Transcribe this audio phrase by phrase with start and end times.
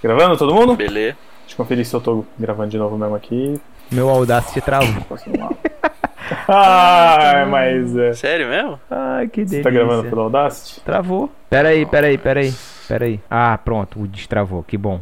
[0.00, 0.76] Gravando todo mundo?
[0.76, 1.16] Beleza.
[1.40, 3.60] Deixa eu conferir se eu tô gravando de novo mesmo aqui.
[3.90, 4.94] Meu Audacity travou.
[6.46, 8.12] Ai, mas é.
[8.12, 8.78] Sério mesmo?
[8.88, 9.56] Ai, que delícia.
[9.58, 10.82] Você tá gravando pelo Audacity?
[10.82, 11.28] Travou.
[11.50, 12.54] Pera aí, pera aí, pera aí.
[12.86, 13.20] Pera aí.
[13.28, 14.00] Ah, pronto.
[14.00, 14.62] O destravou.
[14.62, 15.00] Que bom.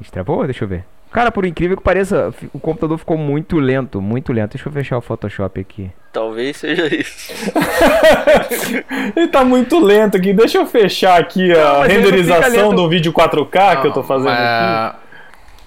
[0.00, 0.46] Destravou?
[0.46, 0.86] Deixa eu ver.
[1.12, 4.52] Cara, por incrível que pareça, o computador ficou muito lento, muito lento.
[4.52, 5.90] Deixa eu fechar o Photoshop aqui.
[6.12, 7.32] Talvez seja isso.
[9.16, 10.32] Ele tá muito lento aqui.
[10.32, 14.30] Deixa eu fechar aqui Não, a não renderização do vídeo 4K que eu tô fazendo
[14.30, 14.40] aqui.
[14.42, 15.02] Mas-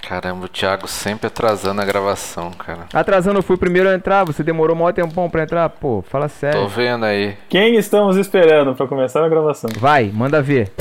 [0.08, 2.82] Caramba, o Thiago sempre atrasando a gravação, cara.
[2.94, 4.24] Atrasando, eu fui o primeiro a entrar.
[4.24, 5.68] Você demorou maior tempão pra entrar?
[5.70, 6.68] Pô, fala Tô sério.
[6.68, 7.36] vendo aí.
[7.50, 9.68] Quem estamos esperando pra começar a gravação?
[9.80, 10.72] Vai, manda ver.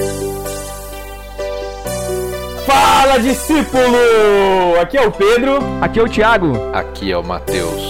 [2.66, 4.80] Fala, discípulo!
[4.80, 5.58] Aqui é o Pedro.
[5.80, 6.52] Aqui é o Thiago.
[6.72, 7.80] Aqui é o Matheus.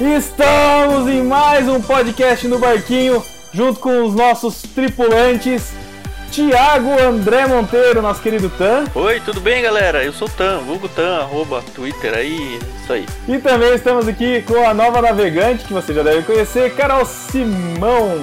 [0.00, 3.22] Estamos em mais um podcast no Barquinho,
[3.52, 5.72] junto com os nossos tripulantes,
[6.30, 10.04] Tiago André Monteiro, nosso querido Tan, Oi, tudo bem, galera?
[10.04, 13.06] Eu sou o Tan, vulgo Tan, arroba Twitter aí, isso aí.
[13.26, 18.20] e também estamos aqui com a nova navegante, que você já deve conhecer, Carol Simão.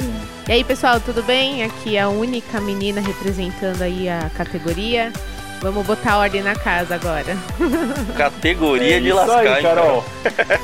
[0.47, 1.63] E aí, pessoal, tudo bem?
[1.63, 5.11] Aqui é a única menina representando aí a categoria.
[5.61, 7.35] Vamos botar ordem na casa agora.
[8.17, 10.03] Categoria de Isso lascar, aí, Carol.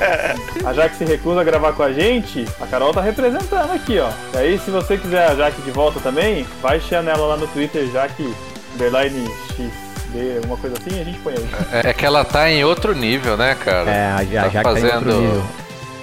[0.65, 4.09] a Jaque se recusa a gravar com a gente, a Carol tá representando aqui, ó.
[4.33, 7.47] E aí, se você quiser a Jaque de volta também, vai encher nela lá no
[7.47, 8.33] Twitter, Jaque,
[8.75, 11.49] underline XD, alguma coisa assim, a gente põe aí.
[11.83, 13.89] É, é que ela tá em outro nível, né, cara?
[13.89, 15.43] É, a, a Tá Jaque tá em outro fazendo- nível.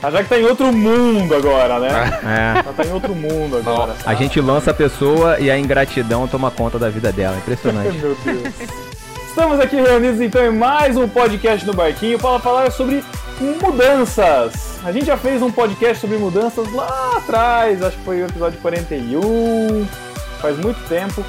[0.00, 1.88] A Jaque tá em outro mundo agora, né?
[2.24, 2.58] É.
[2.60, 3.96] Ela tá em outro mundo agora.
[4.06, 7.36] A gente lança a pessoa e a ingratidão toma conta da vida dela.
[7.36, 7.98] Impressionante.
[7.98, 8.54] Meu Deus.
[9.26, 13.02] Estamos aqui reunidos então em mais um podcast no Barquinho para falar sobre
[13.60, 14.78] mudanças.
[14.84, 18.58] A gente já fez um podcast sobre mudanças lá atrás, acho que foi o episódio
[18.60, 19.86] 41,
[20.41, 21.24] faz muito tempo.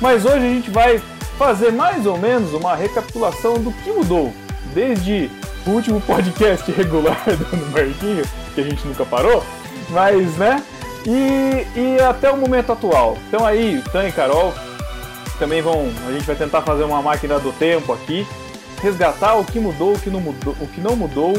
[0.00, 1.00] Mas hoje a gente vai
[1.36, 4.32] fazer mais ou menos uma recapitulação do que mudou
[4.74, 5.30] desde
[5.70, 8.24] último podcast regular do No Barquinho,
[8.54, 9.44] que a gente nunca parou,
[9.90, 10.62] mas né?
[11.06, 13.16] E, e até o momento atual.
[13.28, 14.54] Então aí, Tan e Carol,
[15.38, 15.90] também vão.
[16.06, 18.26] A gente vai tentar fazer uma máquina do tempo aqui,
[18.80, 21.36] resgatar o que mudou, o que não mudou, o que não mudou,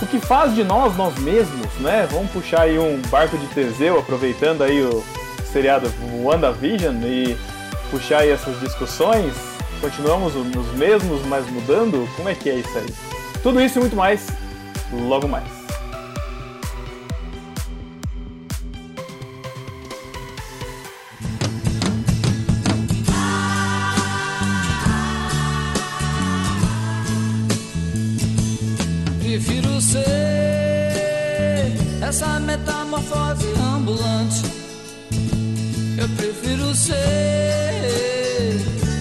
[0.00, 2.08] o que faz de nós nós mesmos, né?
[2.10, 5.04] Vamos puxar aí um barco de Teseu, aproveitando aí o
[5.52, 7.36] seriado WandaVision e
[7.90, 9.34] puxar aí essas discussões.
[9.80, 12.08] Continuamos nos mesmos, mas mudando?
[12.16, 13.05] Como é que é isso aí?
[13.46, 14.26] Tudo isso e muito mais,
[14.92, 15.44] logo mais.
[29.20, 30.02] Prefiro ser
[32.02, 34.42] essa metamorfose ambulante.
[35.96, 36.96] Eu prefiro ser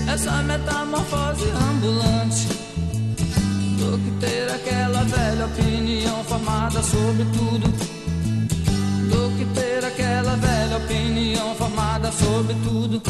[0.08, 2.56] essa metamorfose ambulante
[3.86, 7.68] do que ter aquela velha opinião formada sobre tudo.
[9.10, 13.02] Do que ter aquela velha opinião formada sobre tudo.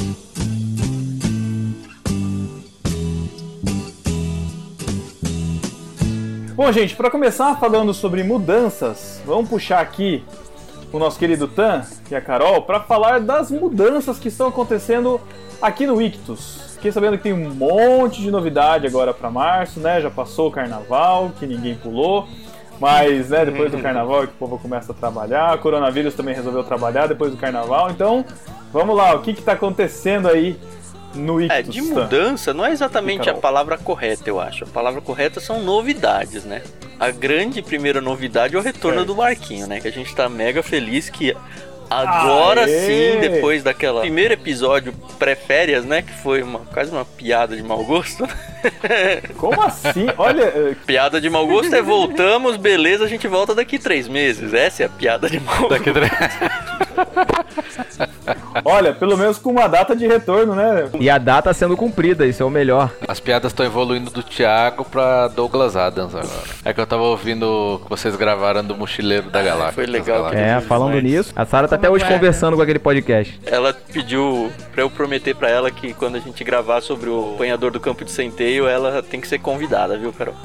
[6.56, 10.24] Bom, gente, para começar falando sobre mudanças, vamos puxar aqui
[10.92, 15.20] o nosso querido Tan e a Carol para falar das mudanças que estão acontecendo
[15.62, 16.75] aqui no Ictus.
[16.86, 20.00] Fiquei sabendo que tem um monte de novidade agora para março, né?
[20.00, 22.28] Já passou o carnaval, que ninguém pulou.
[22.80, 25.56] Mas, né, depois do carnaval é que o povo começa a trabalhar.
[25.56, 27.90] O coronavírus também resolveu trabalhar depois do carnaval.
[27.90, 28.24] Então,
[28.72, 30.60] vamos lá, o que está acontecendo aí
[31.16, 31.58] no Ictus?
[31.58, 34.66] É, de mudança não é exatamente a palavra correta, eu acho.
[34.66, 36.62] A palavra correta são novidades, né?
[37.00, 39.08] A grande primeira novidade é o retorno Certo.
[39.08, 39.80] do barquinho, né?
[39.80, 41.36] Que a gente tá mega feliz que
[41.90, 42.80] agora Aê!
[43.14, 46.02] sim, depois daquela primeiro episódio pré-férias, né?
[46.02, 48.28] Que foi uma, quase uma piada de mau gosto.
[49.38, 50.08] Como assim?
[50.18, 54.54] Olha, eh, piada de mau gosto é voltamos, beleza, a gente volta daqui três meses.
[54.54, 55.70] Essa é a piada de mau gosto.
[55.70, 56.10] Daqui tre-
[58.64, 60.90] olha, pelo menos com uma data de retorno, né?
[61.00, 62.92] E a data sendo cumprida, isso é o melhor.
[63.08, 66.36] As piadas estão evoluindo do Thiago pra Douglas Adams agora.
[66.64, 69.74] É que eu tava ouvindo que vocês gravaram do Mochileiro da Galáxia.
[69.74, 70.34] foi legal.
[70.34, 72.16] É, falando Mas- nisso, a Sara tá até hoje guarda.
[72.18, 73.40] conversando com aquele podcast.
[73.46, 77.72] Ela pediu pra eu prometer pra ela que quando a gente gravar sobre o apanhador
[77.72, 80.36] do campo de centeio, ela tem que ser convidada, viu, Carol?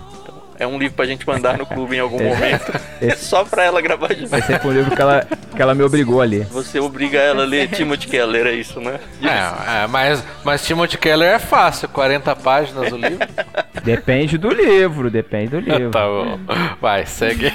[0.60, 2.70] É um livro pra gente mandar no clube em algum momento.
[3.00, 4.36] É Esse- só pra ela gravar de novo.
[4.36, 5.26] Esse foi o livro que ela,
[5.56, 6.44] que ela me obrigou a ler.
[6.50, 9.00] Você obriga ela a ler Timothy Keller, é isso, né?
[9.22, 13.26] É, é, mas, mas Timothy Keller é fácil, 40 páginas o livro.
[13.82, 15.90] Depende do livro, depende do livro.
[15.90, 16.38] tá bom.
[16.80, 17.50] Vai, segue.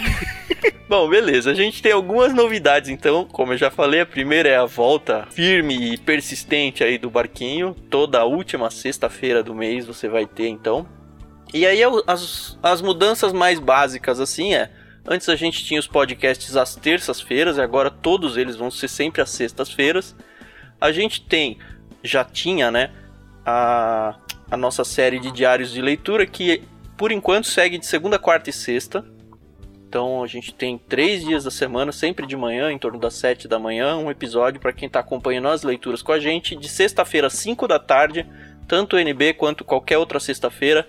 [0.89, 1.51] Bom, beleza.
[1.51, 3.25] A gente tem algumas novidades, então.
[3.31, 7.75] Como eu já falei, a primeira é a volta firme e persistente aí do barquinho.
[7.89, 10.87] Toda a última sexta-feira do mês você vai ter, então.
[11.55, 14.69] E aí as, as mudanças mais básicas, assim, é.
[15.07, 19.21] Antes a gente tinha os podcasts às terças-feiras, e agora todos eles vão ser sempre
[19.21, 20.13] às sextas-feiras.
[20.81, 21.57] A gente tem,
[22.03, 22.91] já tinha, né,
[23.45, 24.17] a,
[24.51, 26.61] a nossa série de diários de leitura, que
[26.97, 29.05] por enquanto segue de segunda, quarta e sexta.
[29.87, 33.47] Então a gente tem três dias da semana, sempre de manhã, em torno das sete
[33.47, 36.53] da manhã, um episódio para quem está acompanhando as leituras com a gente.
[36.53, 38.29] De sexta-feira, às 5 da tarde,
[38.67, 40.85] tanto o NB quanto qualquer outra sexta-feira,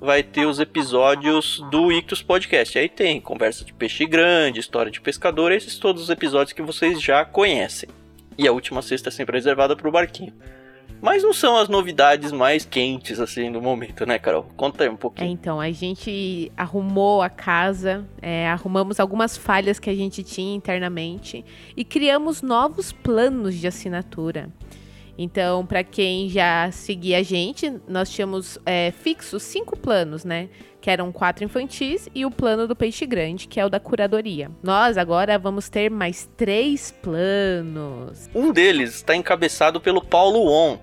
[0.00, 2.78] vai ter os episódios do Ictus Podcast.
[2.78, 7.00] Aí tem conversa de peixe grande, história de pescador, esses todos os episódios que vocês
[7.00, 7.88] já conhecem.
[8.38, 10.32] E a última sexta é sempre reservada para o barquinho.
[11.02, 14.42] Mas não são as novidades mais quentes, assim, do momento, né, Carol?
[14.54, 15.30] Conta aí um É, pouquinho.
[15.30, 21.42] então, a gente arrumou a casa, é, arrumamos algumas falhas que a gente tinha internamente
[21.74, 24.50] e criamos novos planos de assinatura.
[25.22, 30.48] Então, para quem já seguia a gente, nós tínhamos é, fixos cinco planos, né?
[30.80, 34.50] Que eram quatro infantis e o plano do peixe grande, que é o da curadoria.
[34.62, 38.30] Nós agora vamos ter mais três planos.
[38.34, 40.78] Um deles está encabeçado pelo Paulo On,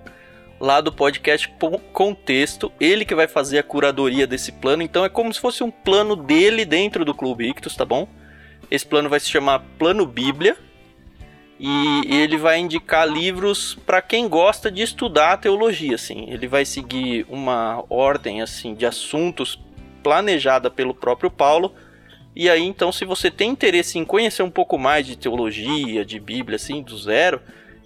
[0.59, 2.71] lá do podcast Po- Contexto.
[2.79, 4.83] Ele que vai fazer a curadoria desse plano.
[4.83, 8.07] Então é como se fosse um plano dele dentro do Clube Ictus, tá bom?
[8.69, 10.55] Esse plano vai se chamar Plano Bíblia.
[11.59, 16.27] E ele vai indicar livros para quem gosta de estudar teologia, assim.
[16.29, 19.59] Ele vai seguir uma ordem assim de assuntos
[20.03, 21.73] planejada pelo próprio Paulo.
[22.35, 26.19] E aí, então, se você tem interesse em conhecer um pouco mais de teologia, de
[26.19, 27.41] Bíblia, assim, do zero,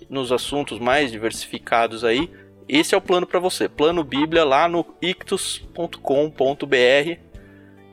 [0.09, 2.29] nos assuntos mais diversificados aí,
[2.67, 3.69] esse é o plano para você.
[3.69, 7.30] Plano Bíblia lá no ictus.com.br.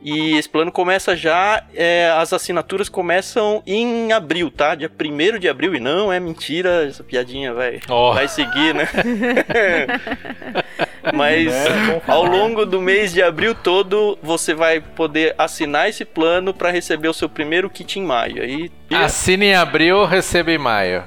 [0.03, 4.75] E esse plano começa já, é, as assinaturas começam em abril, tá?
[4.75, 8.15] Dia 1 de abril, e não é mentira, essa piadinha vai, Ó.
[8.15, 8.89] vai seguir, né?
[11.13, 11.53] Mas?
[11.87, 16.71] Bom ao longo do mês de abril todo, você vai poder assinar esse plano para
[16.71, 18.43] receber o seu primeiro kit em maio.
[18.43, 21.05] Aí, Assine em abril, receba em maio.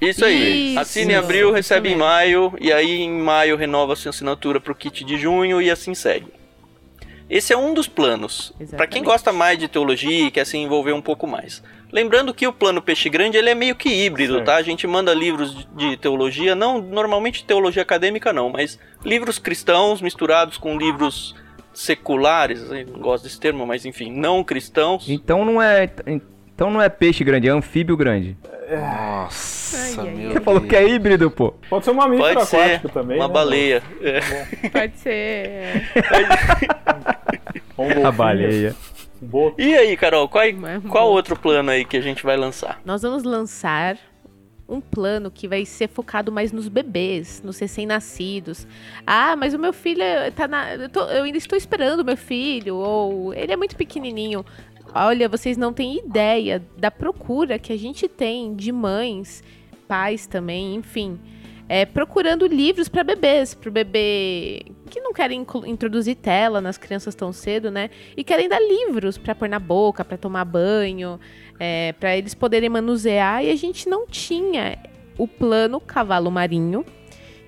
[0.00, 0.70] isso aí.
[0.70, 2.52] Isso, Assine em abril, recebe em maio.
[2.60, 6.26] E aí em maio renova sua assinatura pro kit de junho e assim segue.
[7.34, 8.52] Esse é um dos planos.
[8.76, 11.60] Para quem gosta mais de teologia e quer se envolver um pouco mais.
[11.92, 14.46] Lembrando que o plano Peixe Grande ele é meio que híbrido, Certo.
[14.46, 14.54] tá?
[14.54, 20.58] A gente manda livros de- teologia, não normalmente teologia acadêmica não, mas livros cristãos misturados
[20.58, 21.34] com livros
[21.72, 25.08] seculares, não gosto desse termo, mas enfim, não cristãos.
[25.08, 25.90] Então não é.
[26.54, 28.36] Então não é peixe grande, é anfíbio grande.
[28.70, 30.70] Nossa, Ai, ai, meu Você falou Deus.
[30.70, 31.52] que é híbrido, pô.
[31.68, 33.16] Pode ser um mamífero Pode ser aquático também.
[33.18, 33.34] uma né?
[33.34, 33.82] baleia.
[34.00, 34.20] É.
[34.70, 35.82] Pode ser.
[37.76, 38.76] Um golfinho, A baleia.
[39.58, 42.80] E aí, Carol, qual, Mas qual outro plano aí que a gente vai lançar?
[42.84, 43.96] Nós vamos lançar
[44.68, 48.66] um plano que vai ser focado mais nos bebês, nos recém-nascidos.
[49.06, 50.02] Ah, mas o meu filho
[50.36, 50.74] tá na.
[50.74, 54.44] Eu, tô- eu ainda estou esperando o meu filho, ou ele é muito pequenininho.
[54.94, 59.42] Olha, vocês não têm ideia da procura que a gente tem de mães,
[59.88, 61.18] pais também, enfim.
[61.68, 67.14] É, procurando livros para bebês, para o bebê que não querem introduzir tela nas crianças
[67.14, 67.90] tão cedo, né?
[68.16, 71.18] E querem dar livros para pôr na boca, para tomar banho,
[71.58, 73.44] é, para eles poderem manusear.
[73.44, 74.78] E a gente não tinha
[75.18, 76.84] o plano cavalo marinho,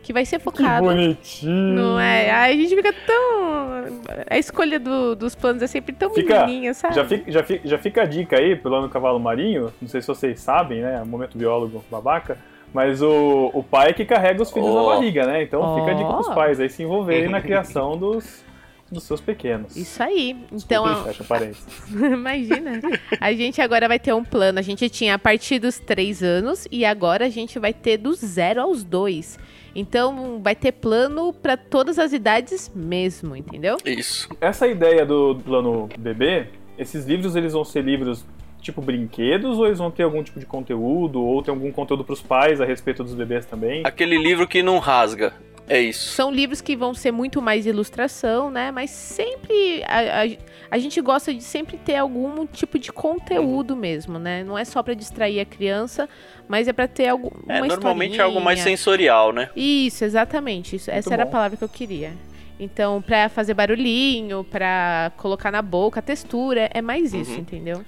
[0.07, 0.87] que vai ser Que focado.
[0.87, 1.53] bonitinho.
[1.75, 2.31] Não é?
[2.31, 3.85] Ai, a gente fica tão.
[4.31, 6.95] A escolha do- dos planos é sempre tão Fica- menininha, sabe?
[6.95, 10.01] Já fica, já, fica, já fica a dica aí, pelo ano cavalo marinho, não sei
[10.01, 11.03] se vocês sabem, né?
[11.05, 12.39] Momento biólogo babaca.
[12.73, 14.75] Mas o, o pai que carrega os filhos Oh.
[14.91, 15.43] na barriga, né?
[15.43, 16.35] Então fica a dica pros Oh.
[16.35, 18.45] pais aí se envolverem na criação dos,
[18.91, 19.75] dos seus pequenos.
[19.77, 20.37] Isso aí.
[20.53, 21.67] Desculpa, Então, fecha parênteses.
[21.91, 22.81] Imagina.
[23.21, 24.59] A gente agora vai ter um plano.
[24.59, 28.13] A gente tinha a partir dos três anos e agora a gente vai ter do
[28.15, 29.39] zero aos dois.
[29.79, 33.77] Então vai ter plano para todas as idades mesmo, entendeu?
[33.85, 34.29] Isso.
[34.41, 36.47] Essa ideia do plano bebê,
[36.79, 38.25] esses livros eles vão ser livros
[38.63, 42.23] tipo brinquedos ou eles vão ter algum tipo de conteúdo ou tem algum conteúdo pros
[42.23, 43.83] pais a respeito dos bebês também?
[43.85, 45.35] Aquele livro que não rasga.
[45.69, 46.11] É isso.
[46.11, 48.71] São livros que vão ser muito mais ilustração, né?
[48.71, 50.37] Mas sempre a, a-
[50.71, 54.45] a gente gosta de sempre ter algum tipo de conteúdo mesmo, né?
[54.45, 56.09] Não é só para distrair a criança,
[56.49, 59.51] mas é para ter algum É, normalmente é algo mais sensorial, né?
[59.57, 60.77] Isso, exatamente.
[60.77, 61.33] Isso, essa era a bom.
[61.33, 62.13] palavra que eu queria.
[62.59, 67.39] Então, pra fazer barulhinho, pra colocar na boca, a textura, é mais isso, Uhum.
[67.39, 67.85] entendeu?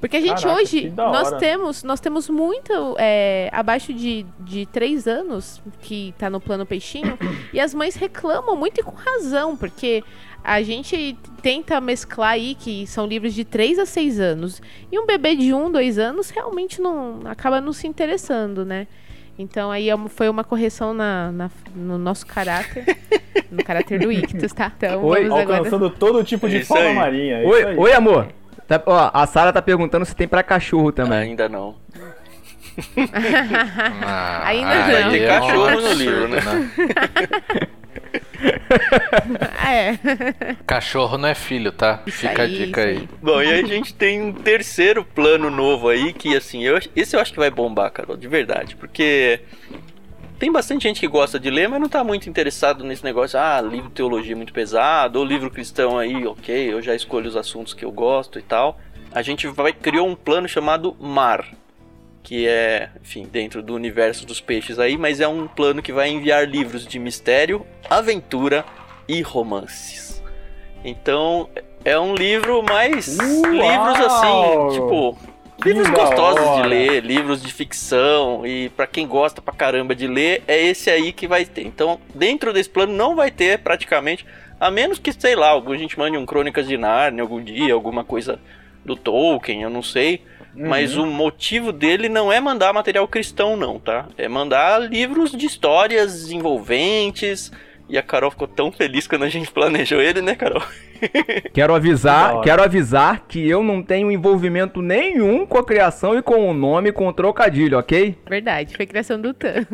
[0.00, 5.08] Porque a gente Caraca, hoje, nós temos, nós temos muito é, abaixo de, de três
[5.08, 7.18] anos que tá no plano peixinho,
[7.52, 10.04] e as mães reclamam muito e com razão, porque
[10.44, 14.62] a gente tenta mesclar aí que são livros de 3 a 6 anos.
[14.90, 18.86] E um bebê de 1, 2 anos realmente não acaba não se interessando, né?
[19.38, 22.84] Então aí é foi uma correção na, na- no nosso caráter,
[23.50, 24.72] no caráter do Ictus, tá?
[24.76, 25.58] Então Oi, vamos agora.
[25.58, 26.94] Alcançando todo tipo de fauna aí.
[26.94, 27.36] marinha.
[27.42, 28.28] é Oi, oi, amor.
[28.68, 31.30] Tá- ó, a Sara tá perguntando se tem pra cachorro também.
[31.30, 31.74] Ainda não.
[34.06, 35.10] Ah, Ainda aí não.
[35.10, 36.70] Tem é um cachorro no absurdo, livro, né?
[39.66, 40.54] é.
[40.66, 42.00] Cachorro não é filho, tá?
[42.06, 43.08] Isso Fica a aí, dica isso aí.
[43.20, 47.16] Bom, e aí a gente tem um terceiro plano novo aí, que assim, eu, esse
[47.16, 48.76] eu acho que vai bombar, Carol, de verdade.
[48.76, 49.40] Porque
[50.38, 53.60] tem bastante gente que gosta de ler, mas não tá muito interessado nesse negócio, ah,
[53.60, 57.74] livro de teologia muito pesado, ou livro cristão aí, ok, eu já escolho os assuntos
[57.74, 58.78] que eu gosto e tal.
[59.10, 61.44] A gente vai criou um plano chamado Mar,
[62.22, 66.08] que é, enfim, dentro do universo dos peixes aí, mas é um plano que vai
[66.10, 68.64] enviar livros de mistério, aventura
[69.08, 70.22] e romances.
[70.84, 71.48] Então,
[71.84, 73.50] é um livro mais Uau!
[73.50, 75.18] livros assim, tipo,
[75.64, 76.66] livros gostosos de hora.
[76.68, 81.12] ler, livros de ficção e pra quem gosta pra caramba de ler, é esse aí
[81.12, 81.66] que vai ter.
[81.66, 84.24] Então, dentro desse plano não vai ter praticamente,
[84.60, 88.04] a menos que, sei lá, a gente mande um Crônicas de Narnia algum dia, alguma
[88.04, 88.38] coisa
[88.84, 90.22] do Tolkien, eu não sei.
[90.54, 91.04] Mas Uhum.
[91.04, 94.06] o motivo dele não é mandar material cristão, não, tá?
[94.16, 97.52] É mandar livros de histórias envolventes.
[97.88, 100.62] E a Carol ficou tão feliz quando a gente planejou ele, né, Carol?
[101.54, 106.50] Quero avisar, quero avisar que eu não tenho envolvimento nenhum com a criação e com
[106.50, 108.16] o nome com o trocadilho, ok?
[108.28, 109.64] Verdade, foi criação do Tan.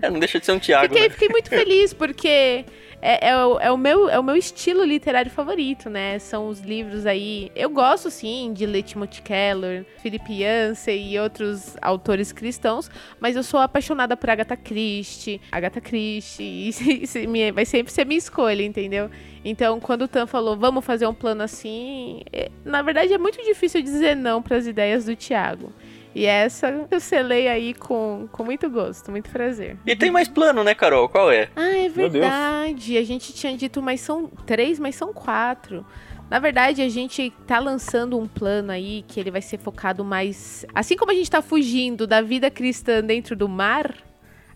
[0.00, 1.10] É, não deixa de ser um Thiago, Fiquei, né?
[1.10, 2.64] fiquei muito feliz porque
[3.02, 6.18] é, é o, é o meu, é o meu estilo literário favorito, né?
[6.18, 7.50] São os livros aí.
[7.54, 13.42] Eu gosto sim de ler Timothy Keller, Philip Yancey e outros autores cristãos, mas eu
[13.42, 15.40] sou apaixonada por Agatha Christie.
[15.50, 16.70] Agatha Christie
[17.16, 19.10] e vai sempre ser minha escolha, entendeu?
[19.44, 23.42] Então, quando o Tan falou, vamos fazer um plano assim, é- na verdade é muito
[23.42, 25.72] difícil dizer não para as ideias do Thiago.
[26.14, 29.76] E essa eu selei aí com, com muito gosto, muito prazer.
[29.86, 31.08] E tem mais plano, né, Carol?
[31.08, 31.48] Qual é?
[31.54, 32.96] Ah, é verdade.
[32.98, 35.86] A gente tinha dito, mas são três, mas são quatro.
[36.28, 40.64] Na verdade, a gente tá lançando um plano aí que ele vai ser focado mais.
[40.74, 43.92] Assim como a gente tá fugindo da vida cristã dentro do mar,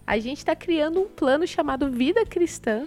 [0.06, 2.86] a gente tá criando um plano chamado Vida Cristã,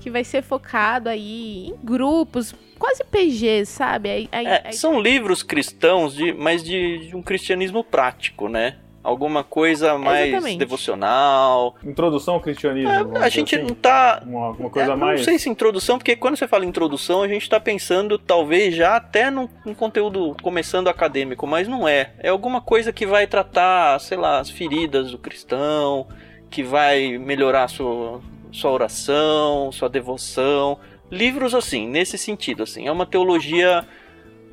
[0.00, 4.10] que vai ser focado aí em grupos, quase PGs, sabe?
[4.10, 8.76] Aí- aí- É, aí- são livros cristãos, de, mas de, de um cristianismo prático, né?
[9.02, 10.58] Alguma coisa mais Exatamente.
[10.58, 11.76] devocional.
[11.84, 13.16] Introdução ao cristianismo.
[13.16, 13.64] É, a gente assim.
[13.64, 14.20] não tá.
[14.26, 15.20] Uma, uma É, coisa mais.
[15.20, 18.96] Não sei se introdução, porque quando você fala introdução, a gente tá pensando talvez já
[18.96, 22.14] até num, num conteúdo começando acadêmico, mas não é.
[22.18, 26.08] É alguma coisa que vai tratar, sei lá, as feridas do cristão,
[26.50, 28.20] que vai melhorar sua,
[28.52, 30.78] sua oração, sua devoção.
[31.10, 32.86] Livros assim, nesse sentido, assim.
[32.86, 33.86] É uma teologia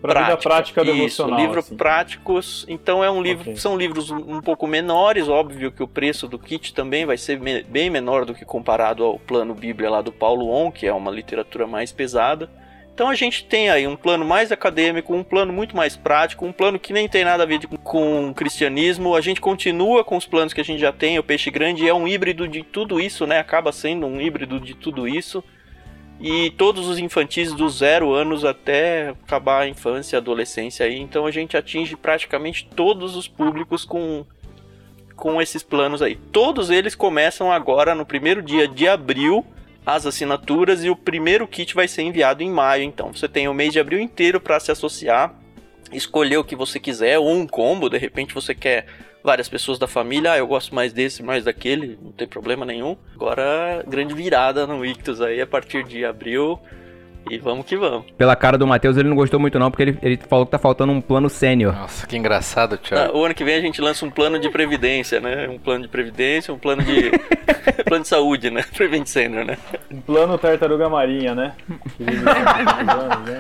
[0.01, 1.39] Pra vida prática Isso, devocional.
[1.39, 1.77] livro assim.
[1.77, 2.65] práticos.
[2.67, 3.55] Então é um livro, Ok.
[3.55, 7.89] são livros um pouco menores, óbvio que o preço do kit também vai ser bem
[7.89, 11.65] menor do que comparado ao plano Bíblia lá do Paulo On, que é uma literatura
[11.65, 12.49] mais pesada.
[12.93, 16.51] Então a gente tem aí um plano mais acadêmico, um plano muito mais prático, um
[16.51, 19.15] plano que nem tem nada a ver com o cristianismo.
[19.15, 21.17] A gente continua com os planos que a gente já tem.
[21.17, 23.39] O Peixe Grande é um híbrido de tudo isso, né?
[23.39, 25.43] Acaba sendo um híbrido de tudo isso.
[26.21, 30.99] E todos os infantis dos zero anos até acabar a infância, a adolescência aí.
[30.99, 34.23] Então a gente atinge praticamente todos os públicos com,
[35.15, 36.15] com esses planos aí.
[36.15, 39.43] Todos eles começam agora no primeiro dia de abril
[39.85, 42.83] as assinaturas e o primeiro kit vai ser enviado em maio.
[42.83, 45.33] Então você tem o mês de abril inteiro para se associar,
[45.91, 47.89] escolher o que você quiser ou um combo.
[47.89, 48.85] De repente você quer
[49.23, 52.97] várias pessoas da família, ah, eu gosto mais desse, mais daquele, não tem problema nenhum.
[53.15, 56.59] Agora grande virada no Ictus aí a partir de abril
[57.29, 58.05] e vamos que vamos.
[58.17, 60.57] Pela cara do Matheus, ele não gostou muito não, porque ele, ele falou que tá
[60.59, 61.73] faltando um plano sênior.
[61.73, 63.17] Nossa, que engraçado, Ah, Thiago.
[63.17, 65.47] o ano que vem a gente lança um plano de previdência, né?
[65.47, 67.11] Um plano de previdência, um plano de
[67.85, 68.63] plano de saúde, né?
[68.75, 69.57] Prevent Center, né?
[69.91, 71.53] Um plano tartaruga marinha, né?
[71.97, 73.39] Que vive cinco anos, né?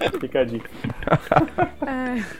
[0.00, 0.70] Aí Fica a dica.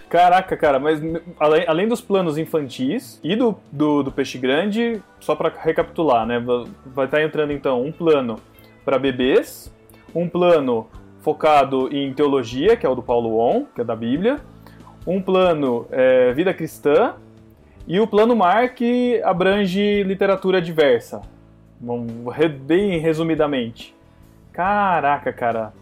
[0.08, 1.00] Caraca, cara, mas
[1.38, 6.42] além, além dos planos infantis e do, do, do peixe grande, só pra recapitular, né?
[6.86, 8.38] Vai estar entrando então um plano
[8.84, 9.72] para bebês,
[10.14, 10.88] um plano
[11.20, 14.40] focado em teologia, que é o do Paulo On, que é da Bíblia,
[15.06, 17.14] um plano é, vida cristã
[17.86, 21.22] e o plano Mar, que abrange literatura diversa.
[22.66, 23.94] Bem resumidamente.
[24.52, 25.72] Caraca, cara.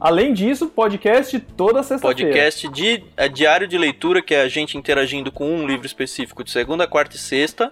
[0.00, 2.30] Além disso, podcast toda sexta-feira.
[2.30, 6.42] Podcast de é, diário de leitura, que é a gente interagindo com um livro específico
[6.42, 7.70] de segunda, quarta e sexta.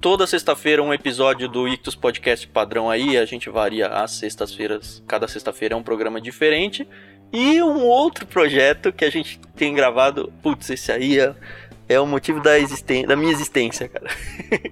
[0.00, 5.28] Toda sexta-feira um episódio do Ictus Podcast padrão aí, a gente varia as sextas-feiras, cada
[5.28, 6.88] sexta-feira é um programa diferente.
[7.32, 11.34] E um outro projeto que a gente tem gravado, putz, esse aí é,
[11.88, 14.06] é o motivo da, existen da minha existência, cara.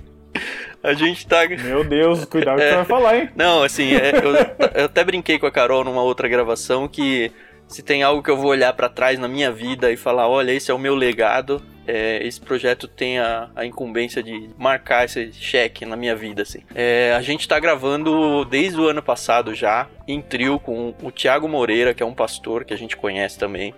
[0.82, 1.46] a gente tá.
[1.62, 2.70] Meu Deus, cuidado o que É.
[2.70, 3.28] você vai falar, hein?
[3.36, 4.34] Não, assim, é, eu,
[4.80, 7.30] eu até brinquei com a Carol numa outra gravação que
[7.68, 10.52] se tem algo que eu vou olhar pra trás na minha vida e falar, olha,
[10.52, 15.32] esse é o meu legado, é, esse projeto tem a, a incumbência de marcar esse
[15.32, 16.60] cheque na minha vida, assim.
[16.74, 21.48] É, a gente tá gravando desde o ano passado já, em trio com o Thiago
[21.48, 23.74] Moreira, que é um pastor que a gente conhece também.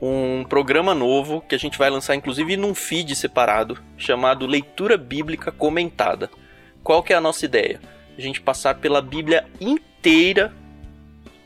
[0.00, 5.52] Um programa novo que a gente vai lançar, inclusive, num feed separado, chamado Leitura Bíblica
[5.52, 6.30] Comentada.
[6.82, 7.80] Qual que é a nossa ideia?
[8.16, 10.54] A gente passar pela Bíblia inteira,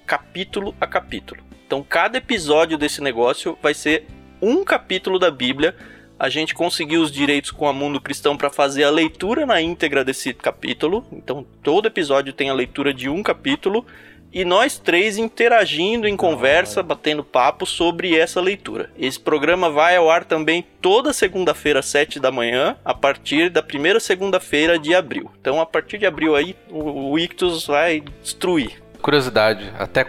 [0.06, 1.42] capítulo a capítulo.
[1.66, 4.06] Então, cada episódio desse negócio vai ser
[4.40, 5.75] um capítulo da Bíblia.
[6.19, 10.05] A gente conseguiu os direitos com a Mundo Cristão para fazer a leitura na íntegra
[10.05, 11.05] desse capítulo.
[11.12, 13.85] Então, todo episódio tem a leitura de um capítulo
[14.33, 18.90] e nós três interagindo em conversa, batendo papo sobre essa leitura.
[18.99, 23.62] Esse programa vai ao ar também toda segunda-feira, às 7 da manhã, a partir da
[23.62, 25.31] primeira segunda-feira de abril.
[25.40, 28.83] Então, a partir de abril aí, o o Ictus vai destruir.
[29.00, 30.05] Curiosidade, até,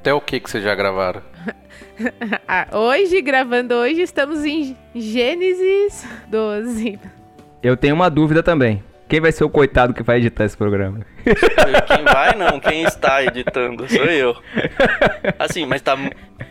[0.00, 1.22] até o que que vocês já gravaram?
[2.48, 6.98] Ah, hoje, gravando hoje, estamos em Gênesis 12.
[7.62, 8.82] Eu tenho uma dúvida também.
[9.06, 11.00] Quem vai ser o coitado que vai editar esse programa?
[11.22, 14.34] Quem vai não, quem está editando sou eu.
[15.38, 15.98] Assim, mas tá.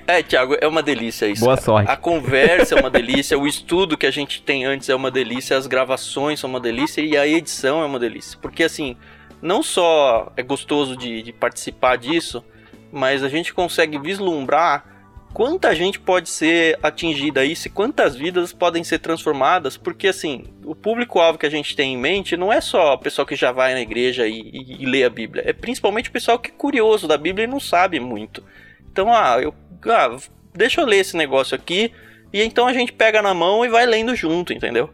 [0.06, 1.44] É, Thiago, é uma delícia isso.
[1.44, 1.65] Boa cara.
[1.65, 1.91] sorte.
[1.91, 5.58] A conversa é uma delícia, o estudo que a gente tem antes é uma delícia,
[5.58, 8.38] as gravações são uma delícia e a edição é uma delícia.
[8.39, 8.96] Porque assim,
[9.41, 12.44] não só é gostoso de, de participar disso,
[12.91, 14.86] mas a gente consegue vislumbrar
[15.34, 20.74] quanta gente pode ser atingida isso e quantas vidas podem ser transformadas, porque assim, o
[20.75, 23.74] público-alvo que a gente tem em mente não é só o pessoal que já vai
[23.74, 27.08] na igreja e, e- e lê a Bíblia, é principalmente o pessoal que é curioso
[27.08, 28.43] da Bíblia e não sabe muito.
[28.91, 29.53] Então, ah, eu,
[29.86, 30.17] ah,
[30.53, 31.91] deixa eu ler esse negócio aqui,
[32.34, 34.89] e então a gente pega na mão e vai lendo junto, entendeu?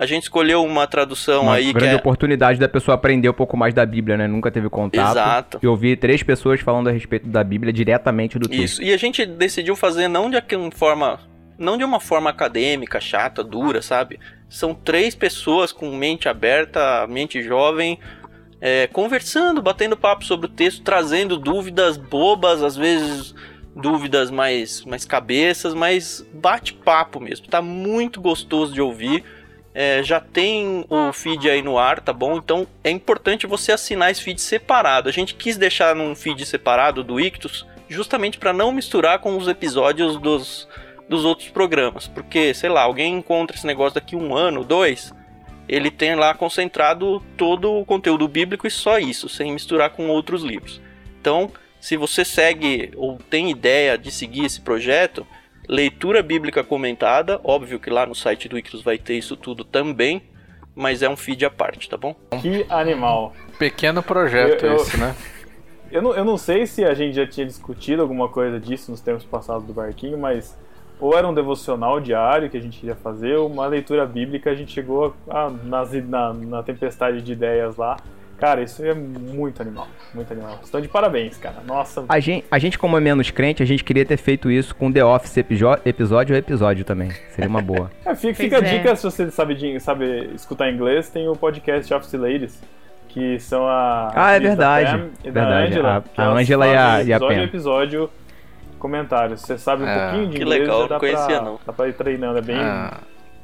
[0.00, 1.96] A gente escolheu uma tradução Uma aí que grande é...
[1.96, 4.26] oportunidade da pessoa aprender um pouco mais da Bíblia, né?
[4.26, 5.10] Nunca teve contato.
[5.10, 5.58] Exato.
[5.62, 8.80] E ouvir três pessoas falando a respeito da Bíblia diretamente do texto.
[8.80, 8.82] Isso.
[8.82, 11.20] E a gente decidiu fazer não de aquela forma,
[11.58, 14.18] não de uma forma acadêmica, chata, dura, sabe?
[14.48, 17.98] São três pessoas com mente aberta, mente jovem,
[18.58, 23.34] é, conversando, batendo papo sobre o texto, trazendo dúvidas bobas, às vezes
[23.76, 27.48] dúvidas mais, mais cabeças, mas bate papo mesmo.
[27.48, 29.22] Tá muito gostoso de ouvir.
[29.72, 32.36] É, já tem o feed aí no ar, tá bom?
[32.36, 35.08] Então é importante você assinar esse feed separado.
[35.08, 39.46] A gente quis deixar num feed separado do Ictus, justamente para não misturar com os
[39.46, 40.68] episódios dos,
[41.08, 42.08] dos outros programas.
[42.08, 45.12] Porque, sei lá, alguém encontra esse negócio daqui um ano, dois,
[45.68, 50.42] ele tem lá concentrado todo o conteúdo bíblico e só isso, sem misturar com outros
[50.42, 50.80] livros.
[51.20, 51.48] Então,
[51.80, 55.24] se você segue ou tem ideia de seguir esse projeto,
[55.70, 60.20] leitura bíblica comentada, óbvio que lá no site do Ictus vai ter isso tudo também,
[60.74, 62.14] mas é um feed à parte, tá bom?
[62.42, 63.32] Que animal.
[63.58, 65.14] Pequeno projeto Eu- eu- esse, né?
[65.92, 69.00] Eu não, eu não sei se a gente já tinha discutido alguma coisa disso nos
[69.00, 70.56] tempos passados do Barquinho, mas
[71.00, 74.54] ou era um devocional diário que a gente ia fazer, ou uma leitura bíblica, a
[74.54, 77.96] gente chegou a, nas- na, na tempestade de ideias lá.
[78.40, 80.58] Cara, isso é muito animal, muito animal.
[80.64, 81.56] Estão de parabéns, cara.
[81.66, 84.74] Nossa, A gente, a gente, como é menos crente, a gente queria ter feito isso
[84.74, 85.36] com The Office
[85.84, 87.10] episódio a episódio também.
[87.30, 87.90] Seria uma boa.
[88.06, 88.62] É, fica, fica a é.
[88.78, 92.60] dica, se você sabe, de- sabe escutar inglês, tem o podcast Office Ladies,
[93.08, 94.10] que são a.
[94.14, 94.90] Ah, é verdade.
[94.90, 95.66] Pam e da Verdade.
[95.72, 95.96] Angela.
[95.96, 97.40] A- que a Angela e a- e a episódio Pam.
[97.40, 98.10] a episódio
[98.78, 99.40] comentários.
[99.42, 99.98] Você sabe um É.
[99.98, 101.60] pouquinho de Que inglês, legal, já dá não conhecia, pra, não.
[101.66, 102.56] dá pra ir treinando, é bem.
[102.58, 102.94] Ah,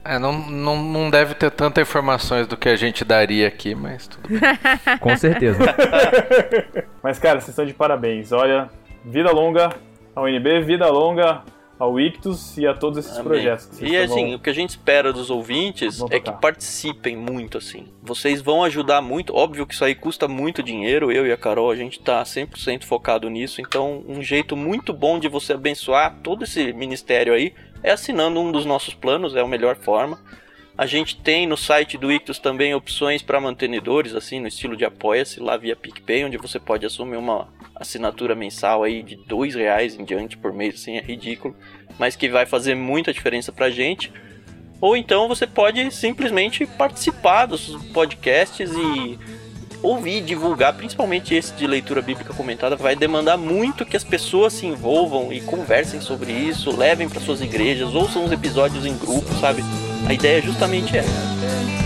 [0.08, 4.06] é, não, não, não deve ter tanta informações do que a gente daria aqui, mas
[4.06, 4.40] tudo bem.
[5.00, 5.58] Com certeza.
[7.02, 8.32] Mas, cara, vocês estão de parabéns.
[8.32, 8.68] Olha,
[9.04, 9.70] vida longa
[10.14, 11.42] ao UNB, vida longa
[11.78, 13.24] ao Ictus e a todos esses Amém.
[13.24, 13.66] projetos.
[13.66, 16.32] Que vocês E estão- assim, o que a gente espera dos ouvintes Vão é que
[16.32, 17.88] participem muito, assim.
[18.02, 19.34] Vocês vão ajudar muito.
[19.36, 21.12] Óbvio que isso aí custa muito dinheiro.
[21.12, 23.60] Eu e a Carol, a gente tá 100% focado nisso.
[23.60, 28.50] Então, um jeito muito bom de você abençoar todo esse ministério aí é assinando um
[28.50, 29.34] dos nossos planos.
[29.34, 30.18] É a melhor forma.
[30.78, 34.84] A gente tem no site do Ictus também opções para mantenedores, assim, no estilo de
[34.84, 39.98] apoia-se, lá via PicPay, onde você pode assumir uma assinatura mensal aí de dois reais
[39.98, 41.56] em diante por mês, assim, é ridículo,
[41.98, 44.12] mas que vai fazer muita diferença pra gente.
[44.78, 49.18] Ou então você pode simplesmente participar dos podcasts e
[49.86, 54.66] ouvir, divulgar, principalmente esse de leitura bíblica comentada, vai demandar muito que as pessoas se
[54.66, 59.62] envolvam e conversem sobre isso, levem para suas igrejas, ouçam os episódios em grupo, sabe?
[60.08, 61.85] A ideia é justamente essa.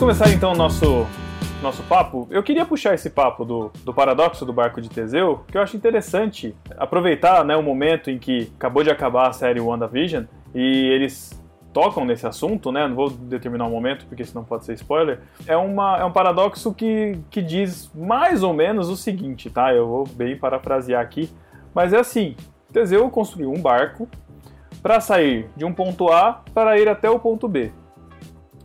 [0.00, 1.06] Começar então o nosso,
[1.62, 2.26] nosso papo.
[2.30, 5.76] Eu queria puxar esse papo do, do paradoxo do barco de Teseu, que eu acho
[5.76, 11.38] interessante aproveitar né, o momento em que acabou de acabar a série WandaVision e eles
[11.70, 12.88] tocam nesse assunto, né?
[12.88, 15.20] Não vou determinar o momento, porque senão pode ser spoiler.
[15.46, 19.74] É, uma, é um paradoxo que, que diz mais ou menos o seguinte, tá?
[19.74, 21.30] Eu vou bem parafrasear aqui.
[21.74, 22.34] Mas é assim:
[22.72, 24.08] Teseu construiu um barco
[24.82, 27.70] para sair de um ponto A para ir até o ponto B.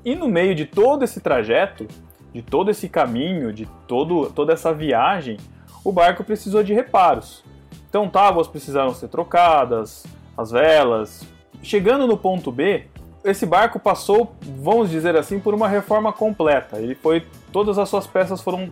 [0.05, 1.87] E no meio de todo esse trajeto,
[2.31, 5.37] de todo esse caminho, de todo, toda essa viagem,
[5.83, 7.43] o barco precisou de reparos.
[7.89, 10.05] Então tábuas precisaram ser trocadas,
[10.37, 11.27] as velas.
[11.63, 12.85] Chegando no ponto B,
[13.23, 16.77] esse barco passou, vamos dizer assim, por uma reforma completa.
[16.77, 18.69] Ele foi, todas as suas peças foram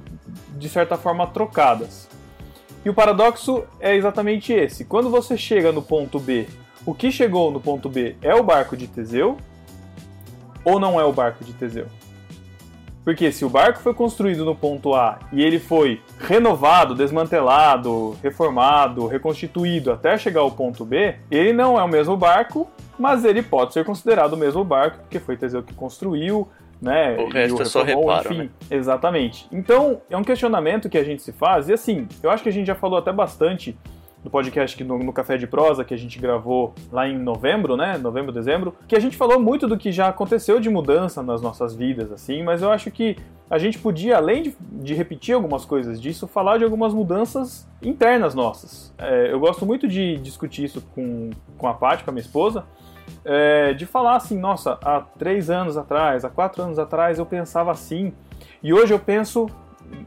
[0.55, 2.07] de certa forma trocadas.
[2.85, 4.85] E o paradoxo é exatamente esse.
[4.85, 6.47] Quando você chega no ponto B,
[6.85, 9.37] o que chegou no ponto B é o barco de Teseu
[10.63, 11.87] ou não é o barco de Teseu?
[13.03, 19.07] Porque se o barco foi construído no ponto A e ele foi renovado, desmantelado, reformado,
[19.07, 23.73] reconstituído até chegar ao ponto B, ele não é o mesmo barco, mas ele pode
[23.73, 26.47] ser considerado o mesmo barco, porque foi Teseu que construiu,
[26.81, 27.17] né?
[27.17, 28.43] O resto e é só reparo, enfim.
[28.43, 28.49] né?
[28.71, 29.47] Exatamente.
[29.51, 32.53] Então, é um questionamento que a gente se faz, e assim, eu acho que a
[32.53, 33.77] gente já falou até bastante
[34.23, 37.75] do podcast que no, no Café de Prosa que a gente gravou lá em novembro,
[37.75, 37.97] né?
[37.97, 41.75] Novembro, dezembro, que a gente falou muito do que já aconteceu de mudança nas nossas
[41.75, 43.17] vidas, assim, mas eu acho que
[43.49, 48.33] a gente podia, além de, de repetir algumas coisas disso, falar de algumas mudanças internas
[48.33, 48.93] nossas.
[48.97, 52.63] É, eu gosto muito de discutir isso com, com a Paty, com a minha esposa,
[53.25, 57.71] é, de falar assim, nossa, há três anos atrás, há quatro anos atrás eu pensava
[57.71, 58.13] assim,
[58.61, 59.47] e hoje eu penso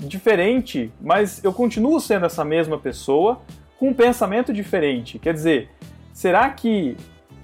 [0.00, 3.40] diferente, mas eu continuo sendo essa mesma pessoa
[3.78, 5.18] com um pensamento diferente.
[5.18, 5.68] Quer dizer,
[6.12, 6.96] será que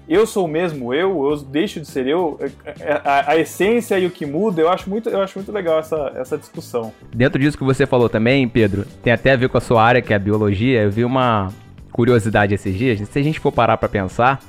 [0.07, 1.29] eu sou o mesmo eu?
[1.29, 2.39] Eu deixo de ser eu?
[3.05, 4.61] A, a essência e o que muda?
[4.61, 6.91] Eu acho muito, eu acho muito legal essa, essa discussão.
[7.13, 10.01] Dentro disso que você falou também, Pedro, tem até a ver com a sua área,
[10.01, 10.81] que é a biologia.
[10.81, 11.49] Eu vi uma
[11.91, 12.99] curiosidade esses dias.
[13.07, 14.41] Se a gente for parar pra pensar,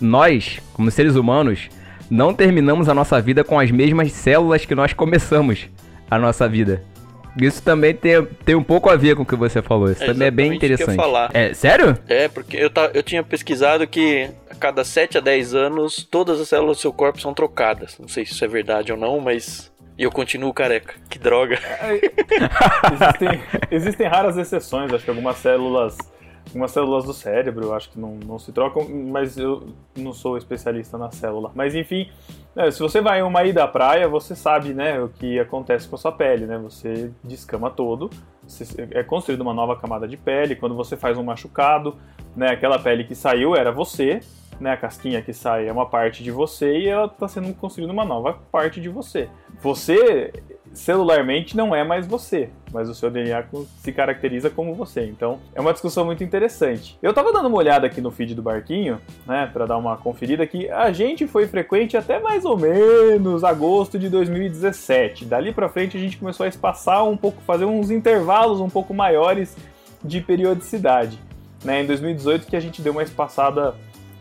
[0.00, 1.68] nós, como seres humanos,
[2.10, 5.68] não terminamos a nossa vida com as mesmas células que nós começamos
[6.10, 6.82] a nossa vida.
[7.40, 9.90] Isso também tem, tem um pouco a ver com o que você falou.
[9.90, 10.96] Isso É também é bem interessante.
[10.96, 11.30] falar.
[11.34, 11.96] É, sério?
[12.08, 16.40] É, porque eu, ta- eu tinha pesquisado que a cada 7 a 10 anos, todas
[16.40, 17.96] as células do seu corpo são trocadas.
[17.98, 19.70] Não sei se isso é verdade ou não, mas.
[19.98, 20.94] E eu continuo careca.
[21.10, 21.58] Que droga.
[22.92, 25.96] Existem, existem raras exceções, acho que algumas células.
[26.46, 30.36] Algumas células do cérebro, eu acho que não, não se trocam, mas eu não sou
[30.36, 31.52] especialista na célula.
[31.54, 32.10] Mas enfim,
[32.54, 35.88] né, se você vai em uma ida à praia, você sabe né, o que acontece
[35.88, 36.58] com a sua pele, né?
[36.58, 38.10] Você descama todo,
[38.90, 40.56] é construída uma nova camada de pele.
[40.56, 41.96] Quando você faz um machucado,
[42.34, 44.20] né, aquela pele que saiu era você,
[44.60, 47.92] né, a casquinha que sai é uma parte de você e ela está sendo construída
[47.92, 49.28] uma nova parte de você.
[49.62, 50.32] Você
[50.72, 53.44] celularmente não é mais você, mas o seu DNA
[53.78, 55.04] se caracteriza como você.
[55.04, 56.98] Então, é uma discussão muito interessante.
[57.02, 60.46] Eu tava dando uma olhada aqui no feed do Barquinho, né, para dar uma conferida
[60.46, 65.24] que a gente foi frequente até mais ou menos agosto de 2017.
[65.24, 68.94] Dali pra frente a gente começou a espaçar um pouco, fazer uns intervalos um pouco
[68.94, 69.56] maiores
[70.02, 71.18] de periodicidade,
[71.64, 71.82] né?
[71.82, 73.74] Em 2018 que a gente deu uma espaçada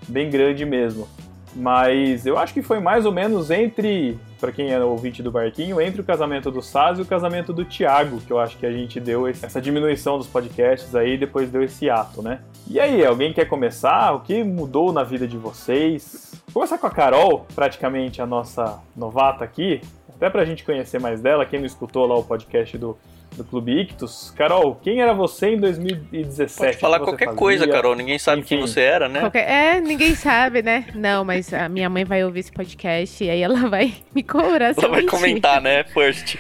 [0.07, 1.07] bem grande mesmo.
[1.55, 5.81] Mas eu acho que foi mais ou menos entre, para quem é ouvinte do Barquinho,
[5.81, 8.71] entre o casamento do Saz e o casamento do Thiago, que eu acho que a
[8.71, 12.39] gente deu essa diminuição dos podcasts aí, depois deu esse ato, né?
[12.67, 14.13] E aí, alguém quer começar?
[14.13, 16.31] O que mudou na vida de vocês?
[16.47, 19.81] Vou começar com a Carol, praticamente a nossa novata aqui,
[20.15, 22.97] até pra gente conhecer mais dela, quem não escutou lá o podcast do,
[23.35, 24.33] do Clube Ictus.
[24.35, 26.57] Carol, quem era você em 2017?
[26.57, 27.37] Pode falar qualquer fazia?
[27.39, 27.95] coisa, Carol.
[27.95, 28.67] Ninguém sabe quem Enfim.
[28.67, 29.21] você era, né?
[29.21, 30.85] Qualquer- É, ninguém sabe, né?
[30.93, 34.73] Não, mas a minha mãe vai ouvir esse podcast e aí ela vai me cobrar.
[34.77, 35.83] Ela vai comentar, né?
[35.85, 36.35] First.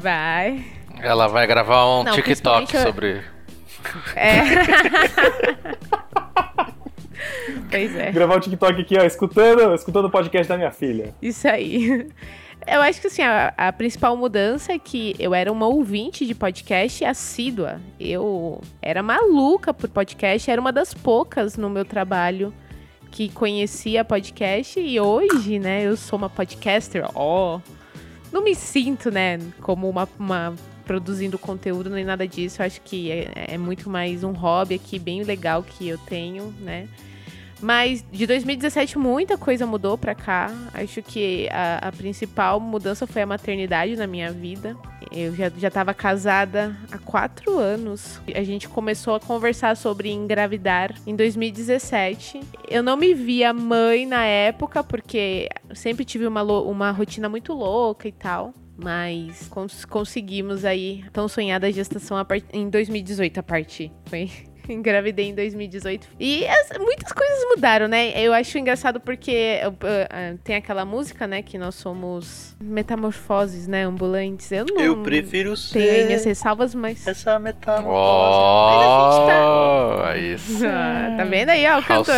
[0.00, 0.64] Vai.
[1.00, 3.22] Ela vai gravar um Não, TikTok eu- sobre.
[4.16, 4.40] É.
[7.70, 8.10] pois é.
[8.12, 11.14] Gravar o TikTok aqui, ó, escutando, escutando o podcast da minha filha.
[11.20, 12.06] Isso aí.
[12.70, 16.34] Eu acho que assim, a, a principal mudança é que eu era uma ouvinte de
[16.34, 17.80] podcast assídua.
[17.98, 22.52] Eu era maluca por podcast, era uma das poucas no meu trabalho
[23.10, 27.58] que conhecia podcast e hoje, né, eu sou uma podcaster, ó.
[28.30, 30.54] não me sinto, né, como uma, uma
[30.84, 32.60] produzindo conteúdo nem nada disso.
[32.60, 36.54] Eu acho que é, é muito mais um hobby aqui bem legal que eu tenho,
[36.60, 36.86] né?
[37.60, 40.50] Mas de 2017 muita coisa mudou pra cá.
[40.72, 44.76] Acho que a, a, principal mudança foi a maternidade na minha vida.
[45.10, 48.20] Eu já, já tava casada há quatro anos.
[48.34, 52.40] A gente começou a conversar sobre engravidar em 2017.
[52.68, 58.06] Eu não me via mãe na época, porque sempre tive uma, uma rotina muito louca
[58.06, 58.52] e tal.
[58.80, 62.16] Mas cons conseguimos aí tão sonhada gestação
[62.52, 63.90] em 2018 a partir.
[64.06, 64.30] Foi
[64.72, 66.08] Engravidei em 2018.
[66.18, 68.10] E as, muitas coisas mudaram, né?
[68.20, 71.42] Eu acho engraçado porque uh, uh, tem aquela música, né?
[71.42, 73.84] Que nós somos metamorfoses, né?
[73.84, 74.50] Ambulantes.
[74.52, 74.82] Eu não.
[74.82, 75.78] Eu prefiro ser.
[75.78, 77.06] Tenho minhas ressalvas, mas.
[77.06, 77.88] Essa metamorfose.
[77.88, 80.16] Oh, mas a gente tá.
[80.16, 80.66] Isso.
[80.66, 82.14] Ah, tá vendo aí, ó, o cantor.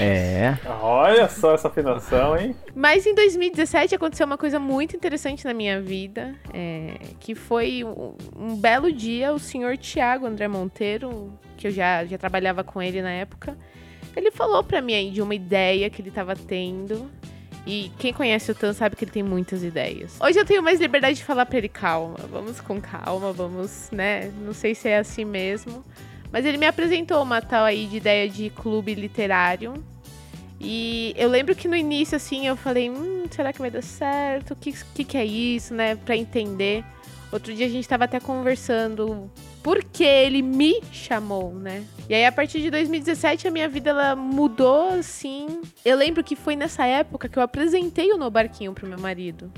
[0.00, 0.58] É.
[0.80, 2.54] Olha só essa afinação, hein?
[2.74, 6.34] Mas em 2017 aconteceu uma coisa muito interessante na minha vida.
[6.52, 12.04] É, que foi um, um belo dia, o senhor Tiago André Monteiro que eu já,
[12.04, 13.56] já trabalhava com ele na época,
[14.16, 17.08] ele falou pra mim aí de uma ideia que ele tava tendo.
[17.64, 20.18] E quem conhece o Tan sabe que ele tem muitas ideias.
[20.20, 24.32] Hoje eu tenho mais liberdade de falar pra ele, calma, vamos com calma, vamos, né?
[24.40, 25.84] Não sei se é assim mesmo.
[26.32, 29.74] Mas ele me apresentou uma tal aí de ideia de clube literário.
[30.60, 34.54] E eu lembro que no início, assim, eu falei, hum, será que vai dar certo?
[34.54, 35.94] O que, que, que é isso, né?
[35.94, 36.84] Pra entender.
[37.30, 39.30] Outro dia a gente tava até conversando
[39.62, 41.84] porque ele me chamou, né?
[42.08, 45.62] E aí, a partir de 2017, a minha vida ela mudou assim.
[45.84, 49.50] Eu lembro que foi nessa época que eu apresentei o No Barquinho pro meu marido.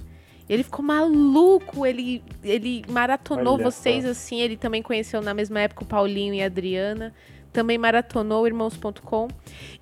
[0.48, 4.10] Ele ficou maluco, ele, ele maratonou Olha vocês só.
[4.10, 4.40] assim.
[4.40, 7.14] Ele também conheceu na mesma época o Paulinho e a Adriana.
[7.50, 9.28] Também maratonou irmãos.com.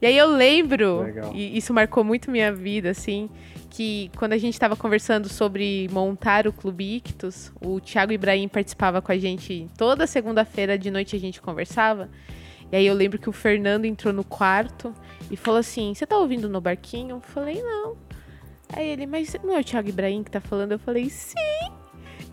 [0.01, 1.33] E aí eu lembro, Legal.
[1.35, 3.29] e isso marcou muito minha vida, assim,
[3.73, 9.01] que quando a gente estava conversando sobre montar o Clube Ictus, o Thiago Ibrahim participava
[9.01, 12.11] com a gente toda segunda-feira de noite a gente conversava.
[12.71, 14.95] E aí eu lembro que o Fernando entrou no quarto
[15.31, 17.17] e falou assim: Você tá ouvindo no barquinho?
[17.17, 17.97] Eu falei, não.
[18.75, 20.73] Aí ele, mas não é o Thiago Ibrahim que tá falando?
[20.73, 21.37] Eu falei, sim.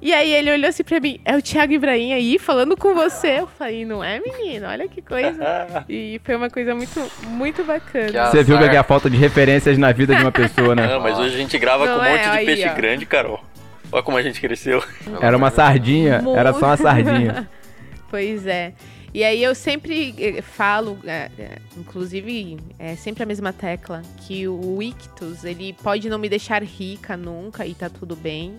[0.01, 3.39] E aí ele olhou assim pra mim, é o Thiago Ibrahim aí falando com você.
[3.39, 4.65] Eu falei, não é, menino?
[4.67, 5.83] Olha que coisa.
[5.89, 8.27] e foi uma coisa muito, muito bacana.
[8.27, 10.87] Você viu que é a falta de referências na vida de uma pessoa, né?
[10.89, 12.73] Não, mas hoje a gente grava não com um é, monte de peixe ó.
[12.73, 13.43] grande, Carol.
[13.91, 14.83] Olha como a gente cresceu.
[15.19, 17.49] Era uma sardinha, era só uma sardinha.
[18.09, 18.73] pois é.
[19.13, 24.47] E aí eu sempre eh, falo, é, é, inclusive é sempre a mesma tecla, que
[24.47, 28.53] o Ictus, ele pode não me deixar rica nunca e tá tudo bem.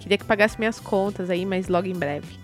[0.00, 2.40] Queria que pagasse minhas contas aí, mas logo em breve.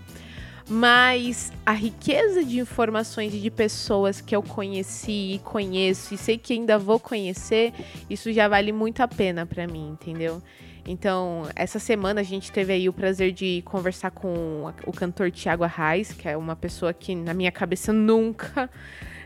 [0.69, 6.37] Mas a riqueza de informações e de pessoas que eu conheci e conheço e sei
[6.37, 7.73] que ainda vou conhecer,
[8.11, 10.43] isso já vale muito a pena para mim, entendeu?
[10.85, 15.65] Então, essa semana a gente teve aí o prazer de conversar com o cantor Tiago
[15.65, 18.69] Arraes, que é uma pessoa que na minha cabeça nunca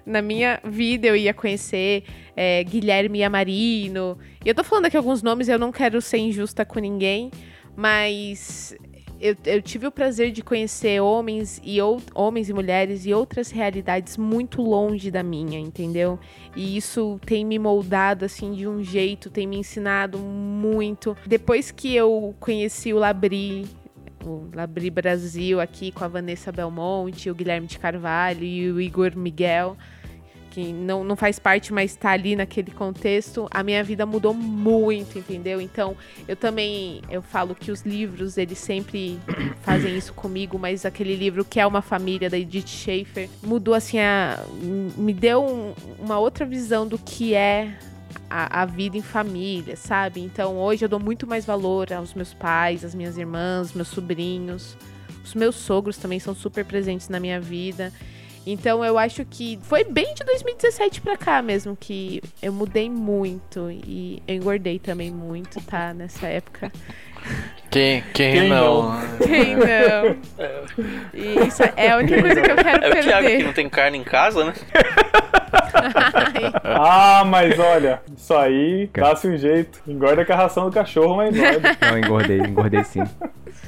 [0.04, 2.04] na minha vida eu ia conhecer
[2.36, 4.18] é, Guilherme Amarino.
[4.44, 7.30] E eu tô falando aqui alguns nomes, eu não quero ser injusta com ninguém,
[7.76, 8.74] mas
[9.20, 13.50] eu, eu, tive o prazer de conhecer homens e ou, homens e mulheres e outras
[13.50, 16.18] realidades muito longe da minha, entendeu?
[16.56, 21.14] E isso tem me moldado assim de um jeito, tem me ensinado muito.
[21.26, 23.66] Depois que eu conheci o Labri,
[24.24, 29.14] o Labri Brasil aqui com a Vanessa Belmonte, o Guilherme de Carvalho e o Igor
[29.14, 29.76] Miguel,
[30.50, 35.18] que não, não faz parte, mas está ali naquele contexto, a minha vida mudou muito,
[35.18, 35.60] entendeu?
[35.60, 39.18] Então, eu também eu falo que os livros, eles sempre
[39.62, 43.98] fazem isso comigo, mas aquele livro que é uma família da Edith Schaefer mudou assim
[44.00, 44.44] a
[44.96, 47.76] me deu um, uma outra visão do que é
[48.28, 50.20] a, a, vida em família, sabe?
[50.20, 54.76] Então hoje eu dou muito mais valor aos meus pais, às minhas irmãs, meus sobrinhos.
[55.24, 57.92] Os meus sogros também são super presentes na minha vida.
[58.46, 63.70] Então eu acho que foi bem de 2017 pra cá mesmo que eu mudei muito
[63.70, 65.92] e eu engordei também muito, tá?
[65.92, 66.72] Nessa época.
[67.70, 68.90] Quem, quem, quem não?
[68.90, 69.18] não?
[69.18, 70.16] Quem não?
[71.14, 72.96] E isso é a única coisa que eu quero é perder.
[72.96, 74.54] É o Thiago que não tem carne em casa, né?
[76.64, 79.80] ah, mas olha, isso aí dá-se um jeito.
[79.86, 81.76] Engorda com a ração do cachorro, mas engorda.
[81.80, 83.04] Não, engordei, engordei sim.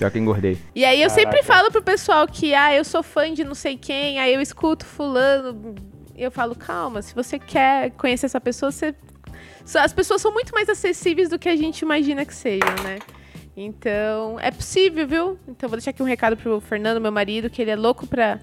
[0.03, 0.59] Pior que engordei.
[0.75, 1.31] E aí eu Caraca.
[1.31, 4.41] sempre falo pro pessoal que, ah, eu sou fã de não sei quem, aí eu
[4.41, 5.75] escuto fulano.
[6.17, 8.95] Eu falo, calma, se você quer conhecer essa pessoa, você...
[9.77, 12.99] as pessoas são muito mais acessíveis do que a gente imagina que sejam, né?
[13.57, 15.39] Então, é possível, viu?
[15.47, 18.41] Então, vou deixar aqui um recado pro Fernando, meu marido, que ele é louco pra,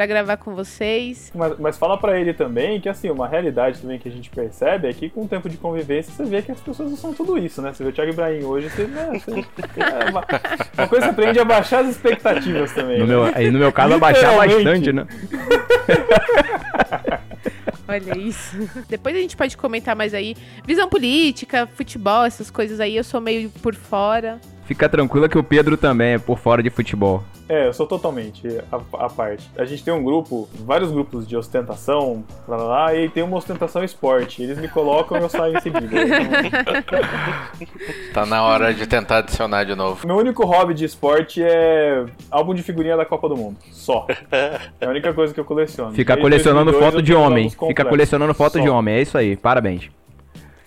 [0.00, 1.30] pra gravar com vocês.
[1.34, 4.88] Mas, mas fala pra ele também que, assim, uma realidade também que a gente percebe
[4.88, 7.36] é que com o tempo de convivência você vê que as pessoas não são tudo
[7.36, 7.70] isso, né?
[7.74, 9.40] Você vê o Thiago Ibrahim hoje, você, né, você-
[9.78, 10.24] é uma,
[10.78, 13.00] uma coisa que aprende a baixar as expectativas também.
[13.00, 13.12] No né?
[13.12, 14.90] meu, aí no meu caso, abaixar Literalmente.
[14.90, 15.06] bastante, né?
[17.86, 18.56] Olha isso.
[18.88, 20.34] Depois a gente pode comentar mais aí.
[20.66, 24.40] Visão política, futebol, essas coisas aí, eu sou meio por fora.
[24.70, 27.24] Fica tranquila que o Pedro também é por fora de futebol.
[27.48, 29.50] É, eu sou totalmente a, a parte.
[29.58, 33.36] A gente tem um grupo, vários grupos de ostentação, lá, lá, lá, e tem uma
[33.36, 34.40] ostentação esporte.
[34.40, 35.88] Eles me colocam e eu saio em seguida.
[35.92, 37.00] Então,
[38.14, 40.06] Tá na hora de tentar adicionar de novo.
[40.06, 43.56] meu único hobby de esporte é álbum de figurinha da Copa do Mundo.
[43.72, 44.06] Só.
[44.30, 45.92] É a única coisa que eu coleciono.
[45.94, 47.50] Fica Desde colecionando 2002 foto de homem.
[47.50, 48.60] Fica colecionando foto Só.
[48.62, 48.94] de homem.
[48.94, 49.36] É isso aí.
[49.36, 49.90] Parabéns.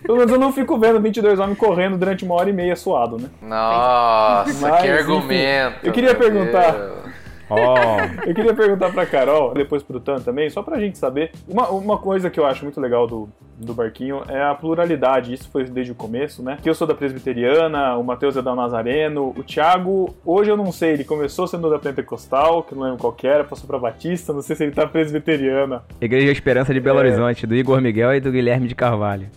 [0.04, 3.16] Pelo menos eu não fico vendo 22 homens correndo durante uma hora e meia suado,
[3.18, 3.28] né?
[3.42, 5.76] Nossa, Mas, que enfim, argumento.
[5.82, 6.72] eu queria perguntar.
[6.72, 7.04] Deus.
[7.50, 7.76] Ó,
[8.26, 11.30] Eu queria perguntar pra Carol, depois pro Tan também, só pra gente saber.
[11.46, 15.32] Uma, uma coisa que eu acho muito legal do, do Barquinho é a pluralidade.
[15.32, 16.56] Isso foi desde o começo, né?
[16.62, 20.72] Que eu sou da presbiteriana, o Matheus é da Nazareno, o Thiago, hoje eu não
[20.72, 23.78] sei, ele começou sendo da Pentecostal, que eu não lembro qual que era, passou pra
[23.78, 25.82] Batista, não sei se ele tá presbiteriana.
[26.00, 27.02] Igreja Esperança de Belo É.
[27.02, 29.28] Horizonte, do Igor Miguel e do Guilherme de Carvalho.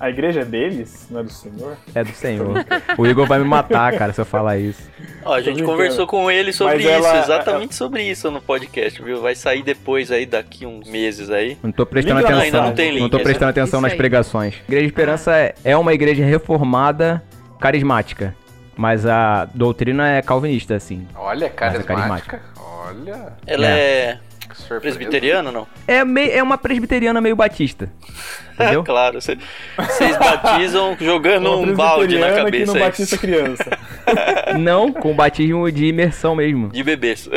[0.00, 1.76] A igreja é deles, não é do Senhor?
[1.94, 2.64] É do Senhor.
[2.98, 4.82] O Igor vai me matar, cara, se eu falar isso.
[5.24, 9.00] Ó, a gente conversou com ele sobre Mas isso, ela- exatamente sobre isso no podcast,
[9.00, 9.22] viu?
[9.22, 11.56] Vai sair depois aí, daqui uns meses aí.
[11.62, 12.44] Não tô prestando Link lá, atenção.
[12.60, 13.96] ainda não tem link, tô é só- prestando atenção Isso nas aí.
[13.98, 14.54] pregações.
[14.68, 17.22] Igreja Esperança é- é uma igreja reformada,
[17.60, 18.34] carismática.
[18.76, 21.06] Mas a doutrina é calvinista, assim.
[21.14, 22.42] Olha, Mas é carismática.
[22.58, 24.80] Olha, Ela é, que surpresa.
[24.96, 25.66] presbiteriana ou não?
[25.86, 27.90] É, mei- é uma presbiteriana meio batista.
[28.54, 28.84] Entendeu?
[28.84, 29.36] claro, cê-
[29.76, 33.70] vocês batizam jogando Uma um balde na presbiteriana que cabeça não aí, batista criança.
[34.60, 36.68] Não, com batismo de imersão mesmo.
[36.68, 37.28] de bebês.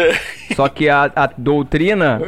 [0.55, 2.19] Só que a, a doutrina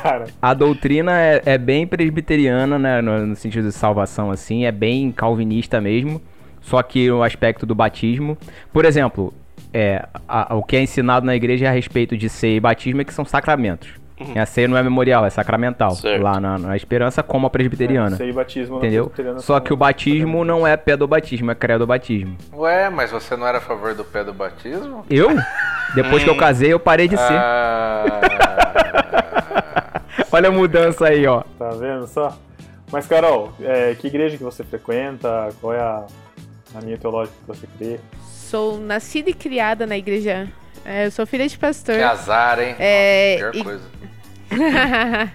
[0.00, 3.02] Cara, A doutrina é, é bem presbiteriana, né?
[3.02, 6.22] No, no sentido de salvação, assim, é bem calvinista mesmo.
[6.62, 8.38] Só que o aspecto do batismo.
[8.72, 9.34] Por exemplo,
[9.74, 13.04] é, a- o que é ensinado na igreja a respeito de ceia e batismo é
[13.04, 13.88] que são sacramentos.
[14.36, 15.92] A ceia não é memorial, é sacramental.
[15.92, 16.22] Certo.
[16.22, 18.16] Lá na, na esperança, como a presbiteriana.
[18.16, 19.04] sei batismo na Entendeu?
[19.04, 22.36] presbiteriana Só que o batismo não é pedobatismo, é credobatismo.
[22.52, 25.04] Ué, mas você não era a favor do pé do batismo?
[25.08, 25.30] Eu?
[25.94, 27.32] Depois que eu casei, eu parei de ser.
[27.32, 28.20] Ah,
[30.30, 31.42] Olha a mudança aí, ó.
[31.58, 32.36] Tá vendo só?
[32.92, 35.48] Mas, Carol, é, que igreja que você frequenta?
[35.60, 36.04] Qual é a,
[36.74, 38.00] a linha teológica que você crê?
[38.26, 40.48] Sou nascida e criada na igreja.
[40.88, 41.96] É, eu sou filha de pastor.
[41.96, 42.74] que azar, hein?
[42.78, 43.84] É, Pior e- coisa.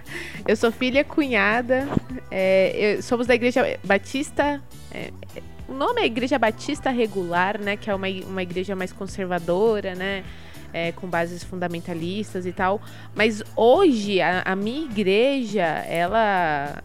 [0.47, 1.87] eu sou filha cunhada.
[2.31, 4.59] é, eu- somos da igreja batista.
[4.91, 5.11] é,
[5.67, 7.77] o nome é Igreja Batista Regular, né?
[7.77, 10.23] Que é uma, uma igreja mais conservadora, né?
[10.73, 12.81] é, com bases fundamentalistas e tal.
[13.15, 16.83] Mas hoje, a, a minha igreja, ela.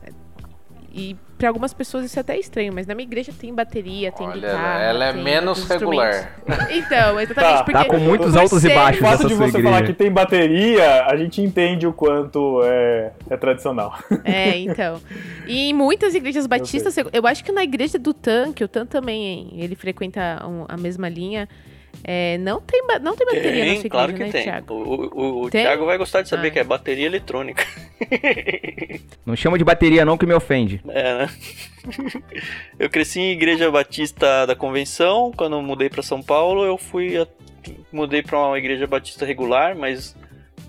[0.93, 4.27] E para algumas pessoas isso é até estranho, mas na minha igreja tem bateria, tem
[4.27, 4.83] Olha, guitarra.
[4.83, 6.37] ela é menos regular.
[6.71, 7.35] Então, exatamente.
[7.59, 9.93] Tá, porque Tá com muitos altos e baixos O fato de você falar igreja.
[9.93, 13.97] que tem bateria, a gente entende o quanto é, é tradicional.
[14.25, 15.01] É, então.
[15.47, 18.69] E em muitas igrejas batistas, eu, eu acho que na igreja do Tan, que o
[18.69, 21.49] Tan também, ele frequenta um- a mesma linha,
[22.05, 24.43] é, não, tem, não tem bateria na sua Tem, igreja, claro que né, tem.
[24.45, 24.75] Thiago?
[24.75, 25.63] O, o, o Tem?
[25.63, 26.51] Thiago vai gostar de saber Ah.
[26.53, 27.65] que é bateria eletrônica.
[29.27, 30.81] Não chama de bateria não que me ofende.
[30.89, 31.31] É, né?
[32.79, 35.33] Eu cresci em igreja batista da convenção.
[35.37, 37.27] Quando eu mudei pra São Paulo, eu fui a-
[37.93, 40.17] mudei pra uma igreja batista regular, mas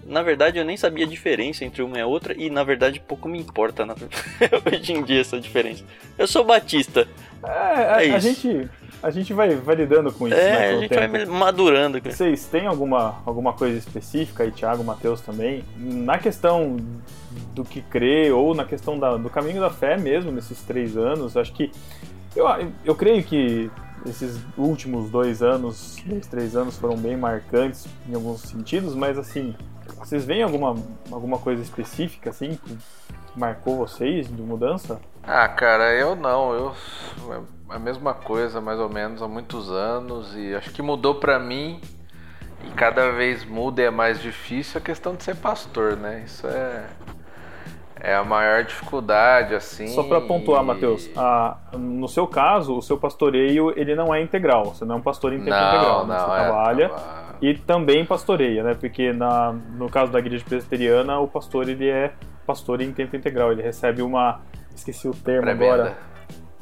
[0.05, 2.99] na verdade eu nem sabia a diferença entre uma e a outra e na verdade
[2.99, 3.95] pouco me importa na-
[4.65, 5.85] hoje em dia essa diferença.
[6.17, 7.07] Eu sou batista.
[7.43, 8.27] É, a, É a isso.
[8.27, 8.69] gente,
[9.01, 11.11] a gente vai, vai lidando com isso, né, É, com a gente tempo.
[11.13, 11.99] vai madurando.
[12.03, 16.77] Vocês têm alguma, alguma coisa específica aí, Thiago, Matheus também, na questão
[17.53, 21.35] do que crê ou na questão da- do caminho da fé mesmo, nesses três anos?
[21.37, 21.71] Acho que.
[22.35, 22.45] Eu,
[22.85, 23.71] eu creio que
[24.05, 29.55] esses últimos dois anos, dois, três anos foram bem marcantes em alguns sentidos, mas assim,
[29.97, 30.75] vocês veem alguma,
[31.11, 32.77] alguma coisa específica assim que
[33.35, 34.99] marcou vocês de mudança?
[35.23, 36.53] Ah, cara, eu não.
[36.53, 36.75] Eu
[37.69, 41.79] a mesma coisa, mais ou menos, há muitos anos e acho que mudou pra mim
[42.65, 46.23] e cada vez muda e é mais difícil a questão de ser pastor, né?
[46.25, 46.85] Isso é
[48.01, 49.87] é a maior dificuldade, assim.
[49.87, 54.67] Só para pontuar, Matheus, a- no seu caso, o seu pastoreio ele não é integral,
[54.67, 56.13] você não é um pastor em tempo integral, Não, né?
[56.17, 58.73] não, você é, trabalha tava- e também pastoreia, né?
[58.73, 62.13] Porque na, no caso da igreja presbiteriana, o pastor ele é
[62.47, 64.39] pastor em tempo integral, ele recebe uma
[64.73, 65.97] esqueci o termo agora.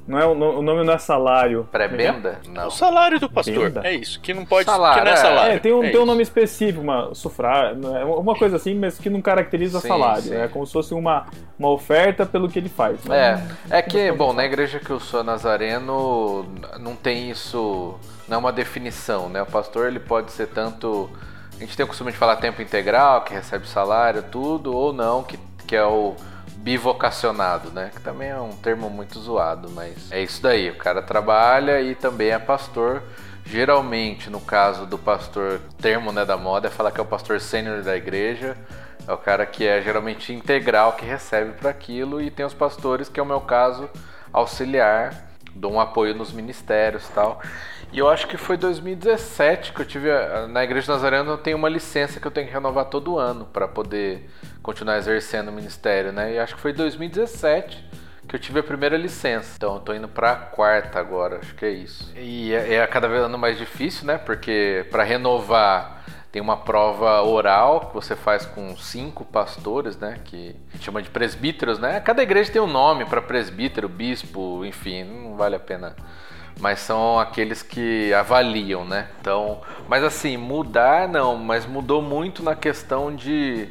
[0.08, 1.68] Não é, o no- o nome não é salário.
[1.70, 2.38] Como é é?
[2.48, 2.68] Não.
[2.68, 3.70] O salário do pastor.
[3.70, 3.86] Benda.
[3.86, 4.20] É isso.
[4.22, 4.64] Que não pode.
[4.66, 5.18] Salário, que não é é.
[5.18, 5.56] salário.
[5.56, 8.98] É, tem um, É tem um nome específico, uma sufrágio, é uma coisa assim, mas
[8.98, 10.22] que não caracteriza Sim, salário.
[10.24, 10.36] sim.
[10.36, 11.26] É como se fosse uma,
[11.60, 13.04] uma oferta pelo que ele faz.
[13.04, 13.46] né?
[13.70, 16.46] É, é que, bom, na igreja que eu sou nazareno,
[16.80, 17.96] não tem isso,
[18.28, 19.42] não é uma definição, né?
[19.42, 21.10] O pastor, ele pode ser tanto,
[21.56, 25.24] a gente tem o costume de falar tempo integral, que recebe salário, tudo, ou não,
[25.24, 25.38] que,
[25.68, 26.16] que é o
[26.68, 27.92] bivocacionado, né?
[27.96, 31.96] Que também é um termo muito zoado, mas é isso daí, o cara trabalha e
[31.96, 33.04] também é pastor.
[33.46, 37.06] Geralmente, no caso do pastor, o termo né, da moda é falar que é o
[37.06, 38.58] pastor sênior da igreja,
[39.08, 43.08] é o cara que é geralmente integral, que recebe para aquilo, e tem os pastores,
[43.08, 43.90] que é o meu caso,
[44.34, 45.14] auxiliar,
[45.56, 47.42] dou um apoio nos ministérios tal.
[47.92, 50.10] E eu acho que foi 2017 que eu tive.
[50.50, 53.68] Na Igreja Nazarena eu tenho uma licença que eu tenho que renovar todo ano para
[53.68, 54.30] poder
[54.62, 56.34] continuar exercendo o ministério, né?
[56.34, 57.86] E acho que foi 2017
[58.28, 59.54] que eu tive a primeira licença.
[59.56, 62.12] Então eu tô indo pra quarta agora, acho que é isso.
[62.18, 64.18] E é, é cada vez ano mais difícil, né?
[64.18, 70.20] Porque para renovar tem uma prova oral que você faz com cinco pastores, né?
[70.26, 72.02] Que chama de presbíteros, né?
[72.02, 75.96] Cada igreja tem um nome para presbítero, bispo, enfim, não vale a pena.
[76.60, 79.10] Mas são aqueles que avaliam, né?
[79.22, 83.70] Então, mas assim, mudar não, mas mudou muito na questão de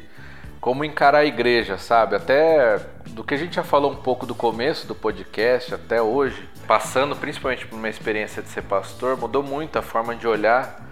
[0.59, 2.15] como encarar a igreja, sabe?
[2.15, 6.47] Até do que a gente já falou um pouco do começo do podcast até hoje,
[6.67, 10.85] passando principalmente por uma experiência de ser pastor, mudou muito a forma de olhar,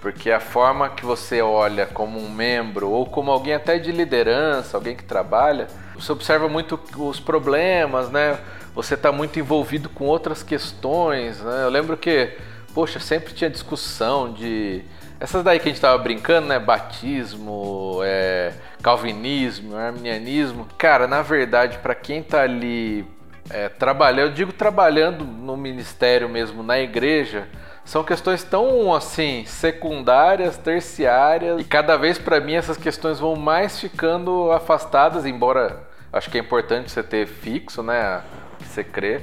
[0.00, 4.76] porque a forma que você olha como um membro ou como alguém até de liderança,
[4.76, 8.38] alguém que trabalha, você observa muito os problemas, né?
[8.74, 11.64] Você está muito envolvido com outras questões, né?
[11.64, 12.36] Eu lembro que,
[12.74, 14.82] poxa, sempre tinha discussão de
[15.20, 16.58] essas daí que a gente tava brincando, né?
[16.58, 18.52] Batismo, é,
[18.82, 20.66] calvinismo, arminianismo.
[20.76, 23.06] Cara, na verdade, para quem tá ali
[23.50, 27.46] é, trabalhando, eu digo trabalhando no ministério mesmo, na igreja,
[27.84, 33.78] são questões tão assim secundárias, terciárias e cada vez para mim essas questões vão mais
[33.78, 38.22] ficando afastadas, embora acho que é importante você ter fixo, né,
[38.66, 39.22] você crê.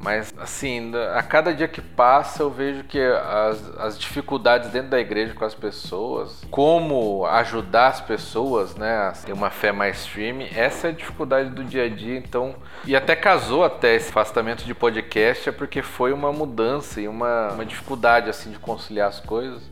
[0.00, 5.00] Mas, assim, a cada dia que passa eu vejo que as, as dificuldades dentro da
[5.00, 10.48] igreja com as pessoas, como ajudar as pessoas, né, a ter uma fé mais firme,
[10.54, 12.16] essa é a dificuldade do dia a dia.
[12.16, 17.08] Então, e até casou até esse afastamento de podcast, é porque foi uma mudança e
[17.08, 19.62] uma, uma dificuldade, assim, de conciliar as coisas.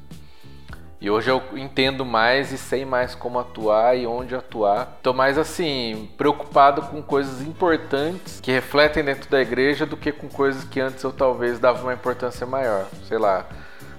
[1.06, 4.98] E hoje eu entendo mais e sei mais como atuar e onde atuar.
[5.04, 10.28] Tô mais assim, preocupado com coisas importantes que refletem dentro da igreja do que com
[10.28, 12.86] coisas que antes eu talvez dava uma importância maior.
[13.06, 13.46] Sei lá,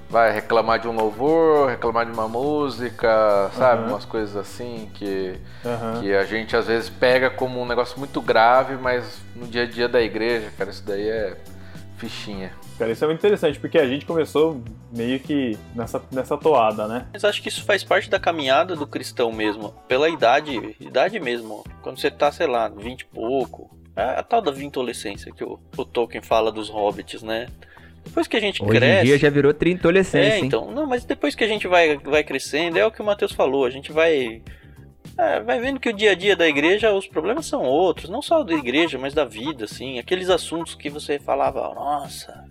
[0.09, 3.83] vai reclamar de um louvor, reclamar de uma música, sabe?
[3.83, 3.91] Uhum.
[3.91, 6.01] Umas coisas assim que, Aham.
[6.01, 9.65] que a gente às vezes pega como um negócio muito grave, mas no dia a
[9.65, 11.37] dia da igreja, cara, isso daí é
[11.95, 12.51] fichinha.
[12.77, 14.61] Cara, isso é muito interessante, porque a gente começou
[14.95, 17.07] meio que nessa, nessa toada, né?
[17.11, 19.73] Mas acho que isso faz parte da caminhada do cristão mesmo.
[19.87, 21.63] Pela idade, idade mesmo.
[21.81, 23.75] Quando você tá, sei lá, 20 e pouco.
[23.95, 27.47] É a tal da vintolescência que o, o Tolkien fala dos hobbits, né?
[28.05, 29.01] Depois que a gente Hoje cresce.
[29.01, 30.45] em dia já virou trintolescência, É, hein?
[30.45, 30.71] então.
[30.71, 33.65] Não, mas depois que a gente vai, vai crescendo, é o que o Matheus falou.
[33.65, 34.43] A gente vai.
[35.17, 38.07] é, vai vendo que o dia a dia da igreja, os problemas são outros.
[38.07, 39.97] Não só da igreja, mas da vida, assim.
[39.97, 42.45] Aqueles assuntos que você falava, nossa,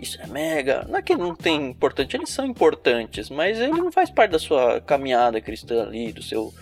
[0.00, 0.86] isso é mega.
[0.88, 4.38] Não é que não tem importante, eles são importantes, mas ele não faz parte da
[4.38, 6.52] sua caminhada cristã ali, do seu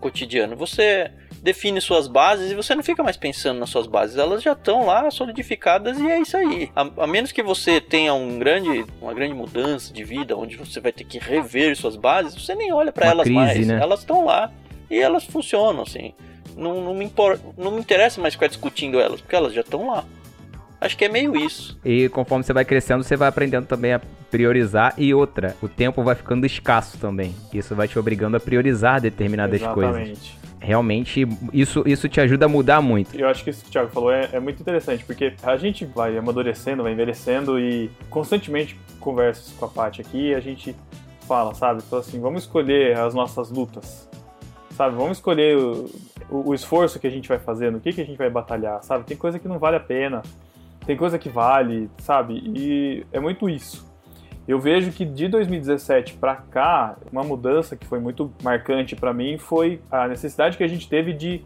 [0.00, 0.56] cotidiano.
[0.56, 1.10] Você
[1.42, 4.86] define suas bases e você não fica mais pensando nas suas bases, elas já estão
[4.86, 6.70] lá solidificadas e é isso aí.
[6.74, 10.80] A, a menos que você tenha um grande, uma grande mudança de vida, onde você
[10.80, 13.66] vai ter que rever suas bases, você nem olha para elas crise, mais.
[13.66, 13.78] né?
[13.80, 14.52] Elas estão lá
[14.90, 16.14] e elas funcionam assim.
[16.56, 19.88] Não, não, me impor, não me interessa mais ficar discutindo elas, porque elas já estão
[19.88, 20.04] lá.
[20.84, 21.78] Acho que é meio isso.
[21.84, 24.94] E conforme você vai crescendo, você vai aprendendo também a priorizar.
[24.98, 27.34] E outra, o tempo vai ficando escasso também.
[27.52, 29.96] Isso vai te obrigando a priorizar determinadas coisas.
[29.96, 30.38] Exatamente.
[30.60, 33.14] Realmente, isso, isso te ajuda a mudar muito.
[33.18, 35.84] Eu acho que isso que o Thiago falou é, é muito interessante, porque a gente
[35.84, 40.74] vai amadurecendo, vai envelhecendo e constantemente conversas com a Paty aqui e a gente
[41.26, 41.82] fala, sabe?
[41.82, 44.08] Fala assim, vamos escolher as nossas lutas,
[44.76, 44.94] sabe?
[44.94, 45.90] Vamos escolher o,
[46.30, 48.80] o- o esforço que a gente vai fazer, no que, que a gente vai batalhar,
[48.84, 49.04] sabe?
[49.04, 50.22] Tem coisa que não vale a pena,
[50.86, 52.34] tem coisa que vale, sabe?
[52.34, 53.90] E é muito isso.
[54.46, 59.38] Eu vejo que de 2017 para cá, uma mudança que foi muito marcante para mim
[59.38, 61.44] foi a necessidade que a gente teve de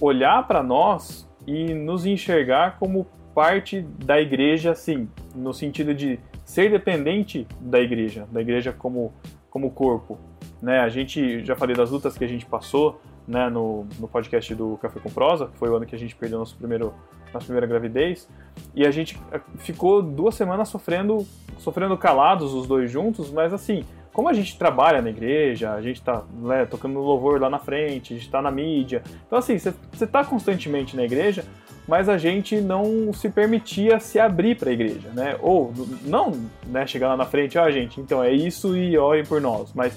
[0.00, 6.70] olhar para nós e nos enxergar como parte da igreja, assim, no sentido de ser
[6.70, 9.12] dependente da igreja, da igreja como,
[9.50, 10.18] como corpo.
[10.62, 10.80] Né?
[10.80, 14.78] A gente, já falei das lutas que a gente passou né, no, no podcast do
[14.78, 16.94] Café com Prosa, que foi o ano que a gente perdeu nosso primeiro,
[17.36, 18.28] na primeira gravidez,
[18.74, 21.26] e a gente eh, ficou duas semanas sofrendo,
[21.58, 26.00] sofrendo calados os dois juntos, mas assim, como a gente trabalha na igreja, a gente
[26.00, 29.02] tá né, tocando louvor lá na frente, a gente tá na mídia.
[29.26, 31.44] Então, assim, você tá constantemente na igreja,
[31.86, 35.36] mas a gente não se permitia se abrir para a igreja, né?
[35.40, 35.70] Ou
[36.02, 36.32] não,
[36.66, 39.72] né, chegar lá na frente, ó, ah, gente, então é isso e orem por nós,
[39.74, 39.94] mas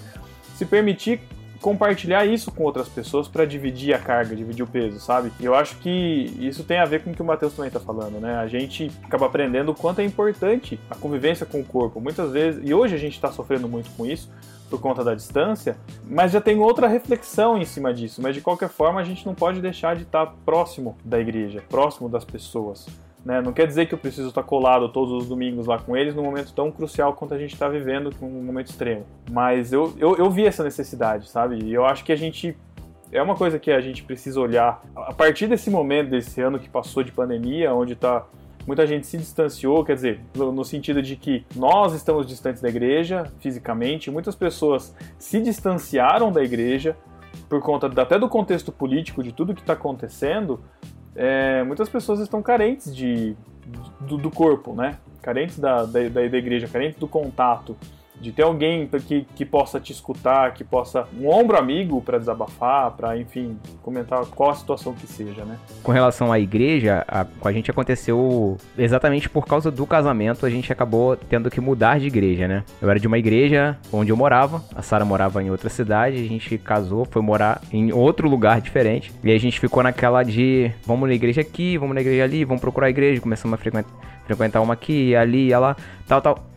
[0.56, 1.22] se permitir
[1.62, 5.32] compartilhar isso com outras pessoas para dividir a carga, dividir o peso, sabe?
[5.40, 7.80] E eu acho que isso tem a ver com o que o Matheus também tá
[7.80, 8.36] falando, né?
[8.38, 12.00] A gente acaba aprendendo o quanto é importante a convivência com o corpo.
[12.00, 14.32] Muitas vezes, e hoje a gente está sofrendo muito com isso,
[14.70, 18.22] por conta da distância, mas já tem outra reflexão em cima disso.
[18.22, 22.08] Mas de qualquer forma, a gente não pode deixar de estar próximo da igreja, próximo
[22.08, 22.88] das pessoas.
[23.24, 23.42] Né?
[23.42, 26.24] Não quer dizer que eu preciso estar colado todos os domingos lá com eles num
[26.24, 29.06] momento tão crucial quanto a gente está vivendo, um momento extremo.
[29.30, 31.64] Mas eu, eu, eu vi essa necessidade, sabe?
[31.64, 32.58] E eu acho que a gente
[33.12, 36.70] é uma coisa que a gente precisa olhar a partir desse momento, desse ano que
[36.70, 38.26] passou de pandemia, onde está
[38.68, 43.26] muita gente se distanciou, quer dizer, no sentido de que nós estamos distantes da igreja
[43.40, 46.96] fisicamente, muitas pessoas se distanciaram da igreja
[47.48, 50.60] por conta até do contexto político de tudo que está acontecendo
[51.22, 53.36] é, muitas pessoas estão carentes de,
[54.00, 54.98] do, do corpo, né?
[55.22, 57.76] Carentes da, da, da igreja, carentes do contato
[58.20, 62.92] de ter alguém que, que possa te escutar, que possa um ombro amigo para desabafar,
[62.92, 65.58] para enfim comentar qual a situação que seja, né?
[65.84, 70.50] Com relação à igreja, a, com a gente aconteceu exatamente por causa do casamento, a
[70.50, 72.64] gente acabou tendo que mudar de igreja, né?
[72.82, 76.28] Eu era de uma igreja onde eu morava, a Sara morava em outra cidade, a
[76.28, 81.08] gente casou, foi morar em outro lugar diferente e a gente ficou naquela de vamos
[81.08, 83.92] na igreja aqui, vamos na igreja ali, vamos procurar a igreja, começamos a frequentar,
[84.26, 85.76] frequentar uma aqui, ali, lá,
[86.08, 86.50] tal, tal.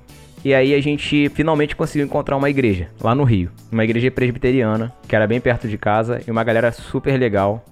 [0.44, 3.50] E aí a gente finalmente conseguiu encontrar uma igreja lá no Rio.
[3.70, 7.64] Uma igreja presbiteriana, que era bem perto de casa, e uma galera super legal.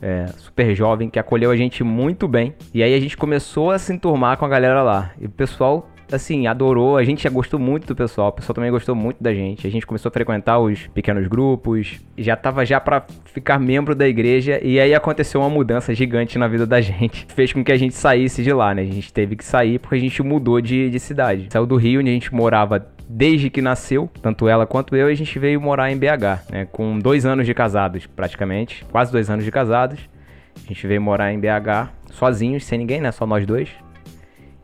[0.00, 2.54] É, super jovem, que acolheu a gente muito bem.
[2.72, 5.10] E aí a gente começou a se enturmar com a galera lá.
[5.20, 6.96] E o pessoal assim, adorou.
[6.96, 8.28] A gente já gostou muito do pessoal.
[8.28, 9.66] O pessoal também gostou muito da gente.
[9.66, 12.00] A gente começou a frequentar os pequenos grupos.
[12.16, 14.60] Já tava já para ficar membro da igreja.
[14.62, 17.26] E aí aconteceu uma mudança gigante na vida da gente.
[17.34, 18.82] Fez com que a gente saísse de lá, né?
[18.82, 21.48] A gente teve que sair porque a gente mudou de, de cidade.
[21.50, 25.14] Saiu do Rio, onde a gente morava desde que nasceu, tanto ela quanto eu, a
[25.14, 26.66] gente veio morar em BH, né?
[26.70, 28.84] Com dois anos de casados, praticamente.
[28.90, 30.00] Quase dois anos de casados.
[30.56, 33.12] A gente veio morar em BH sozinhos, sem ninguém, né?
[33.12, 33.68] Só nós dois.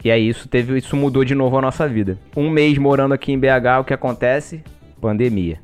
[0.04, 2.18] E aí isso teve, isso mudou de novo a nossa vida.
[2.36, 4.62] Um mês morando aqui em BH, o que acontece?
[5.00, 5.60] Pandemia.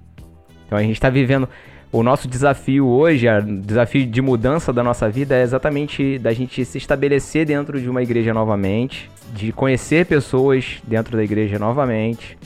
[0.67, 1.49] Então a gente está vivendo
[1.91, 6.63] o nosso desafio hoje, o desafio de mudança da nossa vida é exatamente da gente
[6.65, 12.37] se estabelecer dentro de uma igreja novamente, de conhecer pessoas dentro da igreja novamente,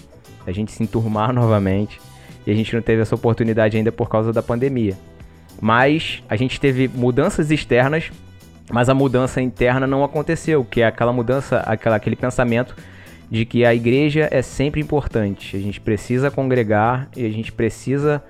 [0.47, 2.01] da gente se enturmar novamente.
[2.47, 4.97] E a gente não teve essa oportunidade ainda por causa da pandemia.
[5.61, 8.11] Mas a gente teve mudanças externas
[8.71, 12.77] mas a mudança interna não aconteceu, que é aquela mudança, aquela, aquele pensamento
[13.31, 15.57] de que a igreja é sempre importante.
[15.57, 18.23] A gente precisa congregar e a gente precisa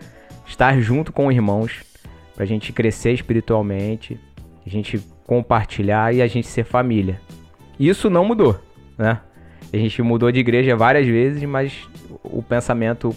[0.47, 1.83] estar junto com irmãos
[2.35, 4.19] para a gente crescer espiritualmente,
[4.65, 7.21] a gente compartilhar e a gente ser família.
[7.79, 8.61] Isso não mudou,
[8.97, 9.21] né?
[9.73, 11.89] A gente mudou de igreja várias vezes, mas
[12.23, 13.15] o pensamento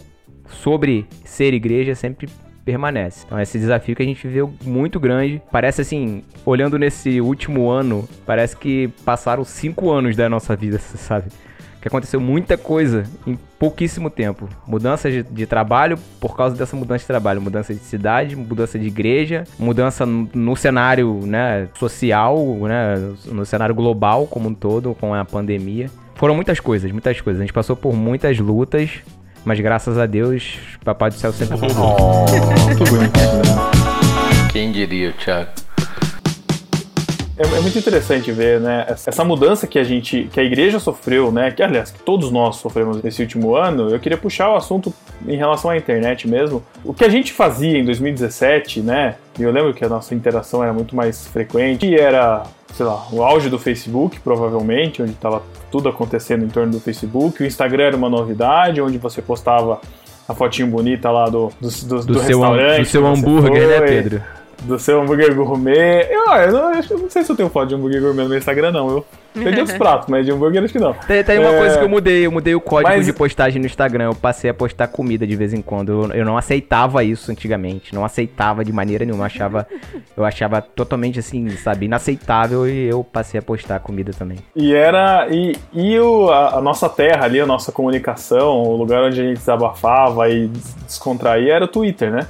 [0.47, 2.30] sobre ser igreja sempre
[2.66, 3.24] permanece.
[3.26, 5.41] Então, esse desafio que a gente viveu muito grande.
[5.51, 11.28] Parece assim, olhando nesse último ano, parece que passaram cinco anos da nossa vida, sabe?
[11.80, 14.49] Que aconteceu muita coisa em pouquíssimo tempo.
[14.66, 18.88] Mudança de, de, trabalho por causa dessa mudança de trabalho, mudança de cidade, mudança de
[18.88, 22.95] igreja, mudança no, no cenário né, social, né,
[23.26, 25.91] no cenário global como um todo, com a pandemia.
[26.16, 27.39] Foram muitas coisas, muitas coisas.
[27.41, 28.89] A gente passou por muitas lutas,
[29.46, 31.96] mas graças a Deus, Papai do Céu sempre cuidou.
[32.00, 33.20] Oh, muito bonito.
[34.52, 35.52] Quem diria, Thiago?
[37.38, 41.34] É, é, muito interessante ver, né, essa mudança que a gente, que a igreja sofreu,
[41.34, 43.89] né, que aliás, que todos nós sofremos nesse último ano.
[43.89, 44.93] Eu queria puxar o assunto
[45.28, 46.64] em relação à internet mesmo.
[46.84, 50.64] O que a gente fazia em 2017, né, e eu lembro que a nossa interação
[50.64, 52.43] era muito mais frequente, e era,
[52.76, 57.41] sei lá, o auge do Facebook, provavelmente, onde estava tudo acontecendo em torno do Facebook.
[57.41, 59.80] O Instagram era uma novidade, onde você postava
[60.28, 62.80] a fotinho bonita lá do, do, do, do, do seu, restaurante.
[62.82, 64.21] Do seu hambúrguer, né, Pedro?
[64.64, 66.08] Do seu hambúrguer gourmet.
[66.10, 68.38] Eu, eu, não, eu não sei se eu tenho foto de hambúrguer gourmet no meu
[68.38, 68.89] Instagram, não.
[68.89, 70.93] Eu perdi outros pratos, mas de hambúrguer acho que não.
[70.93, 71.58] Tem, tem uma é...
[71.58, 73.06] coisa que eu mudei, eu mudei o código mas...
[73.06, 74.06] de postagem no Instagram.
[74.06, 75.89] Eu passei a postar comida de vez em quando.
[75.89, 77.93] Eu, eu não aceitava isso antigamente.
[77.93, 79.24] Não aceitava de maneira nenhuma.
[79.24, 79.68] Eu achava,
[80.16, 84.38] eu achava totalmente assim, sabe, inaceitável e eu passei a postar comida também.
[84.56, 85.28] E era.
[85.30, 89.24] E, e o, a, a nossa terra ali, a nossa comunicação, o lugar onde a
[89.24, 90.47] gente desabafava e
[90.86, 92.28] descontraía era o Twitter, né?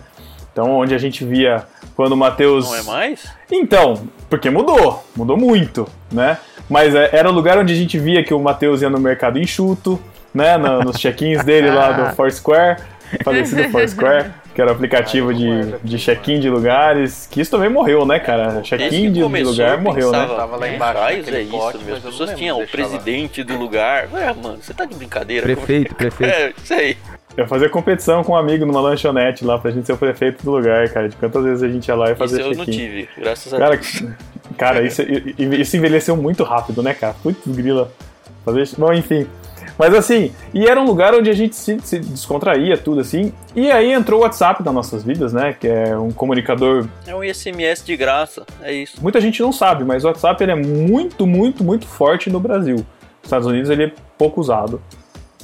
[0.56, 1.66] Então, onde a gente via
[1.98, 2.66] quando o Matheus.
[2.66, 3.26] Não é mais?
[3.52, 6.38] Então, porque mudou, mudou muito, né?
[6.70, 9.38] Mas é, era o lugar onde a gente via que o Matheus ia no mercado
[9.38, 10.02] enxuto,
[10.34, 10.56] né?
[10.58, 12.78] No- nos check-ins dele lá do Foursquare,
[13.22, 18.06] falecido Foursquare, que era o aplicativo de, de check-in de lugares, que isso também morreu,
[18.06, 18.48] né, cara?
[18.54, 20.26] Desde Check-in de, começou, lugar eu morreu, né?
[20.26, 21.00] Tava lá "Quem embaixo
[21.36, 21.88] é isso, pote, meu.
[21.96, 22.88] mas As pessoas tinham o deixar lá.
[22.88, 24.08] presidente do lugar.
[24.14, 25.44] Ué, mano, você tá de brincadeira?
[25.46, 26.34] Prefeito, prefeito.
[26.34, 26.96] É, isso aí.
[27.38, 30.52] Eu fazia competição com um amigo numa lanchonete lá pra gente ser o prefeito do
[30.52, 31.10] lugar, cara.
[31.10, 33.58] De quantas vezes a gente ia lá e Isso fazia eu não tive, graças a
[33.58, 34.04] Cara, Deus.
[34.58, 35.02] cara isso,
[35.38, 37.16] isso envelheceu muito rápido, né, cara?
[37.22, 37.92] Putz, grila.
[38.46, 38.70] Fazer...
[38.78, 39.28] Bom, enfim.
[39.78, 43.34] Mas assim, e era um lugar onde a gente se, se descontraía, tudo assim.
[43.54, 45.54] E aí entrou o WhatsApp nas nossas vidas, né?
[45.60, 46.88] Que é um comunicador.
[47.06, 49.02] É um ISMS de graça, é isso.
[49.02, 52.78] Muita gente não sabe, mas o WhatsApp ele é muito, muito, muito forte no Brasil.
[52.78, 54.82] Nos Estados Unidos ele é pouco usado.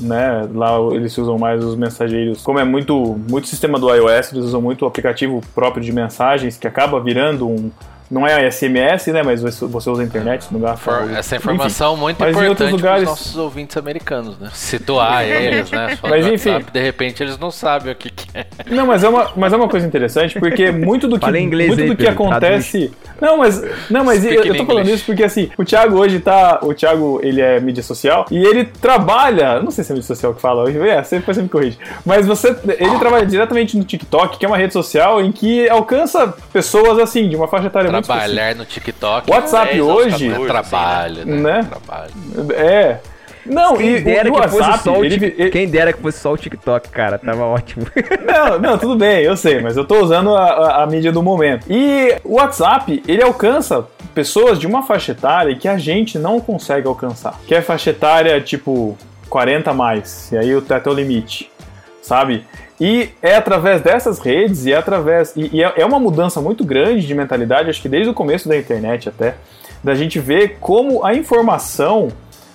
[0.01, 0.47] Né?
[0.53, 2.41] Lá eles usam mais os mensageiros.
[2.41, 6.57] Como é muito, muito sistema do iOS, eles usam muito o aplicativo próprio de mensagens,
[6.57, 7.71] que acaba virando um.
[8.11, 9.23] Não é SMS, né?
[9.23, 10.77] Mas você usa a internet, não gasta.
[10.77, 14.49] For- essa informação muito mas em outros importante para lugares- os nossos ouvintes americanos, né?
[14.53, 15.97] Situar eles, né?
[16.01, 16.49] Só Mas no enfim.
[16.49, 18.45] WhatsApp, de repente eles não sabem o que, que é.
[18.67, 21.45] Não, mas é uma, mas é uma coisa interessante, porque muito do que, Fala em
[21.45, 22.91] inglês muito aí, do que Pedro, acontece.
[23.21, 24.95] Não, mas, não, mas eu, eu tô falando English.
[24.95, 26.59] isso porque assim, o Thiago hoje tá.
[26.63, 29.61] O Thiago, ele é mídia social e ele trabalha.
[29.61, 31.77] Não sei se é mídia social que fala hoje, é, você- você me corrige.
[32.05, 32.49] Mas você.
[32.77, 37.29] Ele trabalha diretamente no TikTok, que é uma rede social em que alcança pessoas assim,
[37.29, 38.00] de uma faixa etária.
[38.01, 39.29] Trabalhar no TikTok.
[39.31, 40.29] WhatsApp 10 aos hoje.
[40.29, 41.37] 14, é trabalho, né?
[41.41, 41.63] né?
[41.69, 42.11] Trabalho.
[42.55, 42.97] É.
[43.43, 46.19] Não, Quem e dera que fosse WhatsApp, só o ele- ele- Quem dera que fosse
[46.19, 47.17] só o TikTok, cara.
[47.17, 47.87] Tava ótimo.
[48.23, 51.23] Não, não, tudo bem, eu sei, mas eu tô usando a, a- a mídia do
[51.23, 51.65] momento.
[51.67, 53.83] E o WhatsApp, ele alcança
[54.13, 57.33] pessoas de uma faixa etária que a gente não consegue alcançar.
[57.47, 58.95] Que é faixa etária tipo
[59.27, 61.50] 40 a mais, e aí o teto é o limite,
[62.01, 62.45] sabe?
[62.79, 65.33] E é através dessas redes e é através.
[65.35, 68.49] E, e é, é uma mudança muito grande de mentalidade, acho que desde o começo
[68.49, 69.35] da internet até,
[69.83, 72.09] da gente ver como a informação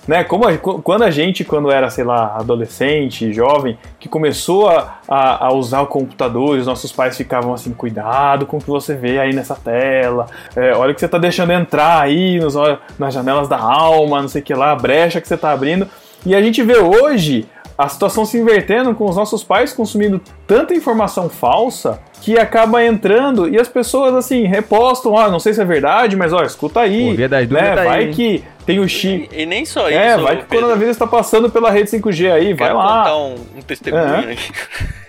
[0.07, 0.23] né?
[0.23, 4.99] Como a- qu- quando a gente, quando era, sei lá, adolescente, jovem, que começou a,
[5.05, 8.95] a, a usar o computador, os nossos pais ficavam assim, cuidado com o que você
[8.95, 12.55] vê aí nessa tela, é, olha o que você tá deixando entrar aí nos,
[12.97, 15.85] nas janelas da alma, não sei o que lá, a brecha que você tá abrindo.
[16.25, 17.45] E a gente vê hoje
[17.77, 23.47] a situação se invertendo com os nossos pais consumindo tanta informação falsa que acaba entrando
[23.47, 27.15] e as pessoas assim repostam, ah, não sei se é verdade, mas ó, escuta aí,
[27.15, 27.75] Pô, das dúvidas né?
[27.75, 28.11] tá aí, vai hein?
[28.11, 29.29] que tem o chip.
[29.31, 30.23] E, e nem só É, isso.
[30.23, 30.63] vai que o Pedro.
[30.65, 32.97] coronavírus está passando pela rede 5G aí, vai Quero lá.
[32.99, 34.31] contar um, um testemunho Aham.
[34.31, 34.51] aqui.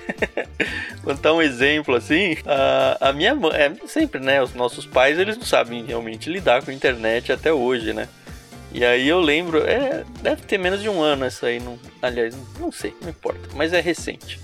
[1.02, 2.36] contar um exemplo assim.
[2.46, 4.42] A, a minha mãe, é, sempre, né?
[4.42, 8.08] Os nossos pais, eles não sabem realmente lidar com a internet até hoje, né?
[8.78, 12.36] E aí eu lembro, é, deve ter menos de um ano essa aí, não, aliás,
[12.60, 14.38] não sei, não importa, mas é recente.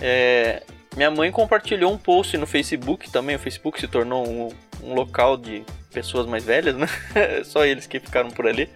[0.00, 0.62] É,
[0.94, 4.50] minha mãe compartilhou um post no Facebook também, o Facebook se tornou um,
[4.84, 6.86] um local de pessoas mais velhas, né?
[7.42, 8.70] Só eles que ficaram por ali.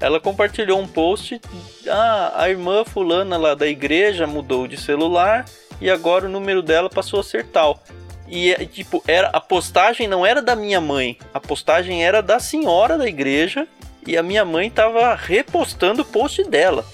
[0.00, 1.40] Ela compartilhou um post,
[1.88, 5.44] ah, a irmã fulana lá da igreja mudou de celular
[5.80, 7.80] e agora o número dela passou a ser tal.
[8.26, 12.40] E é, tipo, era a postagem não era da minha mãe, a postagem era da
[12.40, 13.68] senhora da igreja
[14.06, 16.84] e a minha mãe tava repostando o post dela.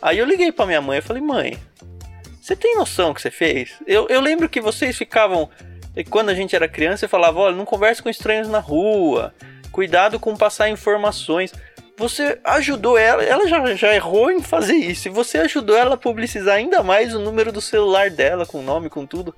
[0.00, 1.58] Aí eu liguei pra minha mãe e falei: "Mãe,
[2.40, 3.70] você tem noção que você fez?
[3.86, 5.48] Eu, eu lembro que vocês ficavam
[5.94, 9.34] e quando a gente era criança, você falava: olha, não converse com estranhos na rua,
[9.70, 11.52] cuidado com passar informações.
[11.96, 15.98] Você ajudou ela, ela já, já errou em fazer isso, e você ajudou ela a
[15.98, 19.34] publicizar ainda mais o número do celular dela, com o nome, com tudo.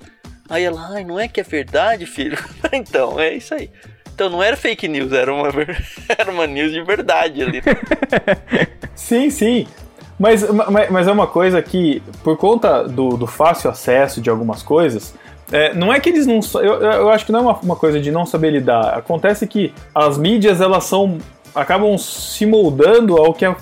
[0.48, 2.38] Aí ela, ai, não é que é verdade, filho?
[2.72, 3.70] então, é isso aí.
[4.14, 5.48] Então não era fake news, era uma,
[6.08, 7.62] era uma news de verdade ali.
[8.94, 9.66] Sim, sim.
[10.16, 14.62] Mas, mas, mas é uma coisa que, por conta do, do fácil acesso de algumas
[14.62, 15.12] coisas,
[15.50, 16.38] é, não é que eles não.
[16.60, 18.96] Eu, eu acho que não é uma, uma coisa de não saber lidar.
[18.96, 21.18] Acontece que as mídias elas são.
[21.52, 23.54] acabam se moldando ao que é,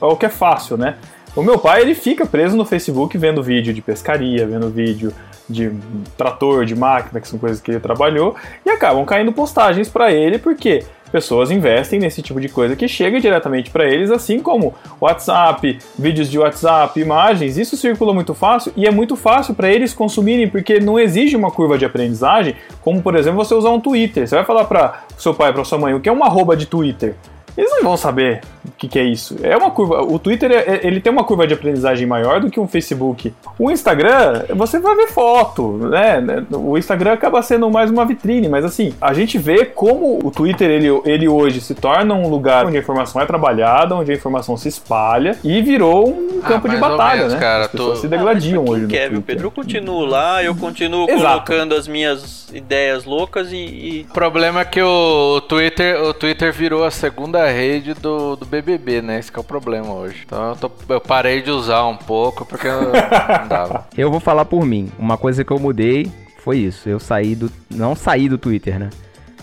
[0.00, 0.96] ao que é fácil, né?
[1.36, 5.12] O meu pai ele fica preso no Facebook vendo vídeo de pescaria, vendo vídeo
[5.48, 5.72] de
[6.16, 8.34] trator, de máquina, que são coisas que ele trabalhou,
[8.64, 13.20] e acabam caindo postagens para ele porque pessoas investem nesse tipo de coisa que chega
[13.20, 18.84] diretamente para eles, assim como WhatsApp, vídeos de WhatsApp, imagens, isso circula muito fácil e
[18.84, 23.14] é muito fácil para eles consumirem porque não exige uma curva de aprendizagem, como por
[23.14, 24.26] exemplo você usar um Twitter.
[24.26, 26.66] Você vai falar para seu pai, para sua mãe o que é uma arroba de
[26.66, 27.14] Twitter?
[27.56, 28.40] Eles não vão saber.
[28.66, 29.36] O que, que é isso?
[29.42, 30.02] É uma curva.
[30.02, 33.32] O Twitter é- ele tem uma curva de aprendizagem maior do que um Facebook.
[33.58, 36.22] O Instagram, você vai ver foto, né?
[36.50, 40.70] O Instagram acaba sendo mais uma vitrine, mas assim, a gente vê como o Twitter
[40.70, 44.56] ele, ele hoje se torna um lugar onde a informação é trabalhada, onde a informação
[44.56, 47.38] se espalha e virou um Ah, campo de batalha, menos, né?
[47.40, 49.22] cara, As pessoas tô- se degladiam Ah, mas pra hoje no viu, Twitter.
[49.22, 49.46] Pedro?
[49.46, 51.22] Eu continuo lá, eu continuo Exato.
[51.44, 56.52] colocando as minhas ideias loucas e, e- O problema é que o Twitter, o Twitter
[56.52, 59.18] virou a segunda rede do, do BBB, né?
[59.18, 60.22] Esse que é o problema hoje.
[60.26, 62.92] Então eu, tô- eu parei de usar um pouco porque eu-
[63.40, 63.86] não dava.
[63.96, 64.90] Eu vou falar por mim.
[64.98, 66.88] Uma coisa que eu mudei foi isso.
[66.88, 67.50] Eu saí do.
[67.70, 68.90] Não saí do Twitter, né?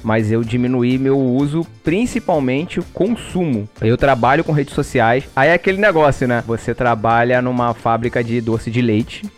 [0.04, 3.70] Mas eu diminuí meu uso, principalmente o consumo.
[3.80, 5.26] Eu trabalho com redes sociais.
[5.36, 6.43] Aí é aquele negócio, né?
[6.47, 9.30] Você trabalha numa fábrica de doce de leite.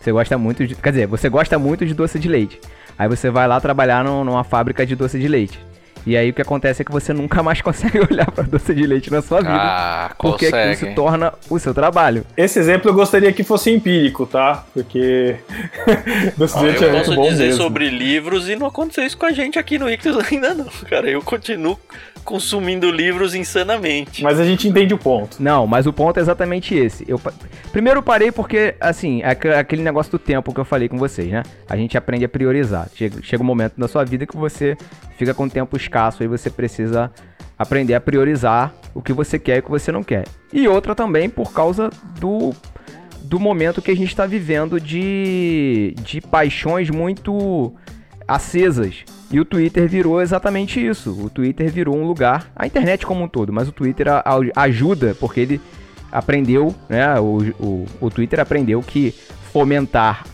[0.00, 0.74] Você gosta muito de.
[0.74, 2.58] Quer dizer, você gosta muito de doce de leite.
[2.98, 5.58] Aí você vai lá trabalhar num- numa fábrica de doce de leite.
[6.06, 8.86] E aí o que acontece é que você nunca mais consegue olhar pra doce de
[8.86, 9.54] leite na sua vida.
[9.54, 10.76] Ah, porque aquilo consegue.
[10.90, 12.24] se torna o seu trabalho.
[12.36, 14.64] Esse exemplo eu gostaria que fosse empírico, tá?
[14.74, 15.36] Porque
[16.36, 17.62] doce de Ah, leite eu é muito posso bom dizer mesmo.
[17.62, 21.08] sobre livros e não aconteceu isso com a gente aqui no Ictus ainda não, cara.
[21.08, 21.78] Eu continuo
[22.24, 24.22] consumindo livros insanamente.
[24.22, 25.36] Mas a gente entende o ponto.
[25.42, 27.04] Não, mas o ponto é exatamente esse.
[27.06, 27.20] Eu,
[27.70, 30.96] primeiro eu parei porque, assim, é aqu- aquele negócio do tempo que eu falei com
[30.96, 31.42] vocês, né?
[31.68, 32.88] A gente aprende a priorizar.
[32.94, 34.74] Chega, chega um momento na sua vida que você
[35.16, 37.10] fica com tempo escasso e você precisa
[37.58, 40.24] aprender a priorizar o que você quer e o que você não quer.
[40.52, 42.52] E outra também por causa do,
[43.22, 47.72] do momento que a gente está vivendo de, de paixões muito
[48.26, 49.04] acesas.
[49.30, 51.10] E o Twitter virou exatamente isso.
[51.10, 54.06] O Twitter virou um lugar, a internet como um todo, mas o Twitter
[54.54, 55.60] ajuda porque ele
[56.10, 57.18] aprendeu, né?
[57.18, 59.12] O, o, o Twitter aprendeu que
[59.52, 60.24] fomentar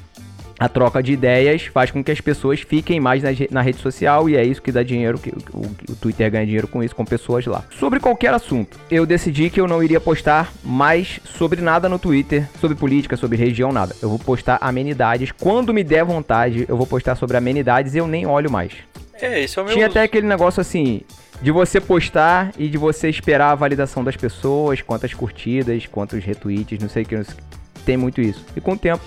[0.60, 4.28] a troca de ideias faz com que as pessoas fiquem mais na, na rede social
[4.28, 7.02] e é isso que dá dinheiro, que o, o Twitter ganha dinheiro com isso, com
[7.02, 7.64] pessoas lá.
[7.70, 12.46] Sobre qualquer assunto, eu decidi que eu não iria postar mais sobre nada no Twitter,
[12.60, 13.96] sobre política, sobre região, nada.
[14.02, 15.32] Eu vou postar amenidades.
[15.32, 18.74] Quando me der vontade, eu vou postar sobre amenidades e eu nem olho mais.
[19.14, 19.72] É, esse é o meu.
[19.72, 21.00] Tinha até aquele negócio assim,
[21.40, 26.78] de você postar e de você esperar a validação das pessoas, quantas curtidas, quantos retweets,
[26.78, 27.82] não sei o que, não sei o que.
[27.86, 28.44] tem muito isso.
[28.54, 29.02] E com o tempo,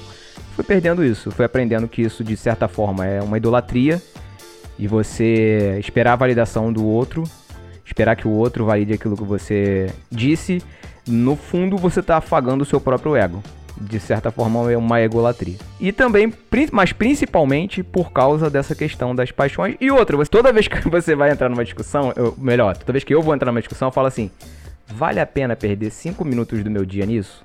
[0.56, 4.02] fui perdendo isso, fui aprendendo que isso de certa forma é uma idolatria,
[4.78, 7.24] e você esperar a validação do outro,
[7.86, 10.62] esperar que o outro valide aquilo que você disse,
[11.08, 13.44] no fundo você tá afagando o seu próprio ego.
[13.76, 15.58] De certa forma é uma egolatria.
[15.80, 16.32] E também,
[16.72, 19.76] mas principalmente por causa dessa questão das paixões.
[19.82, 23.14] E outra, toda vez que você vai entrar numa discussão, eu- melhor, toda vez que
[23.14, 24.30] eu vou entrar numa discussão, eu falo assim:
[24.88, 27.44] vale a pena perder 5 minutos do meu dia nisso?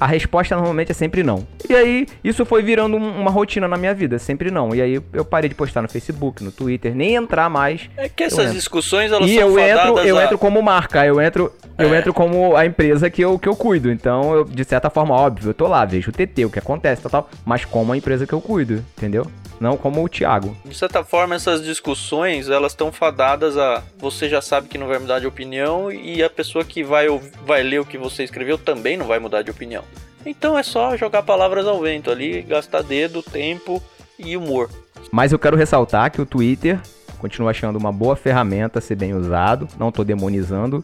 [0.00, 1.46] A resposta normalmente é sempre não.
[1.68, 4.74] E aí, isso foi virando um- uma rotina na minha vida, sempre não.
[4.74, 7.90] E aí, eu parei de postar no Facebook, no Twitter, nem entrar mais.
[7.96, 11.04] É que Eu essas discussões elas E são eu entro, eu a- entro como marca,
[11.04, 11.98] eu entro, eu É.
[11.98, 13.90] entro como a empresa que eu, que eu cuido.
[13.92, 17.02] Então, eu, de certa forma, óbvio, eu tô lá, vejo o TT, o que acontece,
[17.02, 19.26] tal, tal, mas como a empresa que eu cuido, entendeu?
[19.60, 20.56] Não como o Thiago.
[20.64, 23.82] De certa forma, essas discussões, elas estão fadadas a...
[23.98, 27.06] Você já sabe que não vai mudar de opinião e a pessoa que vai,
[27.46, 29.84] vai ler o que você escreveu também não vai mudar de opinião.
[30.24, 33.82] Então é só jogar palavras ao vento ali, gastar dedo, tempo
[34.18, 34.70] e humor.
[35.12, 36.80] Mas eu quero ressaltar que o Twitter
[37.18, 40.82] continuo achando uma boa ferramenta a ser bem usado, não tô demonizando.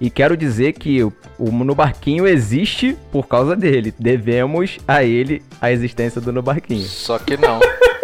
[0.00, 3.94] E quero dizer que o, o No Barquinho existe por causa dele.
[3.98, 6.82] Devemos a ele a existência do No Barquinho.
[6.84, 7.60] Só que não.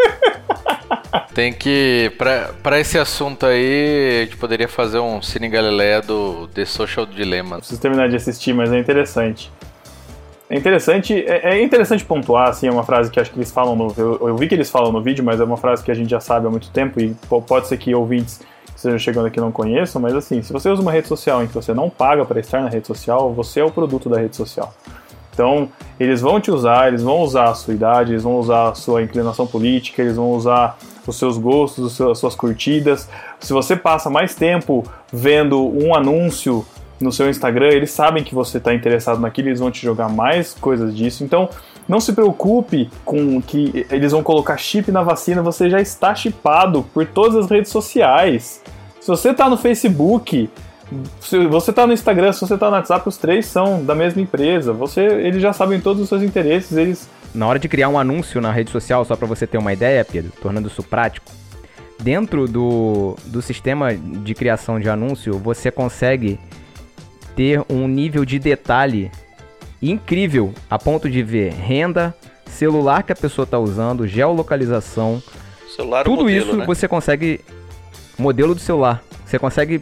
[1.34, 2.12] Tem que.
[2.16, 7.06] Pra, pra esse assunto aí, a gente poderia fazer um Cine Galileia do The Social
[7.06, 7.58] Dilemma.
[7.58, 9.50] Preciso terminar de assistir, mas é interessante.
[10.48, 13.74] É interessante, é, é interessante pontuar, assim, é uma frase que acho que eles falam
[13.74, 13.94] no.
[13.96, 16.10] Eu, eu vi que eles falam no vídeo, mas é uma frase que a gente
[16.10, 19.40] já sabe há muito tempo e po- pode ser que ouvintes que estejam chegando aqui
[19.40, 22.24] não conheçam, mas assim, se você usa uma rede social em que você não paga
[22.26, 24.74] para estar na rede social, você é o produto da rede social.
[25.32, 28.74] Então, eles vão te usar, eles vão usar a sua idade, eles vão usar a
[28.74, 30.76] sua inclinação política, eles vão usar
[31.06, 33.08] os seus gostos, as suas curtidas.
[33.40, 36.64] Se você passa mais tempo vendo um anúncio
[37.00, 40.54] no seu Instagram, eles sabem que você está interessado naquilo, eles vão te jogar mais
[40.54, 41.24] coisas disso.
[41.24, 41.48] Então,
[41.88, 46.84] não se preocupe com que eles vão colocar chip na vacina, você já está chipado
[46.94, 48.62] por todas as redes sociais.
[49.00, 50.48] Se você está no Facebook,
[51.20, 54.22] se você tá no Instagram, se você tá no WhatsApp, os três são da mesma
[54.22, 54.72] empresa.
[54.72, 58.40] Você, eles já sabem todos os seus interesses, eles Na hora de criar um anúncio
[58.40, 61.30] na rede social, só para você ter uma ideia, Pedro, tornando isso prático,
[62.00, 66.38] dentro do, do sistema de criação de anúncio, você consegue
[67.34, 69.10] ter um nível de detalhe
[69.80, 72.14] incrível a ponto de ver renda,
[72.46, 75.22] celular que a pessoa está usando, geolocalização,
[75.74, 76.66] Celular tudo modelo, isso né?
[76.66, 77.40] você consegue.
[78.18, 79.02] Modelo do celular.
[79.24, 79.80] Você consegue,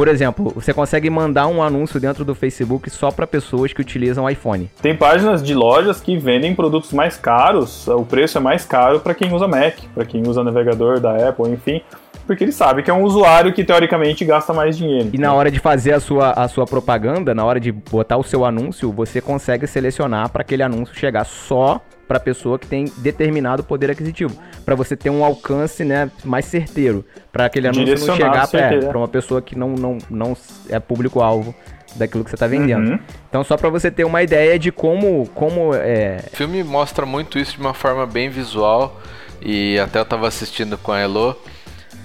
[0.00, 4.30] por exemplo, você consegue mandar um anúncio dentro do Facebook só para pessoas que utilizam
[4.30, 4.70] iPhone.
[4.80, 9.12] Tem páginas de lojas que vendem produtos mais caros, o preço é mais caro para
[9.12, 11.82] quem usa Mac, para quem usa navegador da Apple, enfim,
[12.26, 15.10] porque ele sabe que é um usuário que teoricamente gasta mais dinheiro.
[15.12, 18.22] E na hora de fazer a sua, a sua propaganda, na hora de botar o
[18.22, 21.78] seu anúncio, você consegue selecionar para aquele anúncio chegar só
[22.10, 27.04] para pessoa que tem determinado poder aquisitivo, para você ter um alcance, né, mais certeiro,
[27.30, 30.36] para aquele anúncio não chegar para uma pessoa que não, não, não
[30.68, 31.54] é público alvo
[31.94, 32.90] daquilo que você tá vendendo.
[32.90, 32.98] Uhum.
[33.28, 37.38] Então só para você ter uma ideia de como como é, O filme mostra muito
[37.38, 39.00] isso de uma forma bem visual.
[39.40, 41.36] E até eu tava assistindo com a Elo.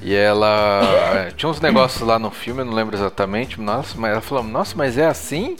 [0.03, 1.31] E ela.
[1.35, 3.59] Tinha uns negócios lá no filme, eu não lembro exatamente.
[3.59, 5.55] Nossa, mas ela falou: Nossa, mas é assim?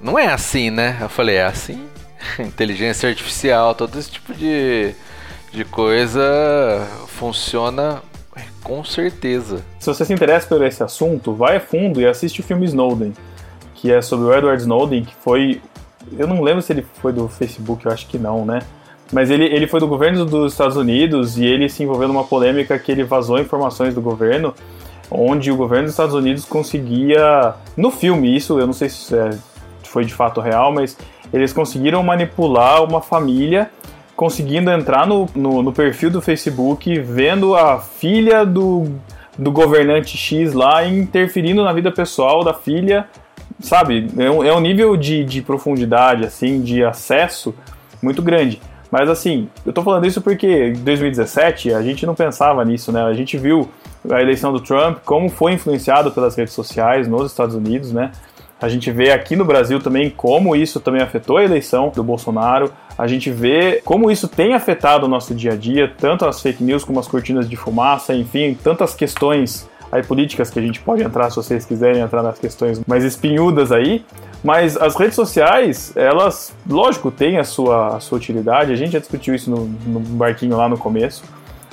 [0.00, 0.98] Não é assim, né?
[1.00, 1.84] Eu falei: É assim.
[2.38, 4.94] Inteligência artificial, todo esse tipo de,
[5.52, 8.02] de coisa funciona
[8.64, 9.62] com certeza.
[9.78, 13.12] Se você se interessa por esse assunto, vai a fundo e assiste o filme Snowden,
[13.74, 15.60] que é sobre o Edward Snowden, que foi.
[16.18, 18.60] Eu não lembro se ele foi do Facebook, eu acho que não, né?
[19.12, 22.78] Mas ele, ele foi do governo dos Estados Unidos e ele se envolveu numa polêmica
[22.78, 24.54] que ele vazou informações do governo,
[25.10, 27.54] onde o governo dos Estados Unidos conseguia.
[27.76, 29.38] No filme, isso eu não sei se é-
[29.82, 30.96] foi de fato real, mas
[31.34, 33.68] eles conseguiram manipular uma família
[34.14, 38.86] conseguindo entrar no, no, no perfil do Facebook, vendo a filha do,
[39.36, 43.08] do governante X lá interferindo na vida pessoal da filha,
[43.58, 44.08] sabe?
[44.16, 47.52] É um, é um nível de, de profundidade, assim, de acesso
[48.00, 48.60] muito grande.
[48.88, 53.02] Mas assim, eu tô falando isso porque em 2017 a gente não pensava nisso, né?
[53.02, 53.68] A gente viu
[54.08, 58.12] a eleição do Trump, como foi influenciado pelas redes sociais nos Estados Unidos, né?
[58.64, 62.72] A gente vê aqui no Brasil também como isso também afetou a eleição do Bolsonaro.
[62.96, 66.64] A gente vê como isso tem afetado o nosso dia a dia, tanto as fake
[66.64, 71.02] news como as cortinas de fumaça, enfim, tantas questões aí políticas que a gente pode
[71.02, 74.02] entrar se vocês quiserem entrar nas questões mais espinhudas aí.
[74.42, 78.72] Mas as redes sociais, elas, lógico, têm a sua, a sua utilidade.
[78.72, 81.22] A gente já discutiu isso no, no barquinho lá no começo.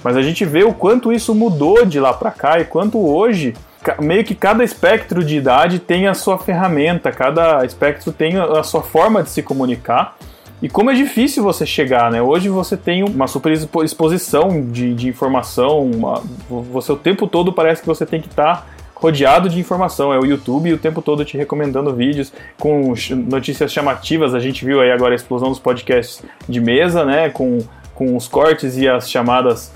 [0.04, 3.54] Mas a gente vê o quanto isso mudou de lá para cá e quanto hoje
[4.00, 8.82] meio que cada espectro de idade tem a sua ferramenta, cada espectro tem a sua
[8.82, 10.16] forma de se comunicar.
[10.62, 12.22] E como é difícil você chegar, né?
[12.22, 17.52] Hoje você tem uma super expo- exposição de, de informação, uma- você o tempo todo
[17.52, 20.14] parece que você tem que estar rodeado de informação.
[20.14, 22.94] É o YouTube o tempo todo te recomendando vídeos com
[23.28, 24.36] notícias chamativas.
[24.36, 27.30] A gente viu aí agora a explosão dos podcasts de mesa, né?
[27.30, 27.64] Com,
[27.96, 29.72] com os cortes e as chamadas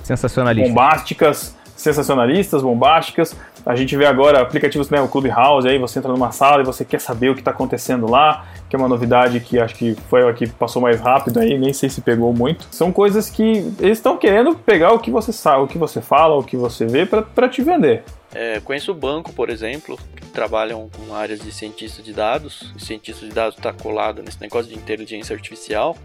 [0.68, 3.36] bombásticas, sensacionalistas, bombásticas.
[3.65, 6.86] A gente vê agora aplicativos, né, o Clubhouse, aí você entra numa sala e você
[6.86, 10.28] quer saber o que está acontecendo lá, que é uma novidade que acho que foi
[10.28, 12.67] a que passou mais rápido aí, nem sei se pegou muito.
[12.71, 13.43] São coisas que
[13.80, 16.86] eles estão querendo pegar o que você sabe, o que você fala, o que você
[16.86, 18.03] vê para te vender.
[18.34, 22.73] É, conheço o banco, por exemplo, que trabalham com áreas de cientista de dados.
[22.76, 25.95] E cientista de dados está colado nesse negócio de inteligência artificial,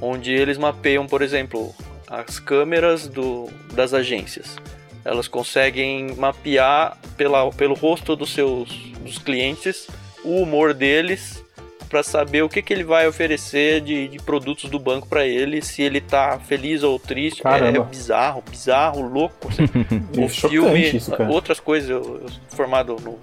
[0.00, 1.74] onde eles mapeiam, por exemplo,
[2.08, 4.56] as câmeras do, das agências.
[5.04, 8.68] Elas conseguem mapear pela, pelo rosto dos seus
[9.00, 9.88] dos clientes
[10.24, 11.42] o humor deles
[11.88, 15.60] para saber o que, que ele vai oferecer de, de produtos do banco para ele,
[15.60, 17.38] se ele tá feliz ou triste.
[17.44, 17.82] É, é Caramba.
[17.84, 19.48] bizarro, bizarro, louco.
[20.16, 23.18] É o filme, isso, outras coisas, eu, eu sou formado no-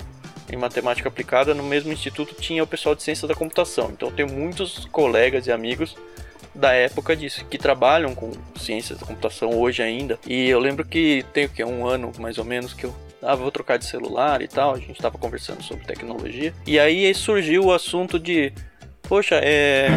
[0.52, 3.90] em matemática aplicada, no mesmo instituto tinha o pessoal de ciência da computação.
[3.94, 5.96] Então eu tenho muitos colegas e amigos
[6.58, 10.20] da época disso, que trabalham com ciências da computação hoje ainda.
[10.26, 13.36] E eu lembro que tem o que um ano mais ou menos que eu ah,
[13.36, 16.54] vou trocar de celular e tal, a gente tava conversando sobre tecnologia.
[16.66, 18.52] E aí surgiu o assunto de,
[19.04, 19.88] poxa, é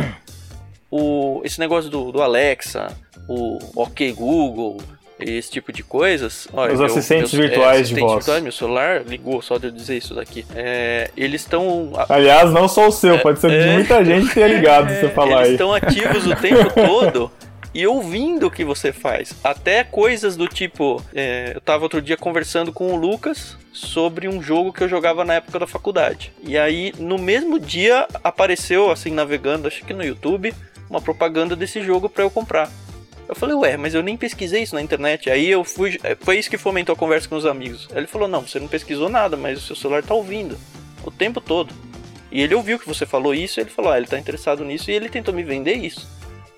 [0.91, 2.97] o esse negócio do, do Alexa,
[3.29, 4.79] o OK Google,
[5.23, 6.49] esse tipo de coisas.
[6.53, 8.14] Olha, Os meu- assistentes meus- virtuais de assistente voz.
[8.16, 10.45] virtuais, meu celular ligou só de eu dizer isso daqui.
[10.55, 13.73] É, eles estão Aliás, não só o seu, pode ser de é.
[13.75, 15.53] muita gente ter ligado se você falar eles aí.
[15.53, 17.31] estão ativos o tempo todo
[17.73, 19.33] e ouvindo o que você faz.
[19.45, 21.03] Até coisas do tipo.
[21.14, 25.25] é, eu tava outro dia conversando com o Lucas sobre um jogo que eu jogava
[25.25, 26.33] na época da faculdade.
[26.43, 30.53] E aí, no mesmo dia, apareceu, assim, navegando, acho que no YouTube,
[30.89, 32.68] uma propaganda desse jogo pra eu comprar.
[33.31, 35.31] Eu falei, ué, mas eu nem pesquisei isso na internet.
[35.31, 35.97] Aí eu fui.
[36.03, 37.87] é, Foi isso que fomentou a conversa com os amigos.
[37.93, 40.59] Aí ele falou, não, você não pesquisou nada, mas o seu celular tá ouvindo.
[41.05, 41.72] O tempo todo.
[42.33, 44.91] E ele ouviu que você falou isso, e ele falou, ah, ele tá interessado nisso,
[44.91, 46.09] e ele tentou me vender isso.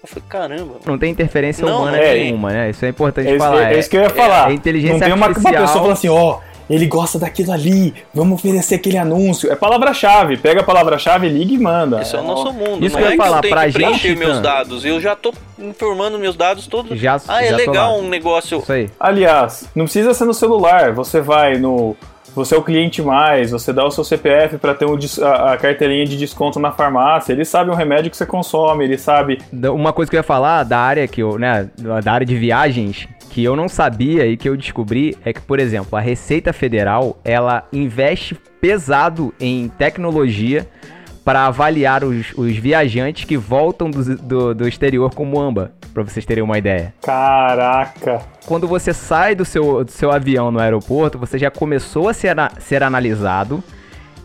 [0.02, 0.76] Eu falei, caramba.
[0.86, 2.70] Não tem interferência Não, humana é, nenhuma, né?
[2.70, 3.72] Isso é importante É falar.
[3.72, 4.50] é isso que eu ia falar.
[4.50, 5.62] É inteligência não tem uma, uma artificial.
[5.62, 6.40] pessoa falando assim, ó,
[6.72, 9.50] ele gosta daquilo ali, vamos oferecer aquele anúncio.
[9.52, 12.00] É palavra-chave, pega a palavra-chave, liga e manda.
[12.00, 12.84] Esse é o nosso mundo.
[12.84, 14.84] Isso não que eu é ia falar, que eu pra que gente, meus dados.
[14.84, 16.98] Eu já tô informando meus dados todos.
[16.98, 18.58] Já- ah, é já legal um negócio.
[18.58, 18.90] Isso aí.
[18.98, 21.94] Aliás, não precisa ser no celular, você vai no,
[22.34, 25.56] você é o cliente mais, você dá o seu CPF para ter um a, a
[25.58, 29.38] carteirinha de desconto na farmácia, ele sabe o remédio que você consome, ele sabe.
[29.52, 31.68] Da- Uma coisa que eu ia falar da área que eu, né,
[32.02, 35.58] da área de viagens, que eu não sabia e que eu descobri é que, por
[35.58, 40.68] exemplo, a Receita Federal, ela investe pesado em tecnologia
[41.24, 46.26] para avaliar os, os viajantes que voltam do, do, do exterior com Muamba, para vocês
[46.26, 46.92] terem uma ideia.
[47.00, 48.20] Caraca!
[48.44, 52.36] Quando você sai do seu, do seu avião no aeroporto, você já começou a ser,
[52.58, 53.64] ser analisado,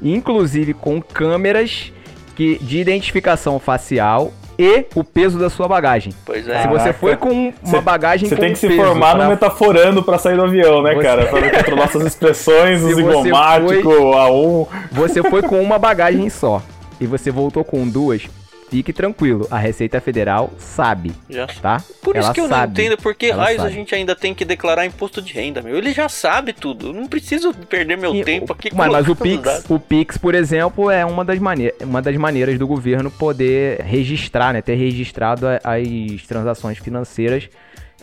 [0.02, 1.94] inclusive com câmeras
[2.36, 6.14] que, de identificação facial e o peso da sua bagagem.
[6.26, 6.62] Pois é.
[6.62, 6.94] Se você Caraca.
[7.00, 10.04] foi com uma Cê- bagagem Você com tem que se peso formar pra- no metaforando
[10.04, 11.26] pra sair do avião, né, Você- cara?
[11.28, 14.68] Pra controlar suas expressões, o zigomático, A1.
[14.92, 16.62] Você foi com uma bagagem só
[17.00, 18.24] e você voltou com duas,
[18.70, 19.48] fique tranquilo.
[19.50, 21.48] A Receita Federal sabe, Já.
[21.48, 21.82] tá?
[22.02, 22.66] Por isso Ela que eu sabe.
[22.80, 23.76] não entendo por que Ela raios a sabe.
[23.76, 25.78] gente ainda tem que declarar imposto de renda, meu.
[25.78, 26.88] Ele já sabe tudo.
[26.88, 30.36] Eu não preciso perder meu E- tempo aqui Mas, mas o Pix, o Pix, por
[30.36, 31.40] exemplo, é uma das,
[31.82, 34.62] uma das maneiras do governo poder registrar, né?
[34.62, 37.50] Ter registrado a- as transações financeiras.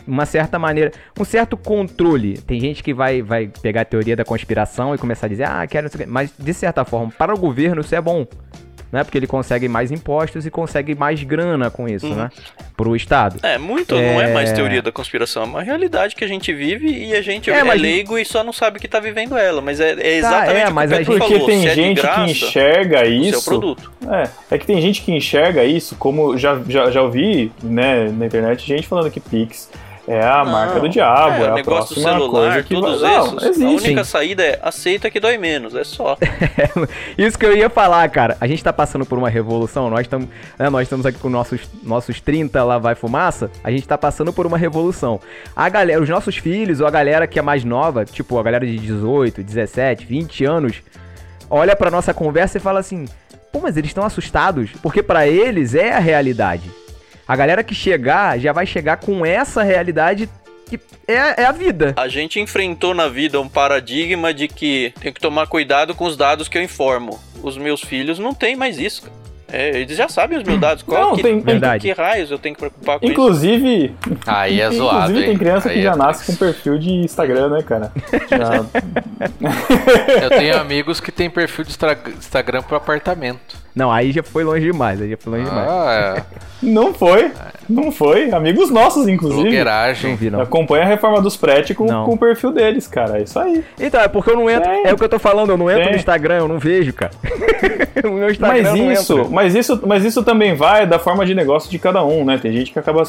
[0.07, 2.37] Uma certa maneira, um certo controle.
[2.37, 5.65] Tem gente que vai, vai pegar a teoria da conspiração e começar a dizer, ah,
[5.65, 6.11] quero não sei o quê.
[6.11, 8.27] Mas, de certa forma, para o governo isso é bom.
[8.95, 9.03] Né?
[9.03, 12.15] Porque ele consegue mais impostos e consegue mais grana com isso, Uhum.
[12.15, 12.29] né?
[12.77, 13.37] Pro Estado.
[13.43, 14.53] É, muito não é mais É.
[14.53, 17.63] teoria da conspiração, é uma realidade que a gente vive e a gente É, é,
[17.65, 19.61] mas- leigo e só não sabe que tá vivendo ela.
[19.61, 21.47] Mas é, é exatamente é, o que mas o a Pedro gente- Porque falou.
[21.49, 23.77] tem se é gente graça, que enxerga seu isso.
[24.49, 28.25] É, é que tem gente que enxerga isso, como já, já, já ouvi né, na
[28.25, 29.69] internet, gente falando que Pix
[30.07, 32.73] é a Não, marca do diabo, é, o a negócio do próxima celular, coisa que
[32.75, 33.17] todos vai...
[33.17, 33.43] Não, esses.
[33.43, 33.85] A existe.
[33.87, 36.17] única saída é aceita que dói menos, é só.
[37.17, 38.37] Isso que eu ia falar, cara.
[38.39, 39.89] A gente tá passando por uma revolução.
[39.89, 40.27] Nós estamos
[40.59, 43.49] né, nós estamos aqui com nossos, nossos 30 lá vai fumaça.
[43.63, 45.19] A gente tá passando por uma revolução.
[45.55, 48.65] A galera, os nossos filhos ou a galera que é mais nova, tipo a galera
[48.65, 50.81] de 18, 17, 20 anos,
[51.49, 53.05] olha pra nossa conversa e fala assim:
[53.51, 56.69] "Pô, mas eles estão assustados, porque pra eles é a realidade".
[57.27, 60.29] A galera que chegar já vai chegar com essa realidade
[60.67, 61.93] que é, é a vida.
[61.97, 66.17] A gente enfrentou na vida um paradigma de que tem que tomar cuidado com os
[66.17, 67.19] dados que eu informo.
[67.41, 69.24] Os meus filhos não têm mais isso, cara.
[69.51, 70.81] É, eles já sabem os meus dados.
[70.83, 71.81] Qual Não, que, tem- Verdade.
[71.81, 73.13] que raios eu tenho que preocupar com isso?
[73.13, 75.37] Inclusive, Aí é inclusive zoado, tem hein?
[75.37, 76.39] criança que Aí já é nasce triste.
[76.39, 77.91] com perfil de Instagram, né, cara?
[78.29, 78.65] Já-
[80.23, 81.71] Eu tenho amigos que têm perfil de
[82.17, 83.63] Instagram pro apartamento.
[83.75, 85.67] Não, aí já foi longe demais, aí já foi longe demais.
[85.69, 86.23] Ah,
[86.63, 87.29] Não foi,
[87.69, 88.31] não foi.
[88.31, 89.11] Amigos nossos, é.
[89.11, 89.63] inclusive.
[90.03, 90.39] Não vi, não.
[90.41, 93.19] Acompanha a reforma dos prédios com, com o perfil deles, cara.
[93.19, 93.65] É isso aí.
[93.77, 94.69] Então, é porque eu não entro.
[94.71, 94.85] Tem.
[94.87, 95.91] É o que eu tô falando, eu não entro Tem.
[95.91, 97.11] no Instagram, eu não vejo, cara.
[98.05, 99.29] o meu Instagram Mas não isso.
[99.35, 102.37] Mas isso, mas isso também vai da forma de negócio de cada um, né?
[102.37, 103.03] Tem gente que acaba,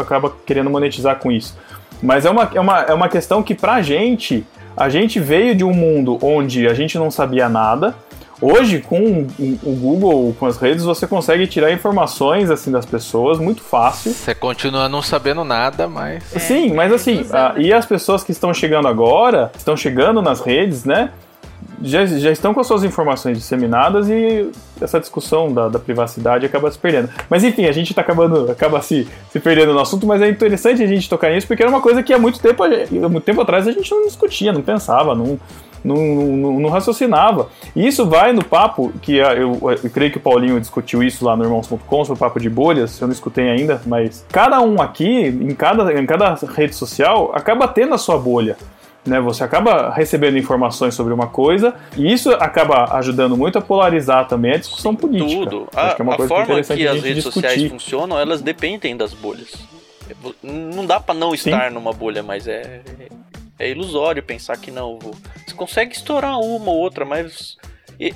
[0.00, 1.58] acaba querendo monetizar com isso.
[2.00, 5.64] Mas é uma, é uma, é uma questão que pra gente, a gente veio de
[5.64, 7.96] um mundo onde a gente não sabia nada.
[8.40, 13.60] Hoje, com o, Google, com as redes, você consegue tirar informações assim das pessoas muito
[13.60, 14.12] fácil.
[14.12, 16.22] Você continua não sabendo nada, mas.
[16.24, 17.26] Sim, mas assim,
[17.56, 21.10] e as pessoas que estão chegando agora, estão chegando nas redes, né?
[21.82, 26.70] Já, já estão com as suas informações disseminadas e essa discussão da, da privacidade acaba
[26.70, 27.08] se perdendo.
[27.28, 30.82] Mas enfim, a gente tá acabando, acaba se, se perdendo no assunto, mas é interessante
[30.82, 33.40] a gente tocar nisso porque era uma coisa que há muito tempo, há muito tempo
[33.40, 35.38] atrás a gente não discutia, não pensava, não,
[35.84, 37.48] não, não, não raciocinava.
[37.74, 41.36] E isso vai no papo, que eu, eu creio que o Paulinho discutiu isso lá
[41.36, 45.26] no Irmãos.com, sobre o papo de bolhas, eu não escutei ainda, mas cada um aqui,
[45.26, 48.56] em cada, em cada rede social, acaba tendo a sua bolha.
[49.04, 54.28] Né, você acaba recebendo informações sobre uma coisa e isso acaba ajudando muito a polarizar
[54.28, 55.28] também a discussão política.
[55.40, 55.68] Tudo.
[55.74, 57.68] Acho que é uma a coisa forma que a as redes sociais discutir.
[57.70, 59.54] funcionam, elas dependem das bolhas.
[60.40, 62.80] Não dá pra não estar numa bolha, mas é,
[63.58, 64.98] é ilusório pensar que não.
[65.00, 67.56] Você consegue estourar uma ou outra, mas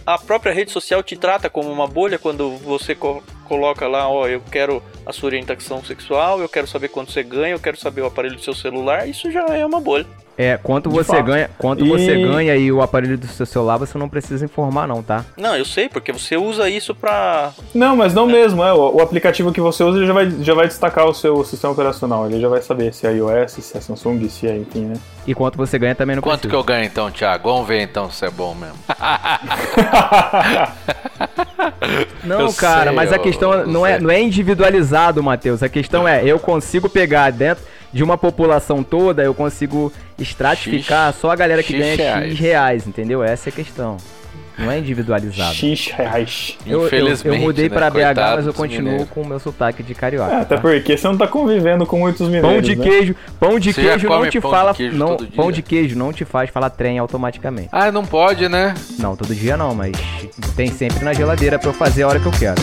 [0.06, 4.28] a própria rede social te trata como uma bolha quando você co- coloca lá, ó,
[4.28, 8.02] eu quero a sua orientação sexual, eu quero saber quanto você ganha, eu quero saber
[8.02, 10.06] o aparelho do seu celular, isso já é uma bolha.
[10.38, 11.24] É, quanto De você fato.
[11.24, 14.86] ganha, quanto E- você ganha e o aparelho do seu celular, você não precisa informar
[14.86, 15.24] não, tá?
[15.34, 17.52] Não, eu sei, porque você usa isso pra.
[17.74, 18.70] Não, mas não mesmo, é.
[18.72, 21.72] O, o aplicativo que você usa ele já vai, já vai destacar o seu sistema
[21.72, 22.26] operacional.
[22.26, 24.94] Ele já vai saber se é iOS, se é Samsung, se é, enfim, né?
[25.26, 26.60] E quanto você ganha também não Quanto que precisa.
[26.60, 27.50] eu ganho então, Thiago?
[27.50, 28.76] Vamos ver então se é bom mesmo.
[32.24, 35.62] Não, Eu cara, sei, mas a questão não é, não é individualizado, Matheus.
[35.62, 37.64] A questão é, eu consigo pegar dentro
[37.96, 42.30] de uma população toda, eu consigo estratificar só a galera que X ganha reais.
[42.32, 43.24] X reais, entendeu?
[43.24, 43.96] Essa é a questão.
[44.58, 45.54] Não é individualizado.
[45.54, 46.58] X reais.
[46.66, 47.74] Eu, eu, Infelizmente, eu mudei né?
[47.74, 49.08] pra BH, Coitado mas eu continuo mineiros.
[49.08, 50.30] com o meu sotaque de carioca.
[50.30, 50.60] É, até tá?
[50.60, 52.50] porque você não tá convivendo com muitos mineiros.
[52.50, 52.84] Pão de né?
[52.84, 55.62] queijo, pão de Você queijo não te pão de fala, queijo não, todo pão de
[55.62, 57.70] queijo não te faz falar trem automaticamente.
[57.72, 58.74] Ah, não pode, né?
[58.98, 59.92] Não, todo dia não, mas
[60.54, 62.60] tem sempre na geladeira pra eu fazer a hora que eu quero.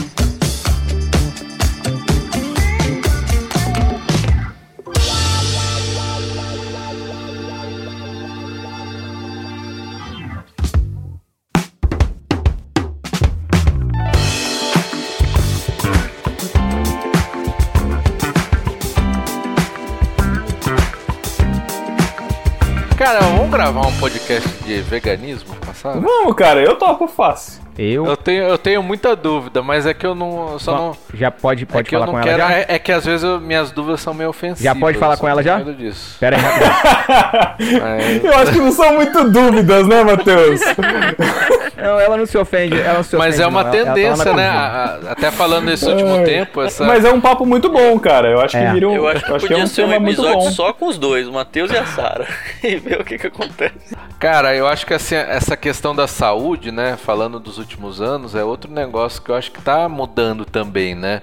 [23.63, 26.01] Gravar um podcast de veganismo, passado?
[26.01, 27.62] Vamos, cara, eu topo fácil.
[27.77, 30.59] Eu, Eu tenho, eu tenho muita dúvida, mas é que eu não.
[30.59, 32.37] Só não já pode, é pode eu falar com ela quero.
[32.37, 32.51] já?
[32.53, 34.61] É, é que às vezes eu- minhas dúvidas são meio ofensivas.
[34.63, 35.59] Já pode falar com ela já?
[35.61, 36.17] disso.
[36.19, 36.43] Pera aí.
[37.81, 40.61] Mas, Eu acho que não são muito dúvidas, né, Matheus?
[41.75, 43.85] Não, ela não se ofende, ela não se mas ofende, é uma não, ela- ela
[43.87, 44.31] tá tendência, né?
[44.31, 44.51] cozinha.
[44.51, 46.85] A- a- até falando nesse último tempo, essa.
[46.85, 48.29] Mas é um papo muito bom, cara.
[48.29, 48.67] Eu acho É.
[48.67, 50.51] que vira um, Eu acho que é podia um ser um episódio bom.
[50.51, 52.25] só com os dois, o Matheus e a Sara.
[52.63, 53.73] e ver o que que acontece.
[54.17, 56.95] Cara, eu acho que assim, essa questão da saúde, né?
[56.95, 61.21] Falando dos últimos anos, é outro negócio que eu acho que tá mudando também, né?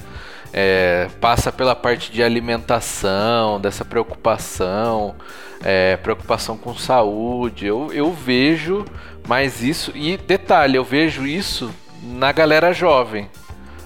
[0.53, 5.15] É, passa pela parte de alimentação, dessa preocupação,
[5.63, 7.67] é, preocupação com saúde.
[7.67, 8.85] Eu, eu vejo
[9.29, 9.93] mais isso.
[9.95, 11.71] E detalhe, eu vejo isso
[12.03, 13.31] na galera jovem.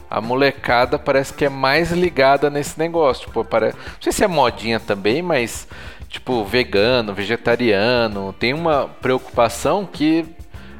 [0.09, 3.27] A molecada parece que é mais ligada nesse negócio.
[3.27, 3.67] Tipo, pare...
[3.67, 5.69] Não sei se é modinha também, mas
[6.09, 10.25] tipo, vegano, vegetariano, tem uma preocupação que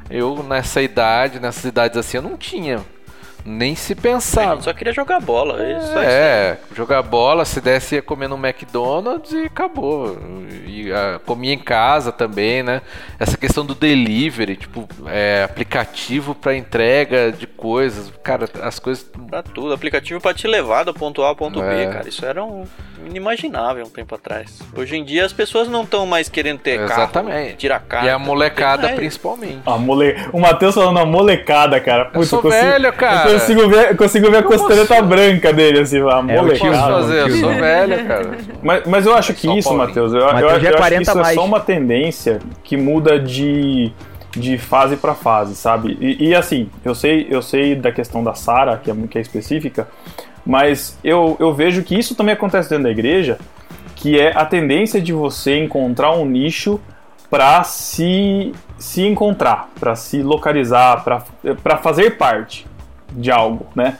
[0.09, 2.83] eu nessa idade, nessas idades assim, eu não tinha.
[3.45, 4.61] Nem se A pensava.
[4.61, 5.61] só queria jogar bola.
[5.61, 5.77] É.
[6.03, 10.17] É, jogar bola, se desse ia comer no McDonald's e acabou.
[10.65, 12.81] E ah, comia em casa também, né?
[13.19, 18.11] Essa questão do delivery, tipo, é, aplicativo para entrega de coisas.
[18.23, 19.05] Cara, as coisas.
[19.29, 19.73] Pra tudo.
[19.73, 21.85] Aplicativo pra te levar do ponto A ao ponto É.
[21.85, 22.09] B, cara.
[22.09, 22.65] Isso era um
[23.05, 24.59] inimaginável um tempo atrás.
[24.75, 27.45] Hoje em dia as pessoas não estão mais querendo ter Exatamente.
[27.45, 28.07] carro, tirar carro.
[28.07, 29.59] e a molecada principalmente.
[29.65, 30.15] A mole...
[30.33, 32.05] O Matheus falando a molecada, cara.
[32.05, 32.63] Putz, sou consigo...
[32.63, 33.34] velho, cara.
[33.35, 35.03] Eu consigo ver, eu consigo ver a costeleta assim?
[35.07, 36.05] branca dele, assim, a É,
[36.39, 36.55] o molecada.
[36.55, 38.37] tio, Posso Ah, fazer, eu sou velho, cara.
[38.63, 39.73] Mas, mas eu acho que Só isso.
[39.73, 41.35] Matheus, eu, eu, Matheus acho- já é eu acho que 40 isso é mais.
[41.35, 43.91] só uma tendência que muda de,
[44.31, 45.97] de fase pra fase, sabe?
[46.01, 49.21] E, e, assim, eu sei, eu sei da questão da Sara, que é, que é
[49.21, 49.87] específica,
[50.45, 53.37] mas eu, eu vejo que isso também acontece dentro da igreja,
[53.95, 56.79] que é a tendência de você encontrar um nicho
[57.29, 62.65] para se, se encontrar, para se localizar, para fazer parte
[63.15, 63.97] de algo, né?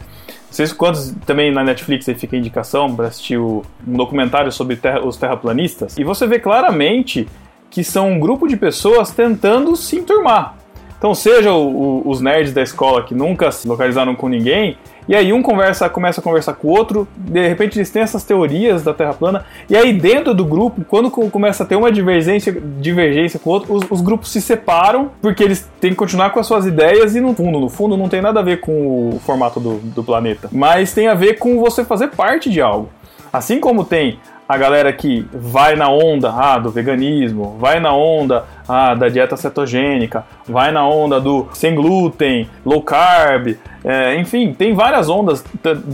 [0.50, 4.76] Vocês quantos também na Netflix aí fica a indicação para assistir o- um documentário sobre
[4.78, 7.28] terra- os terraplanistas e você vê claramente
[7.70, 10.56] que são um grupo de pessoas tentando se enturmar.
[10.98, 14.78] Então, seja o- o- os nerds da escola que nunca se localizaram com ninguém,
[15.08, 18.24] e aí um conversa, começa a conversar com o outro, de repente eles têm essas
[18.24, 21.92] teorias da Terra plana, e aí dentro do grupo, quando co- começa a ter uma
[21.92, 26.30] divergência, divergência com o outro, os, os grupos se separam, porque eles têm que continuar
[26.32, 29.10] com as suas ideias, e no fundo, no fundo, não tem nada a ver com
[29.10, 32.90] o formato do, do planeta, mas tem a ver com você fazer parte de algo.
[33.32, 38.46] Assim como tem a galera que vai na onda ah, do veganismo, vai na onda
[38.68, 44.74] ah, da dieta cetogênica, vai na onda do sem glúten, low carb, é, enfim, tem
[44.74, 45.44] várias ondas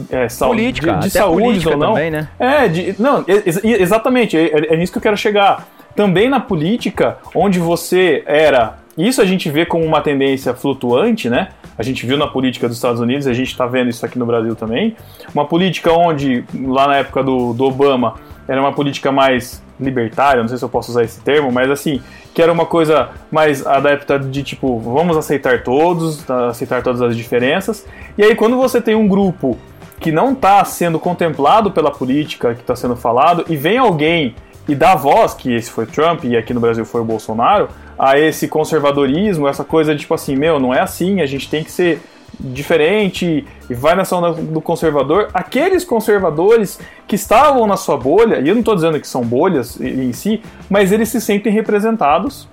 [0.09, 1.89] é, Política, de, de saúde ou não.
[1.93, 2.27] também, né?
[2.39, 5.67] É, de- não, ex- exatamente, é, é nisso que eu quero chegar.
[5.95, 8.77] Também na política, onde você era.
[8.97, 11.49] Isso a gente vê como uma tendência flutuante, né?
[11.77, 14.25] A gente viu na política dos Estados Unidos, a gente está vendo isso aqui no
[14.25, 14.95] Brasil também.
[15.33, 18.15] Uma política onde, lá na época do, do Obama,
[18.47, 22.01] era uma política mais libertária, não sei se eu posso usar esse termo, mas assim,
[22.33, 27.15] que era uma coisa mais adepta de tipo, vamos aceitar todos, tá, aceitar todas as
[27.17, 27.85] diferenças.
[28.17, 29.57] E aí, quando você tem um grupo
[29.99, 34.35] que não está sendo contemplado pela política que está sendo falado, e vem alguém
[34.67, 38.17] e dá voz, que esse foi Trump e aqui no Brasil foi o Bolsonaro, a
[38.17, 41.71] esse conservadorismo, essa coisa de tipo assim, meu, não é assim, a gente tem que
[41.71, 42.01] ser
[42.39, 45.29] diferente e vai nessa onda do conservador.
[45.33, 49.79] Aqueles conservadores que estavam na sua bolha, e eu não estou dizendo que são bolhas
[49.79, 52.47] em si, mas eles se sentem representados,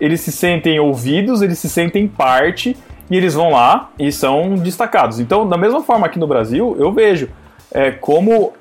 [0.00, 2.76] eles se sentem ouvidos, eles se sentem parte
[3.10, 5.20] e eles vão lá e são destacados.
[5.20, 7.28] Então, da mesma forma aqui no Brasil, eu vejo
[7.70, 8.52] é, como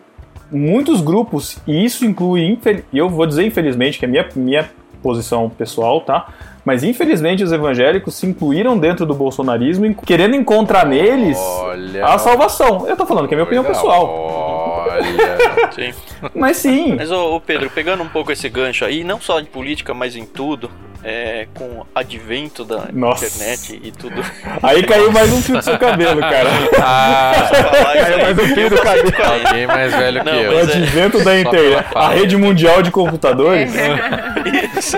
[0.51, 2.59] muitos grupos, e isso inclui,
[2.91, 4.69] e eu vou dizer infelizmente, que é minha, minha
[5.01, 6.27] posição pessoal, tá?
[6.63, 12.05] Mas infelizmente os evangélicos se incluíram dentro do bolsonarismo, en- querendo encontrar neles Olha.
[12.05, 12.87] a salvação.
[12.87, 14.85] Eu tô falando que é minha opinião Olha, pessoal.
[14.87, 15.71] Olha.
[15.73, 15.93] Sim.
[16.35, 19.47] Mas sim, Mas, ô, ô, Pedro, pegando um pouco esse gancho aí, não só de
[19.47, 20.69] política, mas em tudo,
[21.03, 23.25] é, com o advento da Nossa.
[23.25, 24.21] internet e tudo.
[24.61, 26.49] Aí caiu mais um fio do seu cabelo, cara.
[26.83, 29.47] Ah, falar isso aí, mais um fio do cabelo.
[29.47, 30.53] alguém mais velho Não, que O eu.
[30.53, 31.85] mas é- advento da pela internet.
[31.95, 33.71] A rede mundial de computadores.
[34.77, 34.97] Isso.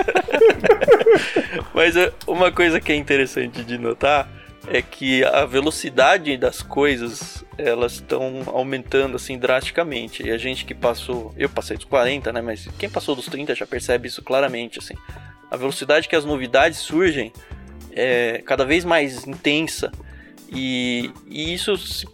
[1.74, 4.28] Mas é, uma coisa que é interessante de notar
[4.68, 10.22] é que a velocidade das coisas elas estão aumentando assim drasticamente.
[10.22, 13.54] E a gente que passou, eu passei dos 40, né, mas quem passou dos 30
[13.54, 14.94] já percebe isso claramente assim.
[15.50, 17.32] A velocidade que as novidades surgem
[17.92, 19.92] é cada vez mais intensa.
[20.50, 22.06] E, e isso se-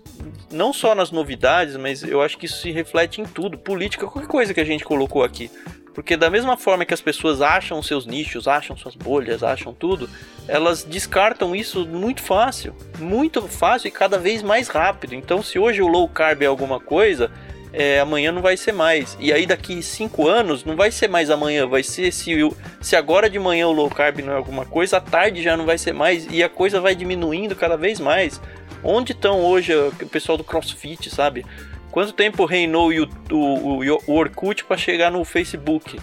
[0.50, 4.28] não só nas novidades, mas eu acho que isso se reflete em tudo, política, qualquer
[4.28, 5.50] coisa que a gente colocou aqui.
[5.94, 10.08] Porque da mesma forma que as pessoas acham seus nichos, acham suas bolhas, acham tudo,
[10.46, 15.14] elas descartam isso muito fácil, muito fácil e cada vez mais rápido.
[15.14, 17.30] Então, se hoje o low carb é alguma coisa,
[17.72, 19.16] é, amanhã não vai ser mais.
[19.20, 22.34] E aí daqui cinco anos não vai ser mais amanhã, vai ser se,
[22.80, 25.66] se agora de manhã o low carb não é alguma coisa, à tarde já não
[25.66, 28.40] vai ser mais e a coisa vai diminuindo cada vez mais.
[28.82, 31.44] Onde estão hoje o pessoal do CrossFit, sabe?
[31.90, 35.98] Quanto tempo reinou o, o, o, o Orkut para chegar no Facebook?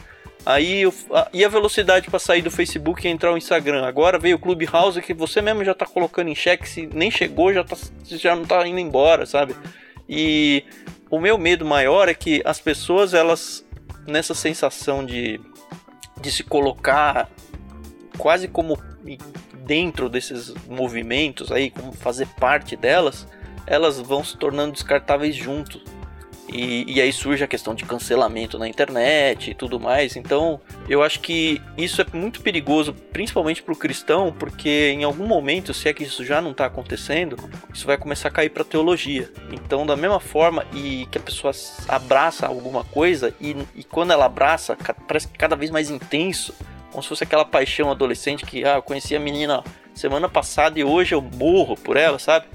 [0.46, 3.86] Aí a- e a velocidade para sair do Facebook e entrar no Instagram.
[3.86, 7.54] Agora veio o Clubhouse que você mesmo já tá colocando em xeque, se nem chegou
[7.54, 9.56] já, tá, já não tá indo embora, sabe?
[10.08, 10.64] E
[11.10, 13.66] o meu medo maior é que as pessoas elas
[14.08, 15.40] nessa sensação de,
[16.22, 17.30] de se colocar
[18.18, 18.78] quase como
[19.66, 23.28] dentro desses movimentos aí, como fazer parte delas,
[23.68, 25.80] elas vão se tornando descartáveis junto.
[26.50, 30.16] E, e aí surge a questão de cancelamento na internet e tudo mais.
[30.16, 35.28] Então, eu acho que isso é muito perigoso, principalmente para o cristão, porque em algum
[35.28, 37.38] momento, se é que isso já não está acontecendo,
[37.74, 39.30] isso vai começar a cair para teologia.
[39.52, 41.52] Então, da mesma forma e que a pessoa
[41.90, 46.54] abraça alguma coisa e, e quando ela abraça, parece que cada vez mais intenso,
[46.92, 49.64] como se fosse aquela paixão adolescente que ah, eu conheci a menina
[49.94, 52.46] semana passada e hoje eu morro por ela, sabe?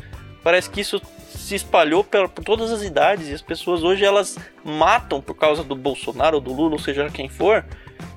[0.43, 4.37] Parece que isso se espalhou pela- por todas as idades e as pessoas hoje elas
[4.65, 7.65] matam por causa do Bolsonaro ou do Lula, ou seja quem for,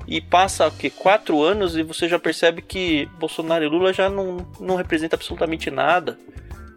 [0.07, 4.09] e passa o que quatro anos e você já percebe que Bolsonaro e Lula já
[4.09, 6.17] não, não representam absolutamente nada.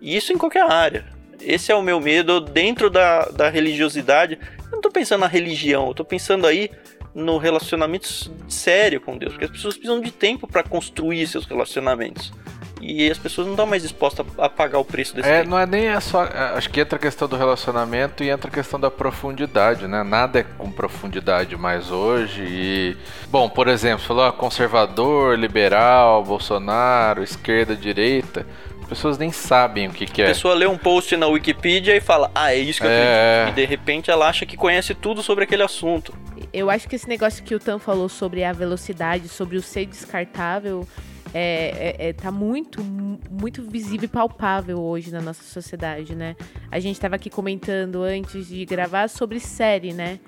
[0.00, 1.04] E isso em qualquer área.
[1.40, 4.38] Esse é o meu medo dentro da, da religiosidade.
[4.66, 6.70] Eu não tô pensando na religião, eu tô pensando aí
[7.14, 8.08] no relacionamento
[8.48, 12.32] sério com Deus, porque as pessoas precisam de tempo para construir seus relacionamentos.
[12.80, 15.50] E as pessoas não estão mais dispostas a a pagar o preço desse É, tempo.
[15.50, 16.24] não é nem é só.
[16.24, 20.02] é, Acho que entra a questão do relacionamento e entra a questão da profundidade, né?
[20.02, 22.42] Nada é com profundidade mais hoje.
[22.48, 22.96] E.
[23.28, 28.46] Bom, por exemplo, você falou ah, conservador, liberal, Bolsonaro, esquerda, direita.
[28.82, 30.28] As pessoas nem sabem o que, que A é.
[30.28, 33.40] pessoa lê um post na Wikipedia e fala, ah, é isso que eu É.
[33.42, 33.58] acredito.
[33.58, 36.14] E de repente ela acha que conhece tudo sobre aquele assunto.
[36.54, 39.84] Eu acho que esse negócio que o Tan falou sobre a velocidade, sobre o ser
[39.84, 40.88] descartável,
[41.34, 46.36] é, é- é- tá muito, mu- muito visível e palpável hoje na nossa sociedade, né?
[46.70, 50.18] A gente tava aqui comentando antes de gravar sobre série, né?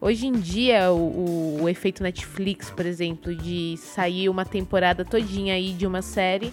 [0.00, 5.54] Hoje em dia, o, o- o efeito Netflix, por exemplo, de sair uma temporada todinha
[5.54, 6.52] aí de uma série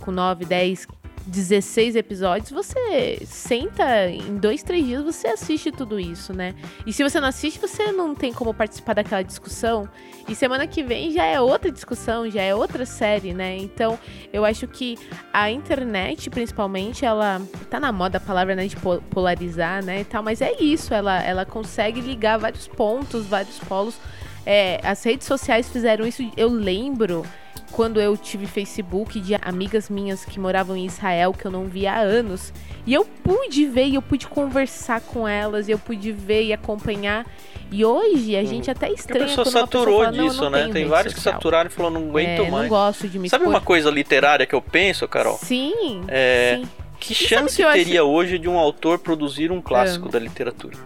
[0.00, 0.86] com 9, 10,
[1.26, 6.54] 16 episódios, você senta em dois, três dias, você assiste tudo isso, né?
[6.86, 9.88] E se você não assiste, você não tem como participar daquela discussão.
[10.28, 13.56] E semana que vem já é outra discussão, já é outra série, né?
[13.56, 13.98] Então,
[14.32, 14.98] eu acho que
[15.32, 17.40] a internet, principalmente, ela
[17.70, 20.92] tá na moda a palavra, né, de po- polarizar, né, e tal, mas é isso,
[20.92, 23.96] ela, ela consegue ligar vários pontos, vários polos.
[24.44, 27.24] É, as redes sociais fizeram isso, eu lembro
[27.72, 31.92] quando eu tive Facebook de amigas minhas que moravam em Israel que eu não via
[31.94, 32.52] há anos.
[32.86, 36.52] E eu pude ver e eu pude conversar com elas, e eu pude ver e
[36.52, 37.26] acompanhar.
[37.70, 40.50] E hoje a gente até Porque estranha a pessoa saturou pessoa fala, "Não, eu disso,
[40.50, 40.68] né?
[40.72, 42.62] Tem vários que social." saturaram e falaram, não aguento é, mais.
[42.64, 43.54] Não gosto de me Sabe expor.
[43.54, 45.38] uma coisa literária que eu penso, Carol?
[45.38, 46.68] Sim, É, sim.
[47.00, 50.12] Que E chance que eu acho- teria hoje de um autor produzir um clássico Ah.
[50.12, 50.76] da literatura?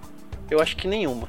[0.51, 1.29] Eu acho que nenhuma.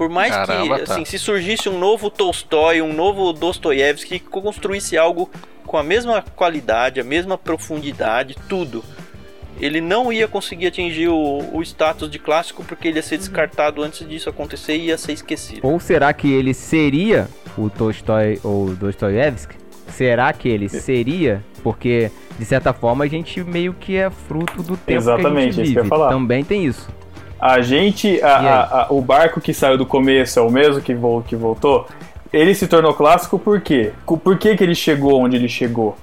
[0.00, 0.94] Por mais Caramba, que, tá.
[0.94, 5.30] assim, se surgisse um novo Tolstói, um novo Dostoiévski que construísse algo
[5.66, 8.82] com a mesma qualidade, a mesma profundidade, tudo,
[9.60, 13.08] ele não ia conseguir atingir o, o status de clássico porque ele ia Uhum.
[13.10, 15.60] ser descartado antes disso acontecer e ia ser esquecido.
[15.68, 17.28] Ou será que ele seria
[17.58, 19.54] o Tolstói ou Dostoiévski?
[19.88, 21.44] Será que ele seria?
[21.62, 25.62] Porque, de certa forma, a gente meio que é fruto do tempo Exatamente, que a
[25.62, 25.88] isso gente que eu ia vive.
[25.90, 26.08] falar.
[26.08, 26.88] Também tem isso.
[27.40, 30.94] A gente, a- a- a- o barco que saiu do começo é o mesmo que,
[30.94, 31.86] vol- que voltou.
[32.32, 33.92] Ele se tornou clássico por quê?
[34.06, 35.96] Por que, que ele chegou onde ele chegou?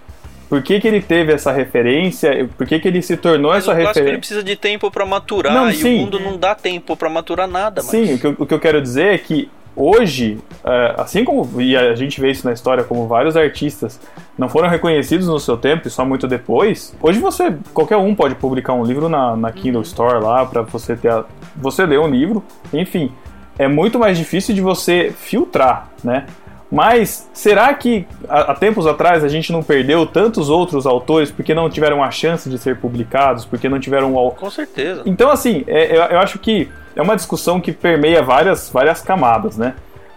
[0.50, 2.50] Por que, que ele teve essa referência?
[2.58, 4.20] Por que, que ele se tornou Mas essa clássico ele referência?
[4.20, 5.98] precisa de tempo pra maturar Não, e sim.
[5.98, 7.92] o mundo não dá tempo pra maturar nada mais.
[7.92, 11.62] Sim, o que, eu, o que eu quero dizer é que hoje, é, assim como
[11.62, 14.00] e a gente vê isso na história, como vários artistas
[14.38, 18.36] não foram reconhecidos no seu tempo e só muito depois, hoje você, qualquer um pode
[18.36, 21.24] publicar um livro na, na Kindle Store lá para você ter, a,
[21.56, 22.44] você ler um livro,
[22.74, 23.12] enfim,
[23.58, 26.26] é muito mais difícil de você filtrar, né?
[26.70, 31.70] Mas será que há tempos atrás a gente não perdeu tantos outros autores porque não
[31.70, 34.32] tiveram a chance de ser publicados, porque não tiveram o.
[34.32, 35.02] Com certeza.
[35.06, 39.58] Então, assim, é, eu, eu acho que é uma discussão que permeia várias, várias camadas,
[39.58, 39.76] né?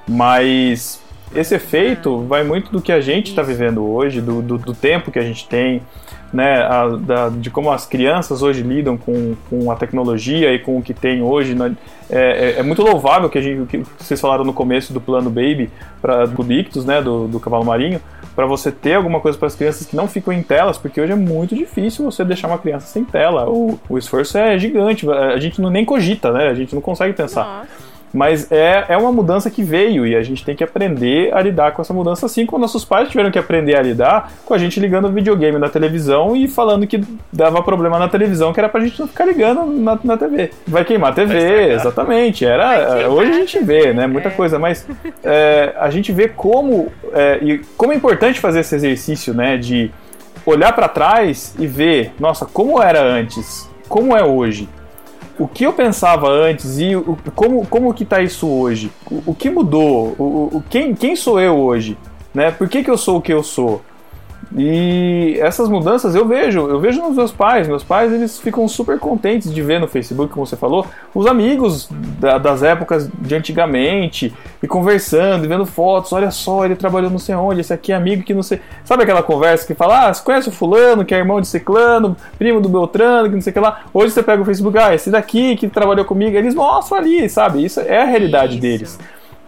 [0.09, 1.01] Mas
[1.35, 5.13] esse efeito vai muito do que a gente está vivendo hoje, do, do, do, tempo
[5.13, 5.81] que a gente tem,
[6.33, 10.79] né, a, da, de como as crianças hoje lidam com, com a tecnologia e com
[10.79, 11.55] o que tem hoje.
[11.55, 11.77] Né?
[12.09, 15.31] É, é, é, muito louvável que, a gente, que vocês falaram no começo do plano
[15.31, 15.71] Baby,
[16.03, 18.01] para do Dictus, né, do, do cavalo marinho,
[18.35, 21.13] para você ter alguma coisa para as crianças que não ficam em telas, porque hoje
[21.13, 23.49] é muito difícil você deixar uma criança sem tela.
[23.49, 26.49] O, o esforço é gigante, a gente não nem cogita, né?
[26.49, 27.45] A gente não consegue pensar.
[27.45, 27.90] Nossa.
[28.13, 31.73] Mas é, é uma mudança que veio e a gente tem que aprender a lidar
[31.73, 34.81] com essa mudança assim como nossos pais tiveram que aprender a lidar com a gente
[34.81, 38.81] ligando o videogame na televisão e falando que dava problema na televisão, que era pra
[38.81, 40.51] gente não ficar ligando na, na TV.
[40.67, 42.45] Vai queimar a TV, exatamente.
[42.45, 44.07] Era, hoje a gente vê, né?
[44.07, 44.33] Muita é.
[44.33, 44.87] coisa, mas
[45.23, 49.57] é, a gente vê como, é, e como é importante fazer esse exercício, né?
[49.57, 49.91] De
[50.45, 54.69] olhar para trás e ver, nossa, como era antes, como é hoje
[55.41, 56.93] o que eu pensava antes e
[57.35, 58.93] como, como que tá isso hoje?
[59.11, 60.15] O, o que mudou?
[60.19, 61.97] O, o, quem, quem sou eu hoje?
[62.35, 62.51] Né?
[62.51, 63.81] Por que, que eu sou o que eu sou?
[64.57, 67.69] E essas mudanças eu vejo, eu vejo nos meus pais.
[67.69, 71.89] Meus pais eles ficam super contentes de ver no Facebook, como você falou, os amigos
[72.19, 76.13] da, das épocas de antigamente e conversando, e vendo fotos.
[76.13, 78.61] Olha só, ele trabalhou não sei onde, esse aqui é amigo que não sei.
[78.85, 82.17] Sabe aquela conversa que fala, ah, você conhece o fulano, que é irmão de Ciclano,
[82.37, 83.83] primo do Beltrano, que não sei o que lá.
[83.95, 87.65] Hoje você pega o Facebook, ah, esse daqui que trabalhou comigo, eles mostram ali, sabe?
[87.65, 88.61] Isso é a realidade Isso.
[88.61, 88.99] deles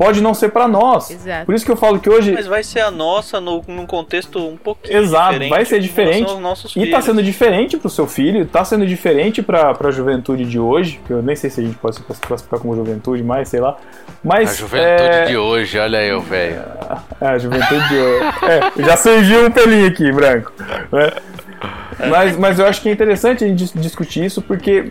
[0.02, 1.10] pode não ser para nós.
[1.10, 1.46] Exato.
[1.46, 2.32] Por isso que eu falo que hoje.
[2.32, 5.50] Mas vai ser a nossa no, num contexto um pouquinho Exato, diferente.
[5.50, 6.22] vai ser diferente.
[6.22, 7.04] E tá filhos.
[7.04, 11.22] sendo diferente pro seu filho, tá sendo diferente pra, pra juventude de hoje, que eu
[11.22, 13.76] nem sei se a gente pode se classificar como juventude mais, sei lá.
[14.22, 14.50] Mas.
[14.50, 15.24] A juventude é...
[15.26, 16.62] de hoje, olha eu, velho.
[17.20, 18.24] É, a juventude de hoje.
[18.78, 20.52] É, já surgiu um pelinho aqui, branco.
[20.90, 21.10] né?
[22.08, 24.90] Mas, mas eu acho que é interessante a gente dis- discutir isso porque,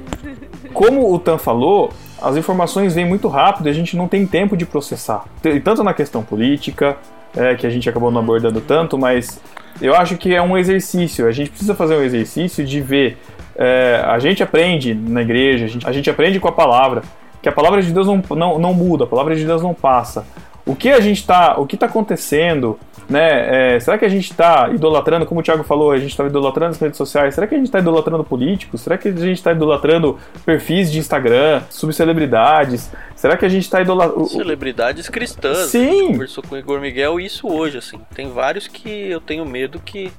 [0.74, 4.56] como o Tan falou, as informações vêm muito rápido e a gente não tem tempo
[4.56, 5.26] de processar.
[5.64, 6.98] Tanto na questão política,
[7.35, 9.39] é, que a gente acabou não abordando tanto, mas
[9.81, 11.27] eu acho que é um exercício.
[11.27, 13.18] A gente precisa fazer um exercício de ver.
[13.56, 17.02] é, a gente aprende na igreja, a gente, a gente aprende com a palavra,
[17.41, 20.26] que a palavra de Deus não, não, não muda, a palavra de Deus não passa.
[20.65, 22.77] O que a gente tá, o que está acontecendo,
[23.12, 23.76] né?
[23.76, 26.72] é, será que a gente está idolatrando, como o Thiago falou, a gente está idolatrando
[26.72, 27.36] as redes sociais?
[27.36, 28.82] Será que a gente está idolatrando políticos?
[28.82, 32.90] Será que a gente está idolatrando perfis de Instagram, subcelebridades?
[33.16, 35.70] Será que a gente está idolatrando Celebridades cristãs.
[35.70, 35.88] Sim.
[35.88, 38.00] A gente conversou com o Igor Miguel isso hoje, assim.
[38.16, 40.12] Tem vários que eu tenho medo que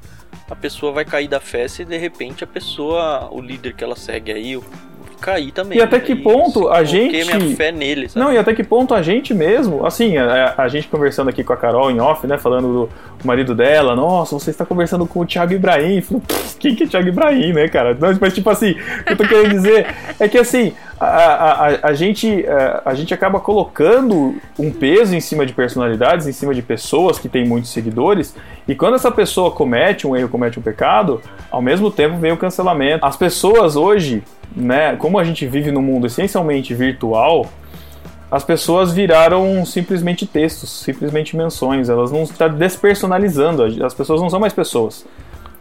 [0.51, 3.97] a pessoa vai cair da festa e de repente a pessoa, o líder que ela
[3.97, 4.65] segue aí, o-
[5.23, 5.79] cair também.
[5.79, 8.25] E até que Aí, ponto a gente- minha fé nele, sabe?
[8.27, 11.53] Não, e até que ponto a gente mesmo, assim, a, a gente conversando aqui com
[11.53, 12.89] a Carol em off, né, falando
[13.19, 16.01] do marido dela, nossa, você está conversando com o Thiago Ibrahim.
[16.03, 17.95] "Pff, quem que é Thiago Ibrahim, né, cara?
[17.99, 19.87] Não, mas tipo assim, o que eu tô querendo dizer
[20.19, 25.15] é que assim, a, a, a, a gente, a, a gente acaba colocando um peso
[25.15, 28.35] em cima de personalidades, em cima de pessoas que têm muitos seguidores,
[28.69, 31.21] e quando essa pessoa comete um erro, comete um pecado,
[31.51, 33.05] ao mesmo tempo vem o cancelamento.
[33.05, 34.23] As pessoas hoje,
[34.55, 37.47] né, como a gente vive num mundo essencialmente virtual,
[38.31, 41.89] as pessoas viraram simplesmente textos, simplesmente menções.
[41.91, 43.63] Elas não estão despersonalizando.
[43.85, 45.05] As pessoas não são mais pessoas.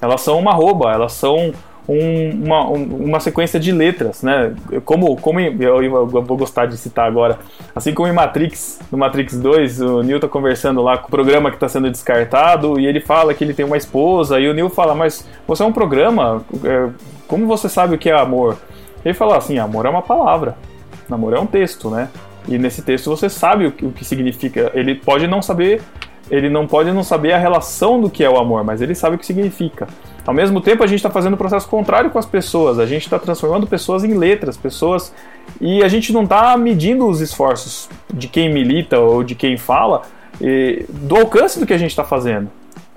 [0.02, 1.52] Elas são uma arroba, elas são
[1.88, 4.54] um- uma, um- uma sequência de letras, né?
[4.86, 7.40] Como, como eu, eu vou gostar de citar agora,
[7.76, 11.50] assim como em Matrix, no Matrix 2, o Neo tá conversando lá com o programa
[11.50, 14.70] que está sendo descartado e ele fala que ele tem uma esposa e o Neo
[14.70, 16.88] fala, mas você é um programa, é,
[17.32, 18.58] como você sabe o que é amor?
[19.06, 20.58] Ele fala assim, amor é uma palavra,
[21.08, 22.10] namoro é um texto, né?
[22.46, 24.70] E nesse texto você sabe o que, o que significa.
[24.74, 25.82] Ele pode não saber,
[26.30, 29.16] ele não pode não saber a relação do que é o amor, mas ele sabe
[29.16, 29.88] o que significa.
[30.28, 32.78] Ao mesmo tempo, a gente está fazendo o processo contrário com as pessoas.
[32.78, 35.14] A gente está transformando pessoas em letras, pessoas
[35.62, 40.02] e a gente não está medindo os esforços de quem milita ou de quem fala
[40.90, 42.50] do alcance do que a gente está fazendo.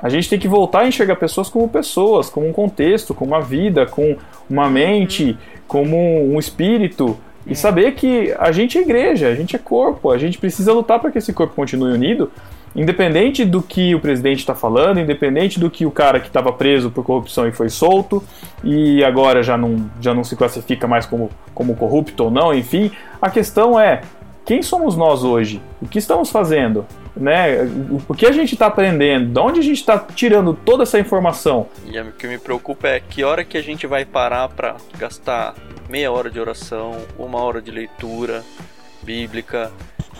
[0.04, 3.40] A gente tem que voltar a enxergar pessoas como pessoas, como um contexto, como uma
[3.40, 4.18] vida, com
[4.50, 5.34] uma mente,
[5.66, 7.16] como um espírito.
[7.46, 11.00] E saber que a gente é igreja, a gente é corpo, a gente precisa lutar
[11.00, 12.30] para que esse corpo continue unido,
[12.76, 16.90] independente do que o presidente está falando, independente do que o cara que estava preso
[16.90, 18.22] por corrupção e foi solto,
[18.62, 22.90] e agora já não, já não se classifica mais como, como corrupto ou não, enfim.
[23.22, 24.02] A questão é,
[24.44, 25.62] quem somos nós hoje?
[25.80, 26.84] O que estamos fazendo?
[27.16, 27.58] Né?
[28.08, 29.32] O que a gente está aprendendo?
[29.32, 31.68] De onde a gente está tirando toda essa informação?
[31.86, 35.54] E o que me preocupa é que hora que a gente vai parar para gastar
[35.88, 38.42] meia hora de oração, uma hora de leitura
[39.02, 39.70] bíblica,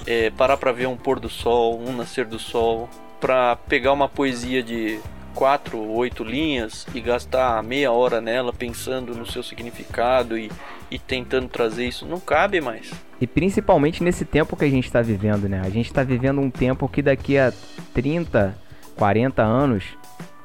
[0.07, 2.89] é, parar para ver um pôr do sol, um nascer do sol,
[3.21, 5.01] para pegar uma poesia de
[5.35, 10.51] quatro, oito linhas e gastar meia hora nela pensando no seu significado e,
[10.91, 12.93] e tentando trazer isso, não cabe mais.
[13.21, 15.61] E principalmente nesse tempo que a gente está vivendo, né?
[15.65, 17.53] A gente está vivendo um tempo que daqui a
[17.93, 18.57] 30,
[18.97, 19.85] 40 anos,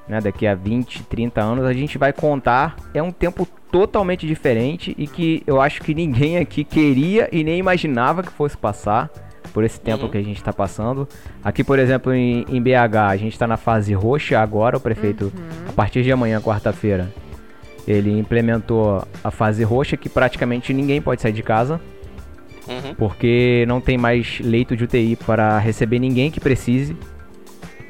[0.07, 0.19] né?
[0.19, 2.75] Daqui a 20, 30 anos, a gente vai contar.
[2.93, 7.59] É um tempo totalmente diferente e que eu acho que ninguém aqui queria e nem
[7.59, 9.09] imaginava que fosse passar
[9.53, 10.09] por esse tempo Uhum.
[10.11, 11.07] que a gente está passando.
[11.43, 14.77] Aqui, por exemplo, em, em BH, a gente está na fase roxa agora.
[14.77, 15.31] O prefeito,
[15.67, 17.11] a partir de amanhã, quarta-feira,
[17.87, 21.81] ele implementou a fase roxa que praticamente ninguém pode sair de casa
[22.67, 22.93] Uhum.
[22.95, 26.95] porque não tem mais leito de UTI para receber ninguém que precise.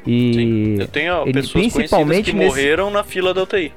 [0.06, 3.72] E Eu tenho ele- pessoas principalmente que nesse- morreram na fila da UTI.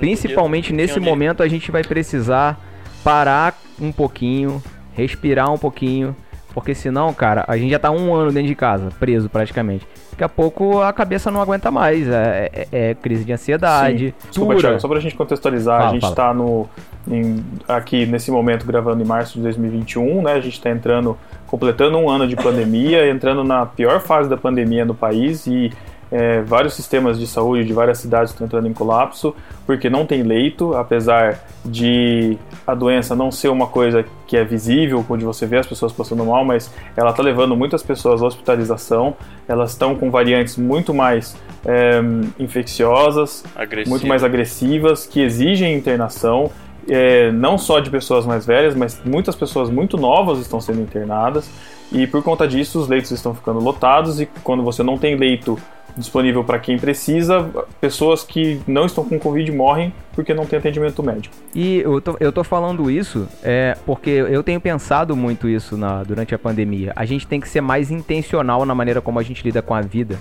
[0.00, 2.58] Principalmente podia- nesse momento a gente vai precisar
[3.04, 4.62] parar um pouquinho,
[4.94, 6.16] respirar um pouquinho,
[6.54, 9.86] porque senão, cara, a gente já tá um ano dentro de casa, preso praticamente.
[10.10, 14.56] Daqui a pouco a cabeça não aguenta mais, é, é- é crise de ansiedade, Desculpa.
[14.56, 16.14] Thiago, só pra gente contextualizar, Fala, a gente fala.
[16.14, 16.68] tá no,
[17.08, 20.34] em- aqui nesse momento gravando em março de 2021, né?
[20.34, 21.16] A gente tá entrando,
[21.46, 25.72] completando um ano de pandemia, entrando na pior fase da pandemia no país e
[26.12, 29.34] é, vários sistemas de saúde de várias cidades estão entrando em colapso
[29.64, 32.36] porque não tem leito, apesar de
[32.66, 36.22] a doença não ser uma coisa que é visível, onde você vê as pessoas passando
[36.24, 39.16] mal, mas ela está levando muitas pessoas à hospitalização,
[39.48, 41.34] elas estão com variantes muito mais
[41.64, 42.00] é,
[42.38, 43.90] infecciosas, Agressivo.
[43.90, 46.50] muito mais agressivas, que exigem internação,
[46.88, 51.48] é, não só de pessoas mais velhas, mas muitas pessoas muito novas estão sendo internadas,
[51.90, 55.58] e por conta disso os leitos estão ficando lotados, e quando você não tem leito
[55.96, 57.50] disponível para quem precisa,
[57.80, 61.34] pessoas que não estão com Covid morrem porque não tem atendimento médico.
[61.54, 66.02] E eu tô, eu tô falando isso é, porque eu tenho pensado muito isso na,
[66.02, 66.92] durante a pandemia.
[66.94, 69.80] A gente tem que ser mais intencional na maneira como a gente lida com a
[69.80, 70.18] vida.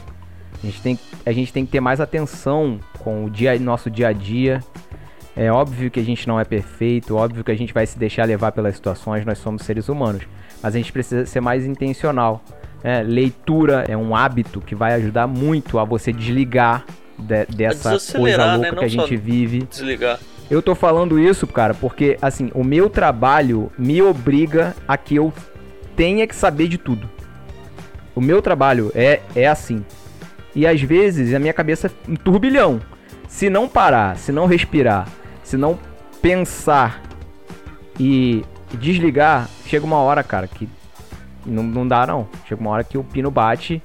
[0.64, 4.10] A gente tem, a gente tem que ter mais atenção com o dia, nosso dia
[4.10, 4.64] a dia.
[5.36, 8.26] É óbvio que a gente não é perfeito, óbvio que a gente vai se deixar
[8.26, 10.24] levar pelas situações, nós somos seres humanos.
[10.62, 12.44] Mas a gente precisa ser mais intencional.
[12.84, 16.84] É, leitura é um hábito que vai ajudar muito a você desligar
[17.18, 18.56] de- dessa coisa né?
[18.56, 19.60] louca que Não a gente vive.
[19.70, 20.20] Desligar.
[20.50, 25.32] Eu tô falando isso, cara, porque assim, o meu trabalho me obriga a que eu
[25.96, 27.10] tenha que saber de tudo.
[28.16, 29.86] O meu trabalho é, é assim.
[30.54, 32.82] E às vezes a minha cabeça é um turbilhão.
[33.30, 35.08] Se não parar, se não respirar,
[35.44, 35.80] se não
[36.22, 37.02] pensar
[38.00, 38.44] e
[38.74, 40.68] desligar, chega uma hora, cara, que
[41.46, 42.28] não, não dá não.
[42.48, 43.82] Chega uma hora que o pino bate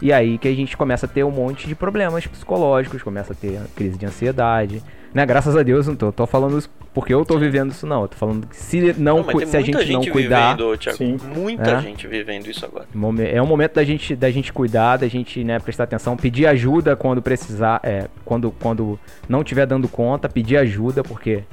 [0.00, 3.36] e aí que a gente começa a ter um monte de problemas psicológicos, começa a
[3.36, 4.82] ter crise de ansiedade.
[5.12, 5.24] Né?
[5.24, 8.02] Graças a Deus, não tô, tô falando isso porque eu tô vivendo isso não.
[8.02, 10.76] Eu tô falando que se não, Não, se a muita gente não gente cuidar, vivendo,
[10.76, 10.98] Thiago.
[10.98, 11.16] Sim.
[11.34, 11.80] Muita É.
[11.80, 12.86] gente vivendo isso agora.
[13.32, 16.96] É um momento da gente, da gente cuidar, da gente né, prestar atenção, pedir ajuda
[16.96, 18.98] quando precisar, é, quando, quando
[19.28, 21.44] não estiver dando conta, pedir ajuda, porque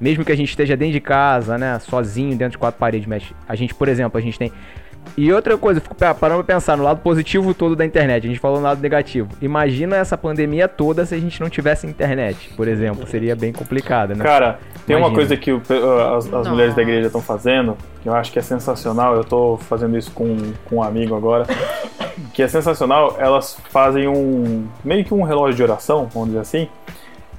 [0.00, 3.24] mesmo que a gente esteja dentro de casa, né, sozinho, dentro de quatro paredes, mas
[3.48, 4.52] a gente, por exemplo, a gente tem.
[5.16, 8.24] E outra coisa, eu fico pa- parando pra pensar no lado positivo todo da internet,
[8.24, 9.28] a gente falou no lado negativo.
[9.40, 14.14] Imagina essa pandemia toda se a gente não tivesse internet, por exemplo, seria bem complicado,
[14.14, 14.24] né?
[14.24, 15.62] Cara, tem uma coisa que o
[16.16, 19.14] as, as mulheres da igreja estão fazendo, que eu acho que é sensacional.
[19.14, 21.46] Eu tô fazendo isso com, com um amigo agora,
[22.32, 23.16] que é sensacional.
[23.18, 26.68] Elas fazem um meio que um relógio de oração, vamos dizer assim.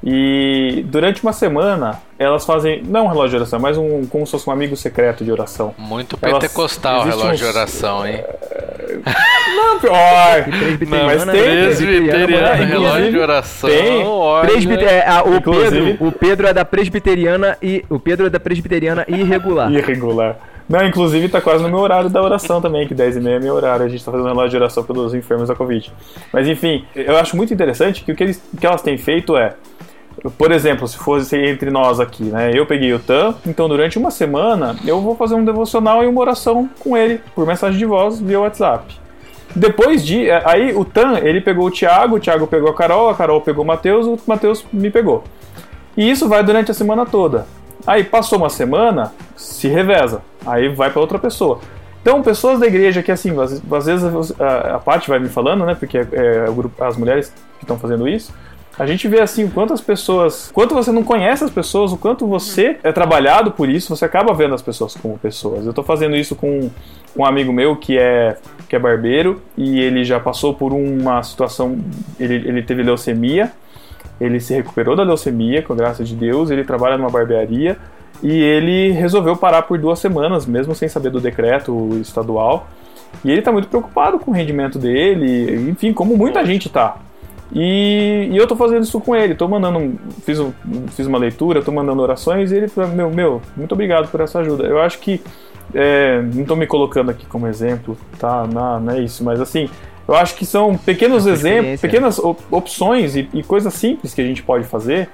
[0.04, 4.32] E durante uma semana elas fazem não um relógio de oração, mas um como se
[4.32, 5.74] fosse um amigo secreto de oração.
[5.78, 8.24] Muito Elas- pentecostal o existe relógio de uns- oração, hein?
[9.56, 10.44] Não, pior.
[10.44, 11.34] Presbiteriana, mas né?
[11.34, 13.70] tem- Presbiteriano, Inclusive, relógio de oração.
[13.70, 14.04] tem.
[14.06, 14.48] olha.
[14.50, 18.30] Presbite- é, a- o, Inclusive- Pedro, o Pedro é da presbiteriana e o Pedro é
[18.30, 19.72] da presbiteriana irregular.
[19.72, 20.36] Irregular.
[20.68, 23.40] Não, inclusive tá quase no meu horário da oração também, que 10 e meia é
[23.40, 23.86] meu horário.
[23.86, 25.94] A gente tá fazendo relógio de oração pelos enfermos da Covid.
[26.34, 29.54] Mas enfim, eu acho muito interessante que o que, eles, que elas têm feito é.
[30.38, 32.52] Por exemplo, se fosse entre nós aqui, né?
[32.54, 36.22] Eu peguei o Tan, então durante uma semana eu vou fazer um devocional e uma
[36.22, 38.98] oração com ele por mensagem de voz via WhatsApp.
[39.56, 40.32] Depois de.
[40.32, 43.64] Aí o Tan, ele pegou o Thiago, o Thiago pegou a Carol, a Carol pegou
[43.64, 45.24] o Matheus, o Matheus me pegou.
[45.96, 47.46] E isso vai durante a semana toda.
[47.86, 50.22] Aí passou uma semana, se reveza.
[50.46, 51.60] Aí vai para outra pessoa.
[52.02, 55.74] Então, pessoas da igreja que, assim, às, vezes a, a Paty vai me falando, né?
[55.74, 56.46] Porque é, é
[56.86, 58.32] as mulheres que estão fazendo isso.
[58.78, 61.98] A gente vê assim o quanto as pessoas, quanto você não conhece as pessoas, o
[61.98, 65.66] quanto você é trabalhado por isso, você acaba vendo as pessoas como pessoas.
[65.66, 66.70] Eu tô fazendo isso com
[67.16, 68.38] um amigo meu que é
[68.68, 71.78] que é barbeiro e ele já passou por uma situação,
[72.20, 73.52] ele, ele teve leucemia,
[74.20, 77.78] ele se recuperou da leucemia, com a graça de Deus, ele trabalha numa barbearia
[78.24, 82.68] e ele resolveu parar por duas semanas, mesmo sem saber do decreto estadual.
[83.24, 86.98] E ele está muito preocupado com o rendimento dele, enfim, como muita gente tá.
[87.54, 90.52] E, e eu tô fazendo isso com ele, tô mandando, fiz, um,
[90.90, 94.40] fiz uma leitura, tô mandando orações e ele falou, meu, meu, muito obrigado por essa
[94.40, 94.66] ajuda.
[94.66, 95.22] Eu acho que,
[95.74, 99.70] é, não tô me colocando aqui como exemplo, tá, não, não é isso, mas assim,
[100.08, 104.26] eu acho que são pequenos exemplos, pequenas op opções e, e, coisas simples que a
[104.26, 105.10] gente pode fazer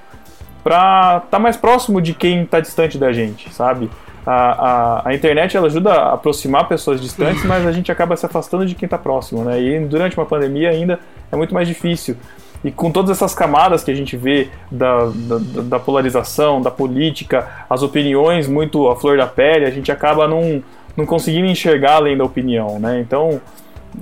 [0.63, 3.89] para estar tá mais próximo de quem está distante da gente, sabe?
[4.25, 8.25] A, a, a, internet ela ajuda a aproximar pessoas distantes, mas a gente acaba se
[8.25, 9.59] afastando de quem está próximo, né?
[9.59, 10.99] E durante uma pandemia ainda
[11.31, 12.15] é muito mais difícil.
[12.63, 17.47] E com todas essas camadas que a gente vê da, da, da polarização, da política,
[17.67, 20.61] as opiniões muito à flor da pele, a gente acaba não,
[20.95, 22.99] não conseguindo enxergar além da opinião, né?
[22.99, 23.41] Então,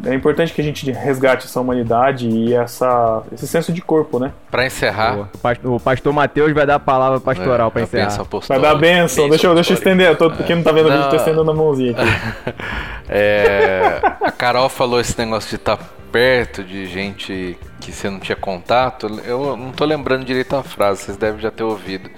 [0.06, 4.32] é importante que a gente resgate essa humanidade e essa, esse senso de corpo, né?
[4.50, 5.30] Para encerrar.
[5.64, 8.24] O pastor Mateus vai dar a palavra pastoral é, para encerrar.
[8.48, 9.30] Vai dar a benção.
[9.30, 10.16] Deixa eu, deixa eu estender.
[10.18, 12.54] Tô, quem não tá vendo a gente, tô estendendo a mãozinha aqui.
[13.10, 18.20] é, a Carol falou esse negócio de estar tá perto de gente que você não
[18.20, 19.08] tinha contato.
[19.26, 22.10] Eu não tô lembrando direito a frase, vocês devem já ter ouvido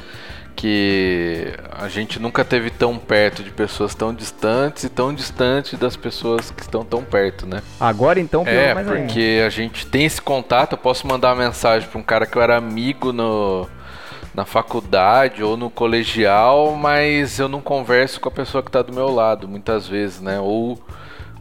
[0.55, 5.95] que a gente nunca teve tão perto de pessoas tão distantes e tão distante das
[5.95, 7.61] pessoas que estão tão perto, né?
[7.79, 9.47] Agora então, é porque ainda.
[9.47, 10.73] a gente tem esse contato.
[10.73, 13.67] Eu posso mandar uma mensagem para um cara que eu era amigo no
[14.33, 18.93] na faculdade ou no colegial, mas eu não converso com a pessoa que está do
[18.93, 20.39] meu lado, muitas vezes, né?
[20.39, 20.81] Ou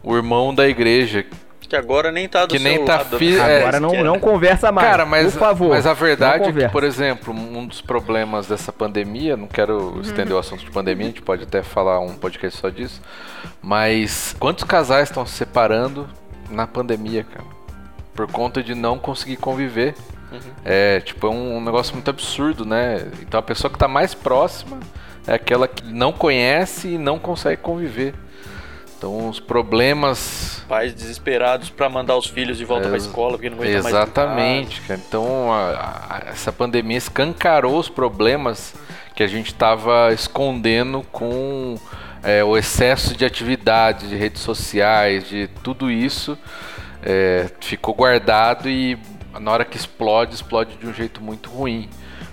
[0.03, 1.25] o irmão da igreja
[1.71, 3.17] que agora nem tá do que seu nem tá lado.
[3.17, 3.31] Fi...
[3.31, 3.59] Né?
[3.59, 4.89] Agora não, não conversa mais.
[4.89, 5.69] Cara, mas, por favor.
[5.69, 10.35] Mas a verdade é que, por exemplo, um dos problemas dessa pandemia, não quero estender
[10.35, 13.01] o assunto de pandemia, a gente pode até falar um podcast só disso,
[13.61, 16.09] mas quantos casais estão se separando
[16.49, 17.47] na pandemia, cara?
[18.13, 19.95] Por conta de não conseguir conviver.
[20.29, 20.39] Uhum.
[20.65, 23.07] É, tipo, é um, um negócio muito absurdo, né?
[23.21, 24.77] Então a pessoa que tá mais próxima
[25.25, 28.13] é aquela que não conhece e não consegue conviver.
[29.01, 30.63] Então os problemas.
[30.69, 33.89] Pais desesperados para mandar os filhos de volta é, para a escola porque não aguentam
[33.89, 35.01] Exatamente, mais cara.
[35.07, 38.75] Então a, a, essa pandemia escancarou os problemas
[39.15, 41.79] que a gente estava escondendo com
[42.21, 46.37] é, o excesso de atividade, de redes sociais, de tudo isso.
[47.01, 48.99] É, ficou guardado e
[49.39, 51.89] na hora que explode, explode de um jeito muito ruim.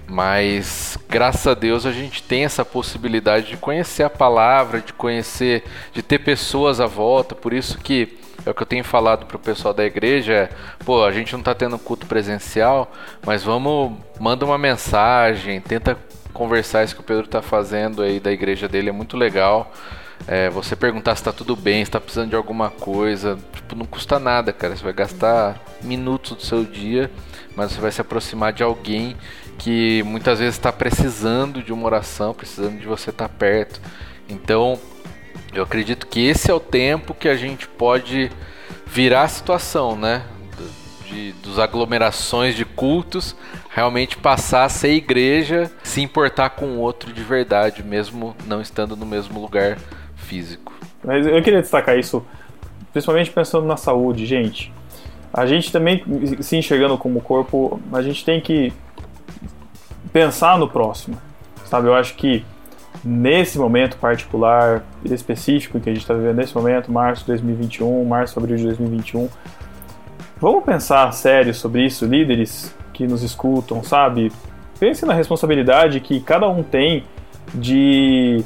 [0.08, 5.64] Mas graças a Deus a gente tem essa possibilidade de conhecer a palavra, de conhecer,
[5.92, 7.34] de ter pessoas à volta.
[7.34, 10.48] Por isso que é o que eu tenho falado pro pessoal da igreja, é,
[10.84, 12.90] pô, a gente não tá tendo culto presencial,
[13.26, 15.98] mas vamos, manda uma mensagem, tenta
[16.32, 19.70] conversar isso que o Pedro tá fazendo aí da igreja dele, é muito legal.
[20.26, 23.86] É, você perguntar se tá tudo bem, se tá precisando de alguma coisa, tipo, não
[23.86, 24.76] custa nada, cara.
[24.76, 27.10] Você vai gastar minutos do seu dia,
[27.54, 29.16] mas você vai se aproximar de alguém
[29.58, 33.80] que muitas vezes está precisando de uma oração, precisando de você estar tá perto.
[34.28, 34.78] Então,
[35.52, 38.30] eu acredito que esse é o tempo que a gente pode
[38.86, 40.22] virar a situação, né?
[41.06, 43.34] De, dos aglomerações de cultos,
[43.70, 48.94] realmente passar a ser igreja, se importar com o outro de verdade, mesmo não estando
[48.94, 49.78] no mesmo lugar
[50.14, 50.72] físico.
[51.02, 52.24] Mas eu queria destacar isso,
[52.92, 54.70] principalmente pensando na saúde, gente.
[55.32, 56.04] A gente também
[56.40, 58.72] se enxergando como corpo, a gente tem que
[60.12, 61.16] pensar no próximo,
[61.66, 61.88] sabe?
[61.88, 62.44] Eu acho que
[63.04, 68.38] nesse momento particular, específico que a gente está vivendo nesse momento, março de 2021, março,
[68.38, 69.28] abril de 2021,
[70.40, 74.32] vamos pensar sério sobre isso, líderes que nos escutam, sabe?
[74.78, 77.04] Pense na responsabilidade que cada um tem
[77.54, 78.44] de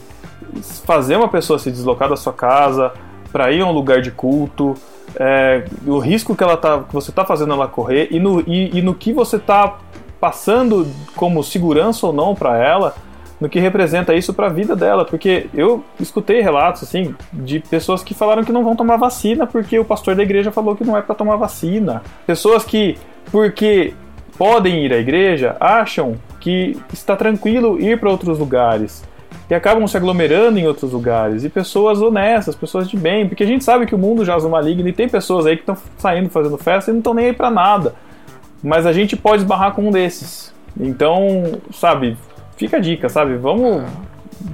[0.84, 2.92] fazer uma pessoa se deslocar da sua casa
[3.30, 4.74] para ir a um lugar de culto,
[5.16, 8.78] é, o risco que ela tá, que você está fazendo ela correr e no, e,
[8.78, 9.78] e no que você está
[10.23, 10.86] passando
[11.16, 12.94] como segurança ou não para ela,
[13.40, 18.05] no que representa isso para a vida dela, porque eu escutei relatos assim de pessoas
[18.05, 20.97] que falaram que não vão tomar vacina porque o pastor da igreja falou que não
[20.97, 22.05] é para tomar vacina.
[22.24, 22.97] Pessoas que
[23.32, 23.94] porque
[24.39, 29.03] podem ir à igreja acham que está tranquilo ir para outros lugares
[29.51, 31.43] e acabam se aglomerando em outros lugares.
[31.43, 34.40] E pessoas honestas, pessoas de bem, porque a gente sabe que o mundo já é
[34.43, 37.32] maligno e tem pessoas aí que estão saindo fazendo festa e não estão nem aí
[37.32, 37.93] para nada
[38.62, 40.52] mas a gente pode esbarrar com um desses.
[40.78, 42.16] Então, sabe,
[42.56, 43.36] fica a dica, sabe?
[43.36, 43.82] Vamos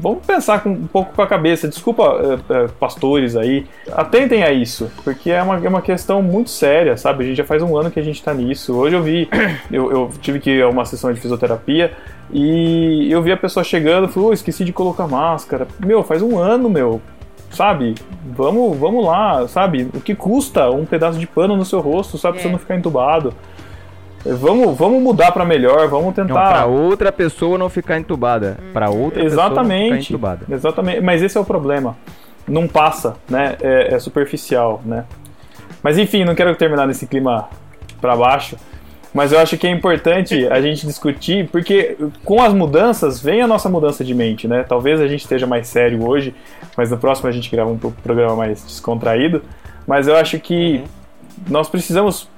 [0.00, 1.68] vamos pensar com, um pouco com a cabeça.
[1.68, 2.02] Desculpa,
[2.50, 6.96] é, é, pastores aí, atentem a isso, porque é uma, é uma questão muito séria,
[6.96, 7.24] sabe?
[7.24, 8.74] A gente já faz um ano que a gente tá nisso.
[8.74, 9.28] Hoje eu vi,
[9.70, 11.92] eu, eu tive que ir a uma sessão de fisioterapia
[12.32, 15.66] e eu vi a pessoa chegando e falou: oh, esqueci de colocar máscara.
[15.84, 17.00] Meu, faz um ano, meu.
[17.50, 17.94] Sabe?
[18.36, 19.88] Vamos, vamos lá, sabe?
[19.94, 22.34] O que custa um pedaço de pano no seu rosto, sabe?
[22.34, 22.52] Pra você É.
[22.52, 23.32] não ficar entubado.
[24.24, 26.34] Vamos, vamos mudar pra melhor, vamos tentar.
[26.50, 28.58] pra outra pessoa não ficar entubada.
[28.72, 30.12] Pra outra pessoa não ficar Exatamente.
[30.12, 30.44] entubada.
[30.50, 31.00] Exatamente.
[31.00, 31.96] Mas esse é o problema.
[32.46, 33.56] Não passa, né?
[33.60, 35.04] É, é superficial, né?
[35.82, 37.48] Mas enfim, não quero terminar nesse clima
[38.00, 38.56] pra baixo.
[39.14, 43.46] Mas eu acho que é importante a gente discutir, porque com as mudanças vem a
[43.46, 44.64] nossa mudança de mente, né?
[44.68, 46.34] Talvez a gente esteja mais sério hoje,
[46.76, 49.42] mas no próximo a gente grava um pro- programa mais descontraído.
[49.86, 50.82] Mas eu acho que
[51.48, 52.28] nós precisamos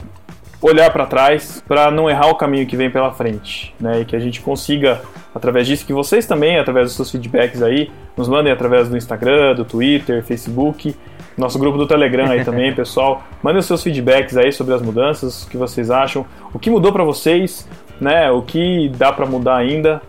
[0.62, 4.00] olhar para trás para não errar o caminho que vem pela frente, né?
[4.00, 5.00] E que a gente consiga,
[5.34, 9.54] através disso, que vocês também, através dos seus feedbacks aí, nos mandem através do Instagram,
[9.54, 10.94] do Twitter, Facebook,
[11.38, 13.22] nosso grupo do Telegram aí também, pessoal.
[13.42, 16.92] Mandem os seus feedbacks aí sobre as mudanças, o que vocês acham, o que mudou
[16.92, 17.66] para vocês,
[18.00, 18.30] né?
[18.30, 20.02] O que dá para mudar ainda.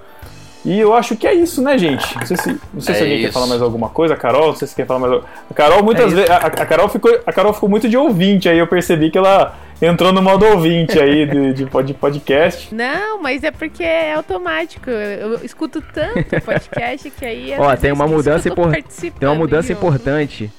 [0.64, 2.16] E eu acho que é isso, né, gente?
[2.20, 3.34] Não sei se, não sei se É alguém quer isso.
[3.34, 4.14] falar mais alguma coisa.
[4.14, 5.24] A Carol, não sei se quer falar mais.
[5.50, 6.30] A Carol, muitas É vezes.
[6.30, 8.60] A, a Carol ficou, a Carol ficou muito de ouvinte aí.
[8.60, 12.74] Eu percebi que ela entrou no modo ouvinte aí de, de, pod- de podcast.
[12.74, 14.90] Não, mas é porque é automático.
[14.90, 17.54] Eu, eu escuto tanto podcast que aí.
[17.58, 20.52] Ó, tem uma mudança que eu tô impor- participando Tem uma mudança importante.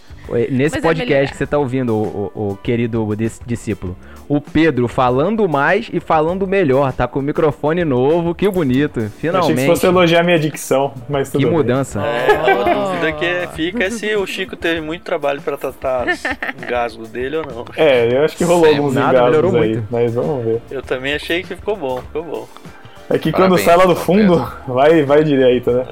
[0.50, 1.30] Nesse Mas é podcast melhorar.
[1.30, 3.96] que você tá ouvindo, o, o- o querido dis- discípulo.
[4.28, 6.92] O Pedro falando mais e falando melhor.
[6.92, 8.34] Tá com o microfone novo.
[8.34, 9.00] Que bonito.
[9.00, 9.66] Eu achei que Finalmente.
[9.66, 11.54] fosse elogiar a minha dicção, mas tudo Que bem.
[11.54, 12.00] mudança.
[12.00, 16.22] É, uma dúvida que fica é se o Chico teve muito trabalho pra tratar os
[16.62, 17.64] engasgos dele ou não.
[17.76, 18.78] É, eu acho que rolou Sempre.
[18.78, 19.86] alguns Nada, engasgos melhorou aí, muito.
[19.90, 20.62] mas vamos ver.
[20.70, 22.48] Eu também achei que ficou bom, ficou bom.
[23.10, 25.84] É que quando Parabéns, sai lá do fundo, vai, vai direito, né?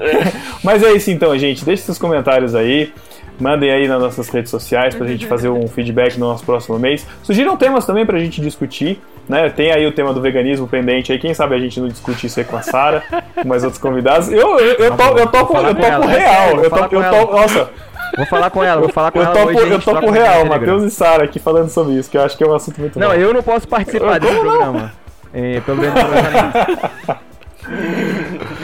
[0.64, 1.64] Mas é isso então, gente.
[1.64, 2.92] Deixe seus comentários aí.
[3.40, 7.06] Mandem aí nas nossas redes sociais pra gente fazer um feedback no nosso próximo mês.
[7.22, 9.00] Sugiram temas também pra gente discutir.
[9.28, 9.48] Né?
[9.48, 11.18] Tem aí o tema do veganismo pendente aí.
[11.18, 13.02] Quem sabe a gente não discute isso aí com a Sara,
[13.34, 14.30] com mais outros convidados.
[14.30, 14.96] Eu, eu, eu, eu
[15.26, 16.64] topo, falar eu com topo é real.
[16.64, 17.70] Eu falar topo, eu com topo, nossa,
[18.16, 19.58] Vou falar com ela, vou falar com eu ela topo, hoje.
[19.58, 20.46] eu uma ideia real.
[20.46, 22.98] Matheus e Sara aqui falando sobre isso, que eu acho que é um assunto muito
[22.98, 23.14] Não, bom.
[23.14, 24.56] eu não posso participar desse Como não?
[24.56, 24.92] programa.
[25.32, 25.94] É, pelo menos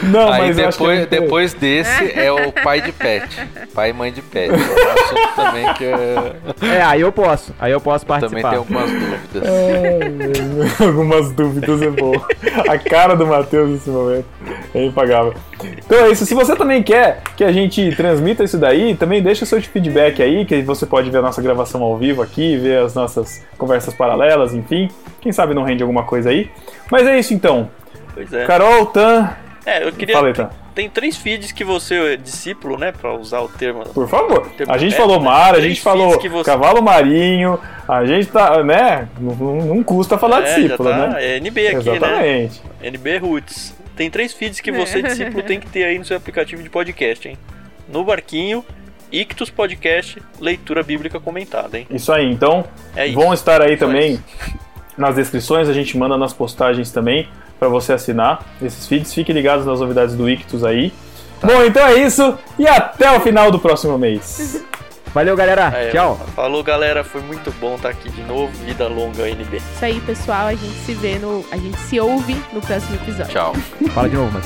[0.02, 3.28] não Aí mas eu que é depois, depois desse é o pai de pet.
[3.74, 4.50] Pai e mãe de pet.
[4.50, 7.54] É um assunto também que é- É, aí eu posso.
[7.58, 8.50] Aí eu posso também participar.
[8.50, 9.42] tem algumas dúvidas.
[9.44, 12.12] É, Algumas dúvidas é bom.
[12.68, 14.26] A cara do Matheus nesse momento
[14.74, 15.34] é impagável.
[15.64, 16.26] Então é isso.
[16.26, 20.22] Se você também quer que a gente transmita isso daí, também deixa o seu feedback
[20.22, 23.94] aí, que você pode ver a nossa gravação ao vivo aqui, ver as nossas conversas
[23.94, 24.88] paralelas, enfim.
[25.20, 26.50] Quem sabe não rende alguma coisa aí.
[26.90, 27.70] Mas é isso então.
[28.16, 28.44] Pois é.
[28.46, 29.30] Carol, Tan,
[29.64, 30.14] É, eu queria.
[30.16, 30.48] fala aí, Tan.
[30.74, 32.92] Tem três feeds que você é discípulo, né?
[32.92, 33.82] Pra usar o termo.
[33.84, 34.46] Por favor.
[34.58, 35.24] Tem A gente é, falou né?
[35.24, 39.08] mar, a gente falou você- cavalo marinho, a gente tá, né?
[39.18, 41.24] Não, não- custa falar É, discípulo, já tá, né?
[41.24, 41.96] É NB aqui, né?
[41.96, 42.62] Exatamente.
[42.82, 43.74] NB Roots.
[43.96, 47.26] Tem três feeds que você, discípulo, tem que ter aí no seu aplicativo de podcast,
[47.26, 47.38] hein?
[47.88, 48.62] No Barquinho,
[49.10, 51.86] Ictus Podcast, Leitura Bíblica Comentada, hein?
[51.88, 52.64] Isso aí, então
[52.94, 53.14] É isso.
[53.18, 54.22] vão estar aí também isso.
[54.98, 57.26] nas descrições, a gente manda nas postagens também
[57.58, 59.12] para você assinar esses feeds.
[59.12, 60.92] Fiquem ligados nas novidades do Ictus aí.
[61.42, 64.64] Bom, então é isso e até o final do próximo mês.
[65.14, 65.72] Valeu, galera.
[65.74, 66.20] É, Tchau.
[66.34, 67.02] Falou, galera.
[67.02, 68.52] Foi muito bom estar aqui de novo.
[68.66, 69.56] Vida longa, NB.
[69.56, 70.46] Isso aí, pessoal.
[70.48, 71.42] A gente se vê no.
[71.50, 73.32] A gente se ouve no próximo episódio.
[73.32, 73.54] Tchau.
[73.94, 74.44] Fala de novo, mas.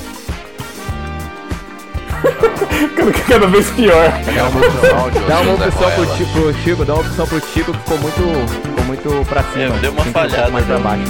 [3.27, 4.11] Cada vez pior.
[4.35, 6.16] Dá uma opção, Dá uma opção pro, Ruela.
[6.16, 9.74] Ti- pro Chico, dá uma opção pro Chico que ficou muito, ficou muito pra cima.
[9.77, 10.85] É, deu uma um falhada, mais pra né?
[10.85, 11.03] baixo.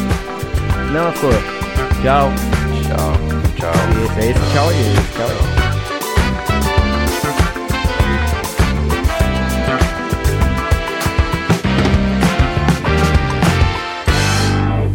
[0.92, 1.59] Não, ficou.
[2.02, 2.32] Tchau.
[2.82, 3.12] Tchau.
[3.56, 3.72] Tchau.
[4.06, 4.80] Esse, é esse tchau aí.
[4.80, 5.36] Esse tchau aí.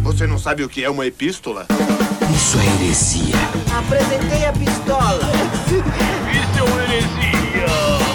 [0.02, 1.66] Você não sabe o que é uma epístola?
[2.34, 3.36] Isso é heresia.
[3.78, 5.30] Apresentei a pistola.
[5.68, 7.66] Isso é uma heresia.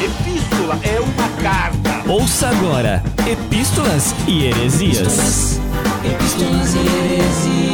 [0.03, 2.11] Epístola é uma carta.
[2.11, 5.61] Ouça agora Epístolas e Heresias.
[6.03, 7.70] Epístolas e heresias.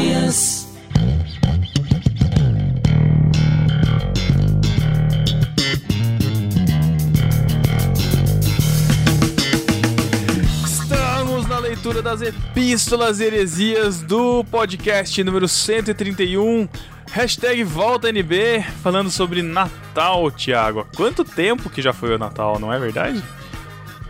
[11.88, 16.68] Leitura das epístolas e heresias do podcast número 131.
[17.10, 20.86] Hashtag volta NB, falando sobre Natal, Thiago.
[20.98, 23.24] Quanto tempo que já foi o Natal, não é verdade?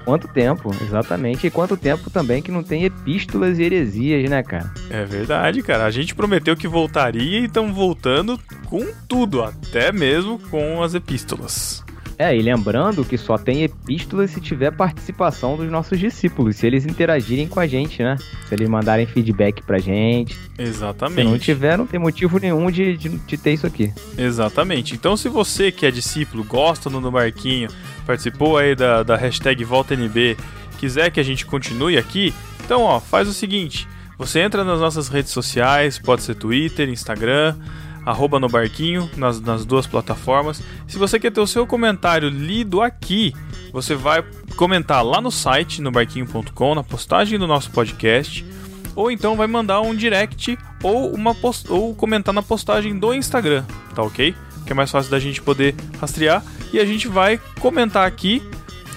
[0.04, 1.46] Quanto tempo, exatamente.
[1.46, 4.74] E quanto tempo também que não tem epístolas e heresias, né, cara?
[4.90, 5.86] É verdade, cara.
[5.86, 11.86] A gente prometeu que voltaria e estamos voltando com tudo, até mesmo com as epístolas.
[12.20, 16.86] É, e lembrando que só tem epístolas se tiver participação dos nossos discípulos, se eles
[16.86, 18.18] interagirem com a gente, né?
[18.48, 20.36] Se eles mandarem feedback pra gente.
[20.58, 21.26] Exatamente.
[21.26, 23.94] Se não tiver, não tem motivo nenhum de, de, de ter isso aqui.
[24.18, 24.96] Exatamente.
[24.96, 27.70] Então, se você que é discípulo, gosta do No Barquinho,
[28.06, 30.36] participou aí da, da hashtag VoltaNB,
[30.80, 32.34] quiser que a gente continue aqui,
[32.66, 33.88] então, ó, faz o seguinte.
[34.18, 37.56] Você entra nas nossas redes sociais, pode ser Twitter, Instagram,
[38.08, 40.64] arroba no barquinho, nas, nas duas plataformas.
[40.88, 43.34] Se você quer ter o seu comentário lido aqui,
[43.74, 44.24] você vai
[44.56, 48.46] comentar lá no site, no barquinho.com, na postagem do nosso podcast,
[48.96, 53.66] ou então vai mandar um direct ou, uma post ou comentar na postagem do Instagram,
[53.94, 54.34] tá ok?
[54.66, 58.42] Que é mais fácil da gente poder rastrear e a gente vai comentar aqui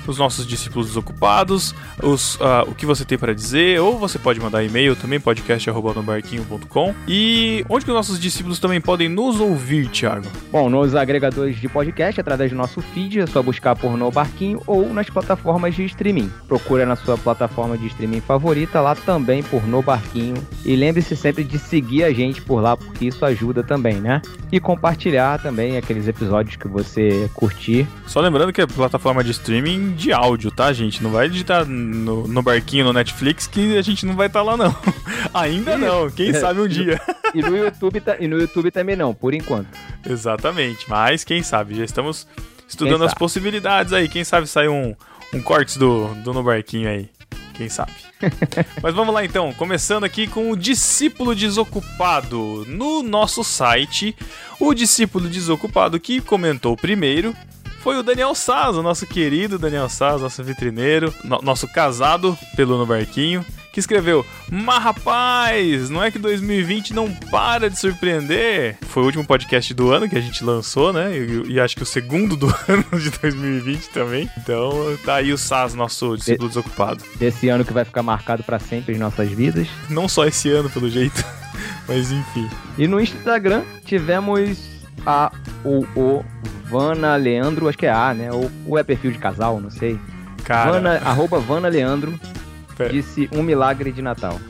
[0.07, 4.41] os nossos discípulos desocupados, os, uh, o que você tem para dizer, ou você pode
[4.41, 6.95] mandar e-mail também, podcast.nobarquinho.com.
[7.07, 10.27] E onde que os nossos discípulos também podem nos ouvir, Thiago?
[10.51, 14.63] Bom, nos agregadores de podcast, através do nosso feed, é só buscar por No Barquinho
[14.67, 16.31] ou nas plataformas de streaming.
[16.49, 20.37] Procura na sua plataforma de streaming favorita, lá também por No Barquinho.
[20.65, 24.21] E lembre-se sempre de seguir a gente por lá, porque isso ajuda também, né?
[24.51, 27.87] E compartilhar também aqueles episódios que você curtir.
[28.07, 31.03] Só lembrando que é plataforma de streaming de áudio, tá, gente?
[31.03, 34.45] Não vai digitar no, no barquinho no Netflix que a gente não vai estar tá
[34.45, 34.75] lá, não.
[35.35, 37.01] Ainda não, quem sabe um dia.
[37.35, 39.69] e, no YouTube, e no YouTube também não, por enquanto.
[40.09, 42.27] Exatamente, mas quem sabe, já estamos
[42.69, 44.09] estudando as possibilidades aí.
[44.09, 44.95] Quem sabe sai um,
[45.35, 47.09] um cortes do, do No Barquinho aí.
[47.55, 47.93] Quem sabe?
[48.83, 52.65] Mas vamos lá então, começando aqui com o discípulo desocupado.
[52.67, 54.17] No nosso site,
[54.59, 57.37] o discípulo desocupado que comentou primeiro
[57.81, 62.77] foi o Daniel Saz, o nosso querido Daniel Saz, nosso vitrineiro, no, nosso casado pelo
[62.77, 68.77] No Barquinho, que escreveu: Mas rapaz, não é que 2020 não para de surpreender?
[68.83, 71.17] Foi o último podcast do ano que a gente lançou, né?
[71.17, 74.31] E, e acho que o segundo do ano de 2020 também.
[74.37, 74.71] Então
[75.05, 77.03] tá aí o Saz, nosso discípulo de, desocupado.
[77.17, 79.67] Desse ano que vai ficar marcado para sempre em nossas vidas.
[79.89, 81.25] Não só esse ano, pelo jeito,
[81.89, 82.49] mas enfim.
[82.77, 84.59] E no Instagram tivemos
[85.07, 85.33] a
[85.65, 86.25] o, o
[86.71, 88.33] Vana Leandro, acho que é A, né?
[88.33, 89.99] Ou, ou é perfil de casal, não sei.
[90.45, 90.73] Cara.
[90.73, 92.19] Vana, arroba Vana Leandro
[92.77, 92.91] Pera.
[92.91, 94.41] disse um milagre de Natal.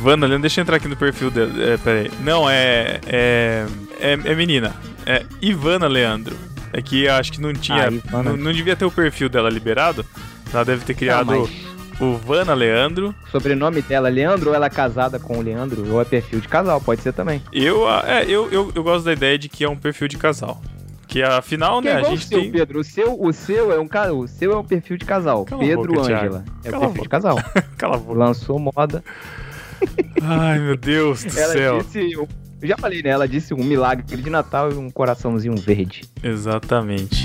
[0.00, 1.62] Vana Leandro, deixa eu entrar aqui no perfil dele.
[1.62, 2.10] É, pera aí.
[2.20, 3.66] Não, é, é,
[4.00, 4.12] é.
[4.12, 4.74] É menina.
[5.04, 6.36] É Ivana Leandro.
[6.72, 7.88] É que acho que não tinha.
[8.12, 10.04] Ah, não, não, devia ter o perfil dela liberado.
[10.52, 11.30] Ela deve ter criado.
[11.30, 13.14] Não, mas o Vana Leandro.
[13.30, 16.80] Sobrenome dela, Leandro, ou ela é casada com o Leandro, ou é perfil de casal,
[16.80, 17.42] pode ser também.
[17.52, 20.60] Eu, é, eu, eu, eu gosto da ideia de que é um perfil de casal.
[21.16, 22.52] Que afinal, que né, é a gente o seu, tem...
[22.52, 23.88] Pedro, o seu, o seu é um
[24.18, 25.46] o seu é um perfil de casal.
[25.46, 26.44] Cala Pedro Ângela.
[26.62, 27.38] É um perfil de casal.
[27.78, 28.18] Cala a boca.
[28.18, 29.02] Lançou moda.
[30.20, 31.78] Ai, meu Deus do ela céu.
[31.78, 32.28] Disse, eu
[32.62, 33.08] já falei, né?
[33.08, 36.04] Ela disse um milagre de Natal e um coraçãozinho verde.
[36.22, 37.24] Exatamente.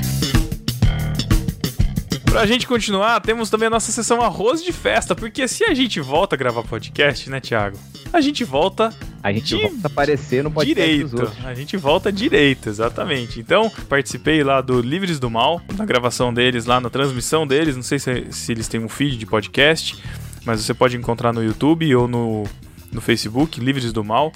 [2.32, 6.00] Pra gente continuar, temos também a nossa sessão arroz de festa, porque se a gente
[6.00, 7.78] volta a gravar podcast, né, Thiago?
[8.14, 8.94] A gente volta.
[9.22, 11.34] A gente volta a aparecer no podcast direito.
[11.44, 13.38] A gente volta direito, exatamente.
[13.42, 17.76] Então, participei lá do Livres do Mal, na gravação deles, lá na transmissão deles.
[17.76, 20.02] Não sei se, se eles têm um feed de podcast,
[20.46, 22.46] mas você pode encontrar no YouTube ou no,
[22.94, 24.32] no Facebook, Livres do Mal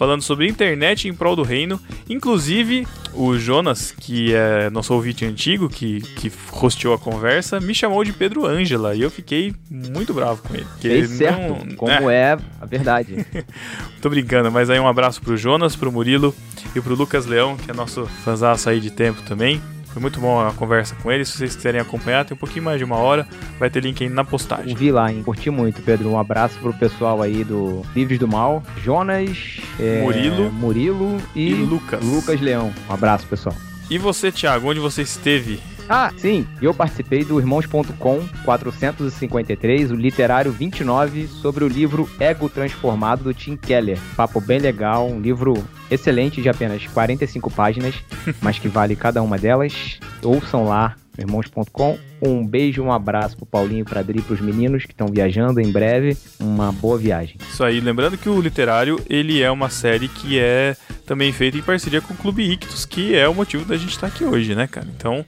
[0.00, 1.78] falando sobre internet em prol do reino.
[2.08, 8.02] Inclusive, o Jonas, que é nosso ouvinte antigo, que, que rosteou a conversa, me chamou
[8.02, 10.64] de Pedro Ângela e eu fiquei muito bravo com ele.
[10.80, 11.76] Fez certo, não...
[11.76, 12.32] como é.
[12.32, 13.26] é a verdade.
[14.00, 16.34] Tô brincando, mas aí um abraço pro Jonas, pro Murilo
[16.74, 19.60] e pro Lucas Leão, que é nosso fãzaço aí de tempo também.
[19.92, 21.24] Foi muito bom a conversa com ele.
[21.24, 23.26] Se vocês quiserem acompanhar, tem um pouquinho mais de uma hora.
[23.58, 24.74] Vai ter link aí na postagem.
[24.74, 25.22] Vi lá, hein?
[25.24, 26.10] Curti muito, Pedro.
[26.10, 28.62] Um abraço pro pessoal aí do Livres do Mal.
[28.82, 32.04] Jonas, é, Murilo, Murilo e, e Lucas.
[32.04, 32.72] Lucas Leão.
[32.88, 33.54] Um abraço, pessoal.
[33.90, 35.60] E você, Thiago, onde você esteve
[35.90, 43.24] ah, sim, eu participei do Irmãos.com 453, o literário 29, sobre o livro Ego Transformado
[43.24, 43.98] do Tim Keller.
[44.16, 45.54] Papo bem legal, um livro
[45.90, 47.96] excelente de apenas 45 páginas,
[48.40, 49.98] mas que vale cada uma delas.
[50.22, 51.98] Ouçam lá, irmãos.com.
[52.22, 56.16] Um beijo, um abraço pro Paulinho, pra Adri, pros meninos que estão viajando em breve.
[56.38, 57.36] Uma boa viagem.
[57.50, 61.62] Isso aí, lembrando que o Literário, ele é uma série que é também feita em
[61.62, 64.68] parceria com o Clube Ictus, que é o motivo da gente estar aqui hoje, né,
[64.68, 64.86] cara?
[64.96, 65.24] Então,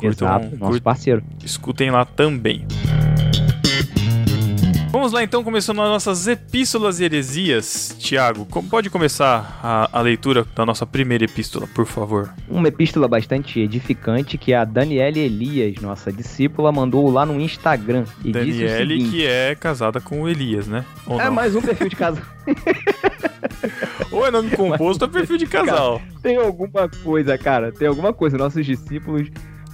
[0.00, 1.22] Curtam, Exato, nosso parceiro.
[1.44, 2.66] Escutem lá também.
[4.92, 7.94] Vamos lá então, começando as nossas epístolas e heresias.
[7.98, 12.34] Tiago, como pode começar a, a leitura da nossa primeira epístola, por favor?
[12.48, 18.04] Uma epístola bastante edificante que a Daniele Elias, nossa discípula, mandou lá no Instagram.
[18.24, 20.84] E disse o Daniele, seguinte, que é casada com o Elias, né?
[21.06, 21.32] Ou É não?
[21.34, 22.24] mais um perfil de casal.
[24.10, 26.02] Ou é nome composto ou é perfil de casal.
[26.22, 27.70] Tem alguma coisa, cara.
[27.70, 28.36] Tem alguma coisa.
[28.36, 29.28] Nossos discípulos.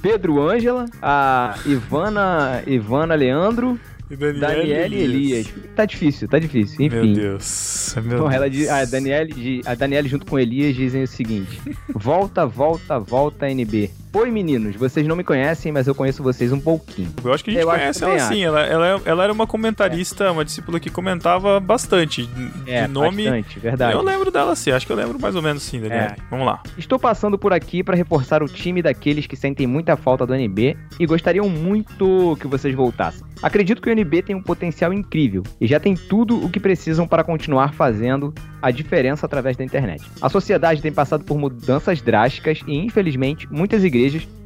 [0.06, 3.76] Pedro Ângela, a Ivana, Ivana Leandro,
[4.08, 5.52] E Daniele, Daniele Elias.
[5.74, 6.76] Tá difícil, tá difícil.
[6.78, 7.12] Meu Enfim.
[7.14, 7.92] Deus.
[8.04, 8.68] Meu Então, ela Deus.
[8.68, 11.60] a, Daniele, a Daniele junto com Elias dizem o seguinte:
[11.92, 13.90] Volta, volta, volta, NB.
[14.12, 17.12] Oi, meninos, vocês não me conhecem, mas eu conheço vocês um pouquinho.
[17.22, 18.42] Eu acho que a gente Eu conhece ela sim.
[18.42, 22.24] Ela, ela, ela era uma comentarista, uma discípula que comentava bastante.
[22.26, 23.24] De É, nome.
[23.24, 23.92] bastante, verdade.
[23.92, 26.04] Eu lembro dela sim, acho que eu lembro mais ou menos sim, Daniele.
[26.04, 26.16] É.
[26.30, 26.62] Vamos lá.
[26.78, 30.76] Estou passando por aqui para reforçar o time daqueles que sentem muita falta do NB
[30.98, 33.22] e gostariam muito que vocês voltassem.
[33.42, 37.06] Acredito que o NB tem um potencial incrível e já tem tudo o que precisam
[37.06, 40.02] para continuar fazendo a diferença através da internet.
[40.22, 43.95] A sociedade tem passado por mudanças drásticas e, infelizmente, muitas igrejas,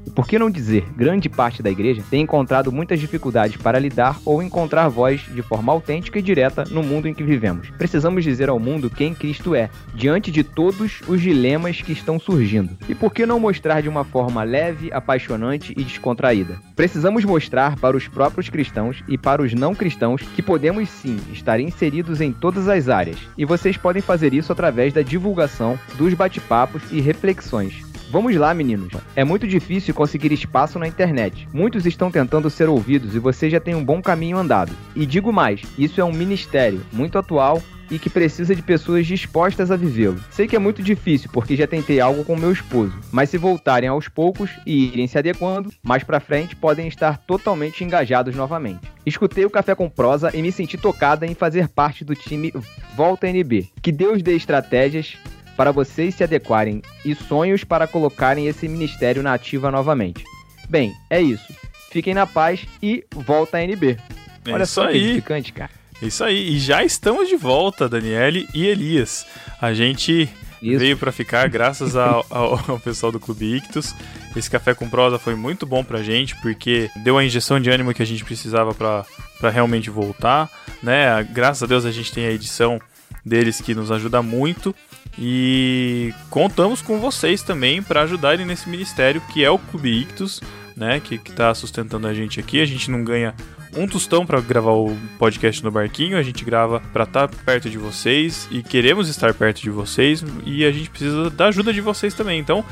[0.07, 4.19] e por que não dizer grande parte da igreja, tem encontrado muitas dificuldades para lidar
[4.25, 7.71] ou encontrar voz de forma autêntica e direta no mundo em que vivemos.
[7.71, 12.77] Precisamos dizer ao mundo quem Cristo é, diante de todos os dilemas que estão surgindo.
[12.89, 16.59] E por que não mostrar de uma forma leve, apaixonante e descontraída?
[16.75, 21.61] Precisamos mostrar para os próprios cristãos e para os não cristãos que podemos sim estar
[21.61, 23.19] inseridos em todas as áreas.
[23.37, 27.90] E vocês podem fazer isso através da divulgação, dos bate-papos e reflexões.
[28.11, 28.93] Vamos lá, meninos.
[29.15, 31.49] É muito difícil conseguir espaço na internet.
[31.53, 34.73] Muitos estão tentando ser ouvidos e você já tem um bom caminho andado.
[34.97, 39.71] E digo mais, isso é um ministério muito atual e que precisa de pessoas dispostas
[39.71, 40.21] a vivê-lo.
[40.29, 43.89] Sei que é muito difícil porque já tentei algo com meu esposo, mas se voltarem
[43.89, 48.81] aos poucos e irem se adequando, mais pra frente podem estar totalmente engajados novamente.
[49.07, 52.53] Escutei o Café com Prosa e me senti tocada em fazer parte do time
[52.97, 53.69] Volta NB.
[53.81, 55.17] Que Deus dê estratégias
[55.61, 60.25] para vocês se adequarem e sonhos para colocarem esse ministério na ativa novamente.
[60.71, 61.53] Bem, é isso.
[61.93, 63.99] Fiquem na paz e volta a NB.
[64.47, 64.97] É Olha isso só aí.
[65.11, 65.71] edificante, cara.
[66.01, 66.55] Isso aí.
[66.55, 69.27] E já estamos de volta, Daniele e Elias.
[69.61, 70.31] A gente
[70.63, 70.79] Isso.
[70.79, 73.95] veio pra ficar graças ao, ao- ao pessoal do Clube Ictus.
[74.35, 77.93] Esse café com prosa foi muito bom pra gente, porque deu a injeção de ânimo
[77.93, 79.05] que a gente precisava pra
[79.51, 80.49] realmente voltar,
[80.83, 81.23] né?
[81.35, 82.81] Graças a Deus a gente tem a edição
[83.27, 84.75] deles que nos ajuda muito
[85.19, 90.41] e contamos com vocês também para ajudarem nesse ministério que é o Clube Ictus,
[90.77, 91.01] né?
[91.01, 92.61] Que, que tá sustentando a gente aqui.
[92.61, 93.35] A gente não ganha
[93.77, 97.79] um tostão para gravar o podcast no barquinho, a gente grava para estar perto de
[97.79, 102.15] vocês e queremos estar perto de vocês e a gente precisa da ajuda de vocês
[102.15, 102.41] também.
[102.41, 102.65] Então,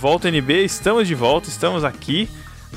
[0.00, 2.28] volta NB, estamos de volta, estamos aqui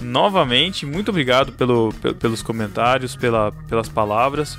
[0.01, 0.85] novamente.
[0.85, 4.57] Muito obrigado pelo, pe- pelos comentários, pela, pelas palavras.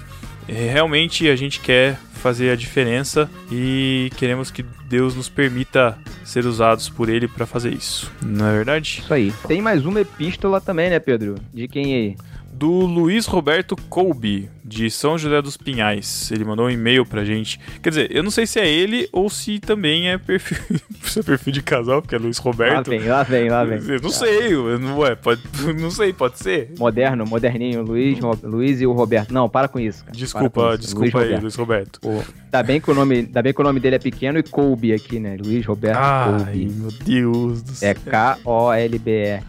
[0.52, 6.46] É, Realmente a gente quer fazer a diferença e queremos que Deus nos permita ser
[6.46, 8.12] usados por Ele para fazer isso.
[8.22, 9.00] Não é verdade?
[9.02, 9.32] Isso aí.
[9.48, 11.34] Tem mais uma epístola também, né, Pedro?
[11.52, 12.16] De quem aí?
[12.52, 16.30] Do Luiz Roberto Colby, de São José dos Pinhais.
[16.30, 17.58] Ele mandou um e-mail pra gente.
[17.82, 20.58] Quer dizer, eu não sei se é ele ou se também é perfil,
[21.02, 22.88] se é perfil de casal, porque é Luiz Lá Roberto.
[22.90, 23.78] vem, lá vem, lá vem.
[23.88, 25.42] Eu não sei, eu não, ué, pode,
[25.80, 26.72] não sei, pode ser.
[26.78, 29.32] Moderno, moderninho, Luiz, Ro- Luiz e o Roberto.
[29.32, 30.04] Não, para com isso.
[30.04, 30.16] cara.
[30.16, 30.78] Desculpa, com isso.
[30.78, 31.42] desculpa aí, Roberto.
[31.42, 32.00] Luiz Roberto.
[32.00, 34.42] Pô, Tá bem, que o nome, tá bem que o nome dele é pequeno e
[34.42, 35.38] Colby aqui, né?
[35.42, 36.66] Luiz Roberto Ai, Colby.
[36.70, 37.90] meu Deus do céu.
[37.90, 39.40] É K-O-L-B-E.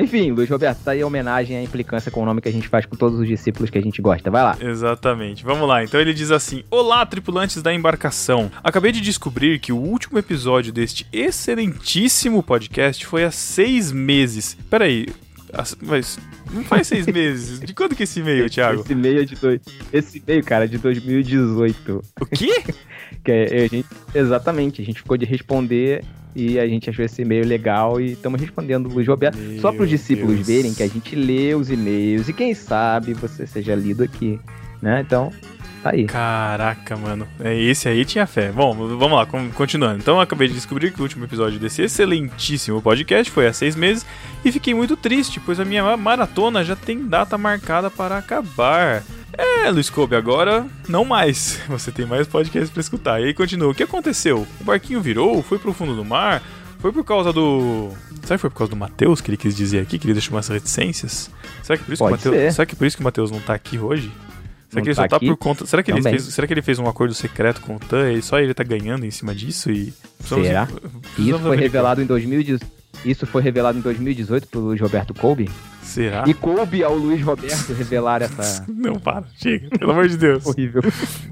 [0.00, 2.68] Enfim, Luiz Roberto, tá aí a homenagem à implicância com o nome que a gente
[2.68, 4.30] faz com todos os discípulos que a gente gosta.
[4.30, 4.56] Vai lá.
[4.60, 5.44] Exatamente.
[5.44, 5.84] Vamos lá.
[5.84, 8.50] Então ele diz assim: Olá, tripulantes da embarcação.
[8.64, 14.56] Acabei de descobrir que o último episódio deste excelentíssimo podcast foi há seis meses.
[14.68, 15.06] Peraí.
[15.52, 16.18] as- Mas
[16.52, 17.60] não faz seis meses.
[17.60, 18.80] De quando que é esse e-mail, Thiago?
[18.82, 19.60] Esse meio é de dois.
[19.92, 22.02] Esse meio, cara, é de 2018.
[22.20, 22.62] O quê?
[23.24, 26.02] Que é, a gente, exatamente, a gente ficou de responder
[26.34, 29.36] e a gente achou esse e-mail legal e estamos respondendo Luiz Roberto.
[29.36, 30.46] Meu Só para os discípulos Deus.
[30.46, 34.38] verem que a gente lê os e-mails e quem sabe você seja lido aqui,
[34.80, 35.00] né?
[35.00, 35.32] Então,
[35.82, 36.04] tá aí.
[36.06, 37.26] Caraca, mano.
[37.40, 38.52] É, esse aí tinha fé.
[38.52, 39.98] Bom, vamos lá, continuando.
[39.98, 43.74] Então eu acabei de descobrir que o último episódio desse excelentíssimo podcast foi há seis
[43.74, 44.06] meses
[44.44, 49.02] e fiquei muito triste, pois a minha maratona já tem data marcada para acabar.
[49.36, 51.60] É, Luiz Kobe, agora não mais.
[51.68, 53.20] Você tem mais podcasts pra escutar.
[53.20, 53.70] E aí continua.
[53.70, 54.46] O que aconteceu?
[54.60, 55.42] O barquinho virou?
[55.42, 56.42] Foi pro fundo do mar?
[56.78, 57.90] Foi por causa do.
[58.22, 59.98] Será que foi por causa do Matheus que ele quis dizer aqui?
[59.98, 61.30] Que ele deixou umas reticências?
[61.62, 62.52] Será que, por isso que o Mateus- ser.
[62.52, 64.10] Será que por isso que o Matheus não tá aqui hoje?
[64.68, 65.26] Será Não que ele tá só tá aqui?
[65.26, 65.66] por conta.
[65.66, 66.18] Será que, ele Também.
[66.18, 68.62] fez, será que ele fez um acordo secreto com o Tan e só ele tá
[68.62, 69.70] ganhando em cima disso?
[69.70, 69.92] E.
[70.18, 70.66] precisamos- Será?
[70.66, 72.66] precisamos Isso foi revelado em 2018.
[73.04, 75.48] Isso foi revelado em 2018 pelo Luiz Roberto Colby.
[75.82, 76.24] Será?
[76.26, 78.64] E coube ao Luiz Roberto revelar essa.
[78.68, 80.46] Não, para, chega, pelo amor de Deus.
[80.46, 80.82] Horrível.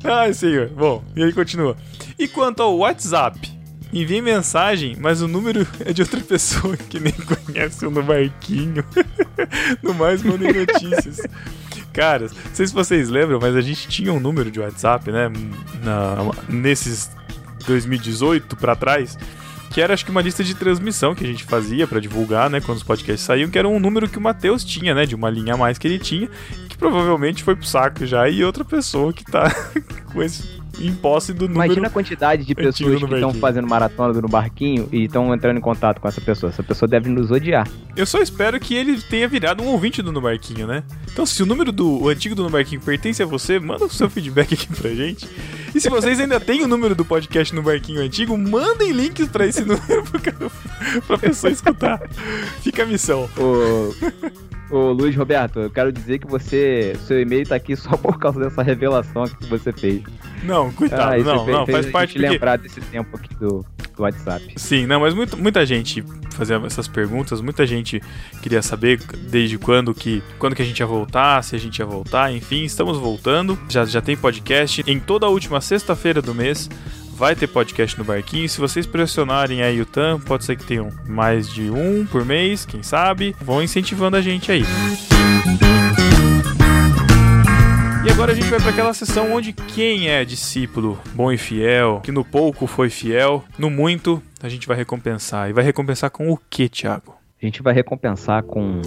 [0.03, 0.69] Ai, senhor.
[0.69, 1.77] Bom, e aí continua.
[2.19, 3.59] E quanto ao WhatsApp?
[3.93, 8.85] Envie mensagem, mas o número é de outra pessoa que nem conhece o no barquinho.
[9.83, 11.21] no mais, mandem notícias.
[11.93, 15.31] Cara, não sei se vocês lembram, mas a gente tinha um número de WhatsApp, né?
[15.83, 16.17] Na,
[16.49, 17.11] nesses
[17.67, 19.17] 2018 pra trás
[19.71, 22.61] que era acho que uma lista de transmissão que a gente fazia para divulgar, né,
[22.61, 25.31] quando os podcasts saíam, que era um número que o Matheus tinha, né, de uma
[25.31, 26.29] linha a mais que ele tinha,
[26.69, 29.51] que provavelmente foi pro saco já, e outra pessoa que tá
[30.13, 31.65] com esse em posse do número.
[31.67, 35.59] Imagina a quantidade de pessoas que estão fazendo maratona do no barquinho e estão entrando
[35.59, 36.51] em contato com essa pessoa.
[36.51, 37.69] Essa pessoa deve nos odiar.
[37.97, 40.83] Eu só espero que ele tenha virado um ouvinte do No Barquinho, né?
[41.11, 43.91] Então, se o número do o antigo do No Barquinho pertence a você, manda o
[43.91, 45.29] seu feedback aqui pra gente.
[45.75, 49.47] E se vocês ainda têm o número do podcast no Barquinho antigo, mandem links pra
[49.47, 50.05] esse número
[51.07, 52.01] pra pessoa escutar.
[52.63, 53.29] Fica a missão.
[53.37, 54.48] O...
[54.71, 56.95] Ô Luiz Roberto, eu quero dizer que você.
[57.07, 60.03] Seu e-mail tá aqui só por causa dessa revelação que você fez.
[60.43, 62.33] Não, coitado, ah, não, fez, não, faz a parte gente porque...
[62.33, 63.65] lembrar desse tempo aqui do,
[63.97, 64.45] do WhatsApp.
[64.57, 68.01] Sim, não, mas muito, muita gente fazia essas perguntas, muita gente
[68.43, 69.01] queria saber
[69.31, 72.63] desde quando que, quando que a gente ia voltar, se a gente ia voltar, enfim,
[72.63, 73.59] estamos voltando.
[73.69, 76.69] Já, já tem podcast em toda a última sexta-feira do mês
[77.19, 78.49] vai ter podcast no barquinho.
[78.49, 82.65] Se vocês pressionarem aí o TAM, pode ser que tenham mais de um por mês,
[82.65, 83.35] quem sabe.
[83.41, 84.63] Vão incentivando a gente aí.
[88.07, 92.01] E agora a gente vai para aquela sessão onde quem é discípulo bom e fiel,
[92.05, 95.51] que no pouco foi fiel, no muito a gente vai recompensar.
[95.51, 97.17] E vai recompensar com o que, Thiago?
[97.43, 98.81] A gente vai recompensar com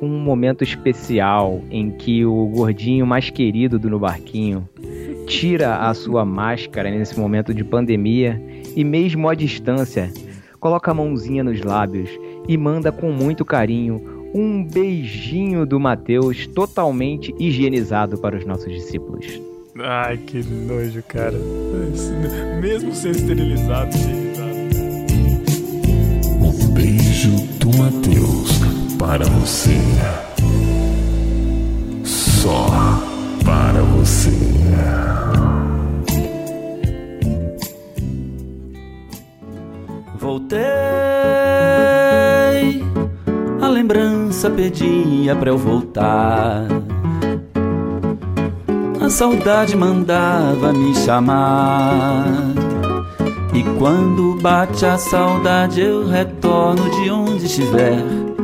[0.00, 4.68] um momento especial em que o gordinho mais querido do No Barquinho
[5.26, 8.40] tira a sua máscara nesse momento de pandemia
[8.74, 10.12] e, mesmo à distância,
[10.60, 12.10] coloca a mãozinha nos lábios
[12.46, 19.40] e manda com muito carinho um beijinho do Mateus totalmente higienizado para os nossos discípulos.
[19.78, 21.36] Ai, que nojo, cara.
[22.60, 24.56] Mesmo sem esterilizado, higienizado.
[26.40, 28.25] Um beijo do Mateus
[29.06, 29.78] para você.
[32.04, 32.66] Só
[33.44, 34.36] para você.
[40.18, 40.58] Voltei,
[43.60, 46.66] a lembrança pedia pra eu voltar.
[49.00, 52.26] A saudade mandava me chamar.
[53.54, 58.35] E quando bate a saudade, eu retorno de onde estiver.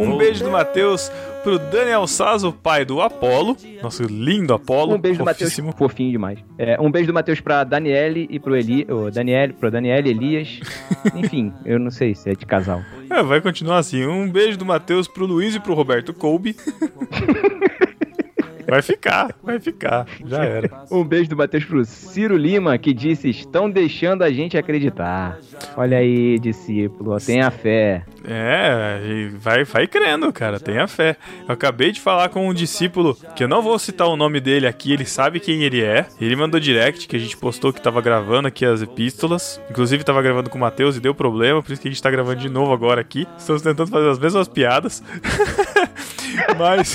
[0.00, 1.12] Um beijo do Matheus
[1.42, 4.94] pro Daniel Sazo, pai do Apolo, nosso lindo Apolo.
[4.94, 6.38] Um beijo do Matheus, fofinho demais.
[6.56, 10.60] É, um beijo do Matheus pra Daniele e pro Eli, oh, Daniele, pro Daniele, Elias.
[11.14, 12.82] Enfim, eu não sei se é de casal.
[13.10, 14.06] É, vai continuar assim.
[14.06, 16.56] Um beijo do Matheus pro Luiz e pro Roberto Colby.
[18.70, 20.06] Vai ficar, vai ficar.
[20.24, 20.84] Já era.
[20.92, 25.40] Um beijo do Matheus pro Ciro Lima, que disse: estão deixando a gente acreditar.
[25.76, 28.04] Olha aí, discípulo, tenha fé.
[28.24, 31.16] É, vai, vai crendo, cara, tenha fé.
[31.46, 34.66] Eu acabei de falar com um discípulo, que eu não vou citar o nome dele
[34.66, 36.06] aqui, ele sabe quem ele é.
[36.20, 39.60] Ele mandou direct que a gente postou que tava gravando aqui as epístolas.
[39.70, 42.10] Inclusive tava gravando com o Matheus e deu problema, por isso que a gente tá
[42.10, 43.26] gravando de novo agora aqui.
[43.38, 45.02] Estamos tentando fazer as mesmas piadas.
[46.58, 46.94] mas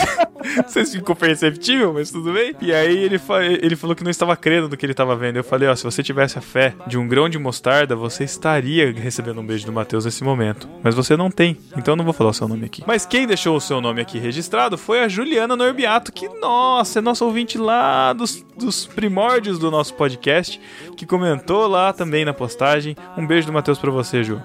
[0.58, 2.56] não sei se ficou perceptível, mas tudo bem.
[2.62, 5.38] E aí ele, fa ele falou que não estava crendo no que ele estava vendo.
[5.38, 8.92] Eu falei, ó, se você tivesse a fé de um grão de mostarda, você estaria
[8.92, 10.68] recebendo um beijo do Mateus nesse momento.
[10.84, 12.84] Mas você não tem, então eu não vou falar o seu nome aqui.
[12.86, 17.02] Mas quem deixou o seu nome aqui registrado foi a Juliana Norbiato, que, nossa, é
[17.02, 20.60] nosso ouvinte lá dos, dos primórdios do nosso podcast,
[20.96, 22.96] que comentou lá também na postagem.
[23.18, 24.42] Um beijo do Mateus para você, Ju.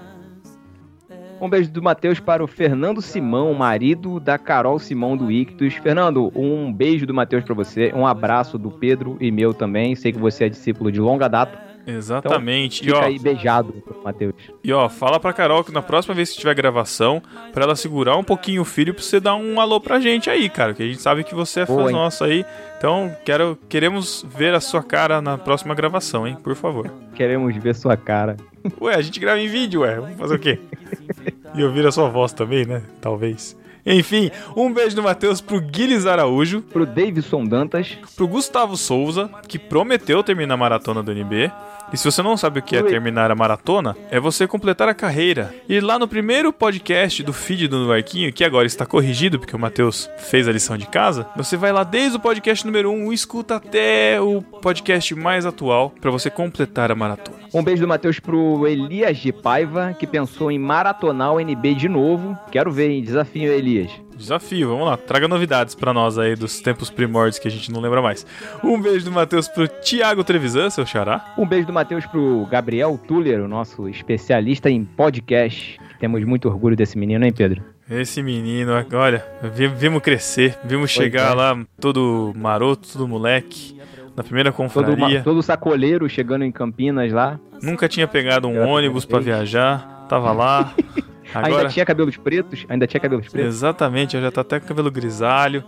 [1.41, 5.73] Um beijo do Matheus para o Fernando Simão, marido da Carol Simão do Ictus.
[5.75, 9.97] Fernando, um beijo do Matheus para você, um abraço do Pedro e meu também.
[9.97, 11.70] Sei que você é discípulo de longa data.
[11.87, 12.83] Exatamente.
[12.83, 13.75] Então, fica e, ó, aí beijado,
[14.05, 14.35] Matheus.
[14.63, 18.17] E ó, fala pra Carol que na próxima vez que tiver gravação, pra ela segurar
[18.17, 20.75] um pouquinho o filho pra você dar um alô pra gente aí, cara.
[20.75, 22.45] Que a gente sabe que você é fã nosso aí.
[22.79, 26.37] Então, quero, queremos ver a sua cara na próxima gravação, hein?
[26.43, 26.91] Por favor.
[27.15, 28.37] Queremos ver sua cara.
[28.81, 29.97] Ué, a gente grava em vídeo, ué.
[29.97, 30.59] Vamos fazer o quê?
[31.55, 32.83] e ouvir a sua voz também, né?
[33.01, 33.60] Talvez.
[33.85, 36.63] Enfim, um beijo do Matheus pro Guilherme Araújo.
[36.63, 37.99] Pro Davidson Dantas.
[38.17, 41.51] Pro Gustavo Souza, que prometeu terminar a maratona do NB.
[41.93, 44.95] E se você não sabe o que é terminar a maratona, é você completar a
[44.95, 45.55] carreira.
[45.69, 49.59] E lá no primeiro podcast do feed do Barquinho, que agora está corrigido porque o
[49.59, 53.15] Matheus fez a lição de casa, você vai lá desde o podcast número 1 e
[53.15, 57.39] escuta até o podcast mais atual para você completar a maratona.
[57.53, 61.89] Um beijo do Matheus pro Elias de Paiva, que pensou em maratonar o NB de
[61.89, 62.39] novo.
[62.53, 63.03] Quero ver, hein?
[63.03, 63.91] Desafio, Elias.
[64.21, 64.97] Desafio, vamos lá.
[64.99, 68.27] Traga novidades pra nós aí dos tempos primórdios que a gente não lembra mais.
[68.63, 71.35] Um beijo do Matheus pro Thiago Trevisan, seu xará.
[71.39, 75.81] Um beijo do Matheus pro Gabriel Tuller, o nosso especialista em podcast.
[75.99, 77.63] Temos muito orgulho desse menino, hein, Pedro?
[77.91, 81.35] Esse menino, olha, vi- vimos crescer, vimos chegar é.
[81.35, 83.77] lá todo maroto, todo moleque,
[84.15, 85.19] na primeira Todo, confraria.
[85.19, 87.41] ma- todo sacoleiro chegando em Campinas lá.
[87.63, 90.73] Nunca tinha pegado um ônibus pra viajar, tava lá.
[91.35, 92.67] Agora, Ainda tinha cabelos pretos?
[92.69, 93.55] Ainda tinha cabelos pretos?
[93.55, 95.65] exatamente, já tá até com cabelo grisalho.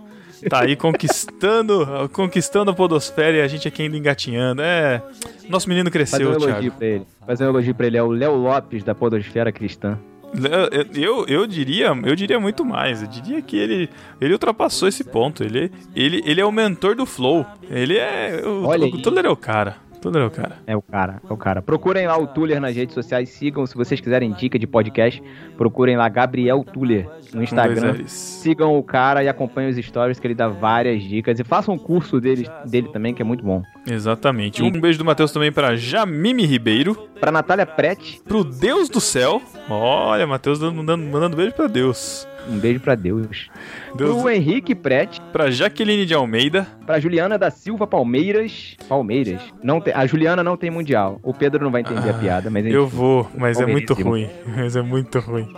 [0.49, 4.61] Tá aí conquistando, conquistando a podosfera e a gente aqui ainda engatinhando.
[4.61, 5.01] É,
[5.49, 6.77] nosso menino Fazer um cresceu, elogio Thiago.
[6.77, 7.05] pra ele.
[7.25, 7.97] Fazer um elogio pra ele.
[7.97, 9.97] É o Léo Lopes da Podosfera Cristã.
[10.33, 13.01] Eu, eu, eu diria, eu diria muito mais.
[13.03, 15.43] Eu diria que ele, ele ultrapassou esse ponto.
[15.43, 17.45] Ele, ele, ele é o mentor do Flow.
[17.69, 18.41] Ele é.
[18.43, 19.01] O, Olha o.
[19.01, 19.77] Tuller é o cara.
[20.03, 20.57] Tuller é o cara.
[20.67, 21.61] É o cara, é o cara.
[21.61, 23.65] Procurem lá o Tuller nas redes sociais, sigam.
[23.65, 25.21] Se vocês quiserem dica de podcast,
[25.57, 27.91] procurem lá Gabriel Tuller no Instagram.
[27.93, 28.11] L's.
[28.11, 31.39] Sigam o cara e acompanhem os stories que ele dá várias dicas.
[31.39, 33.63] E façam um curso dele, dele também, que é muito bom.
[33.89, 34.61] Exatamente.
[34.61, 36.95] Um beijo do Matheus também pra Jamime Ribeiro.
[37.19, 39.41] Pra Natália Prete, Pro Deus do céu.
[39.69, 42.27] Olha, Matheus dando- mandando, mandando beijo pra Deus.
[42.49, 43.49] Um beijo pra Deus.
[43.95, 46.67] Deus Pro Henrique Prete, pra Jaqueline de Almeida.
[46.85, 48.75] pra Juliana da Silva Palmeiras.
[48.87, 49.41] Palmeiras.
[49.63, 51.19] Não tem, a Juliana não tem mundial.
[51.23, 54.29] O Pedro não vai entender a piada, mas Eu vou, mas é muito ruim.
[54.45, 55.53] Mas é muito ruim.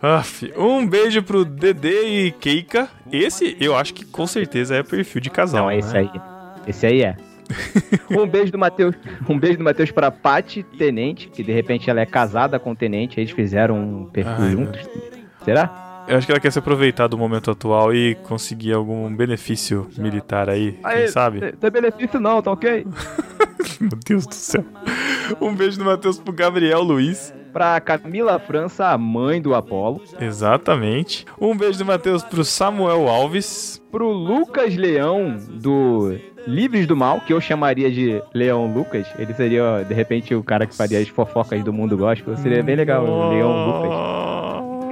[0.00, 2.88] Aff, um beijo pro Dedê e Keika.
[3.10, 5.62] Esse eu acho que com certeza é perfil de casal.
[5.62, 6.00] Não, é esse né?
[6.00, 6.20] aí.
[6.66, 7.16] Esse aí é.
[8.10, 8.94] um beijo do Matheus,
[9.28, 12.76] um beijo do Matheus pra Pati Tenente, que de repente ela é casada com o
[12.76, 14.88] Tenente, eles fizeram um perfil Ai, juntos.
[15.44, 15.81] Será?
[16.06, 20.48] Eu acho que ela quer se aproveitar do momento atual e conseguir algum benefício militar
[20.48, 21.40] aí, quem sabe?
[21.40, 22.86] Não tem benefício não, tá ok?
[23.80, 24.64] Meu Deus do céu.
[25.40, 27.32] Um beijo do Matheus pro Gabriel Luiz.
[27.52, 30.00] Pra Camila França, a mãe do Apolo.
[30.18, 31.26] Exatamente.
[31.38, 33.82] Um beijo do Matheus pro Samuel Alves.
[33.90, 36.16] Pro Lucas Leão, do
[36.46, 39.06] Livres do Mal, que eu chamaria de Leão Lucas.
[39.18, 42.36] Ele seria, de repente, o cara que faria as fofocas do mundo gospel.
[42.38, 44.31] Seria bem legal, Leão Lucas.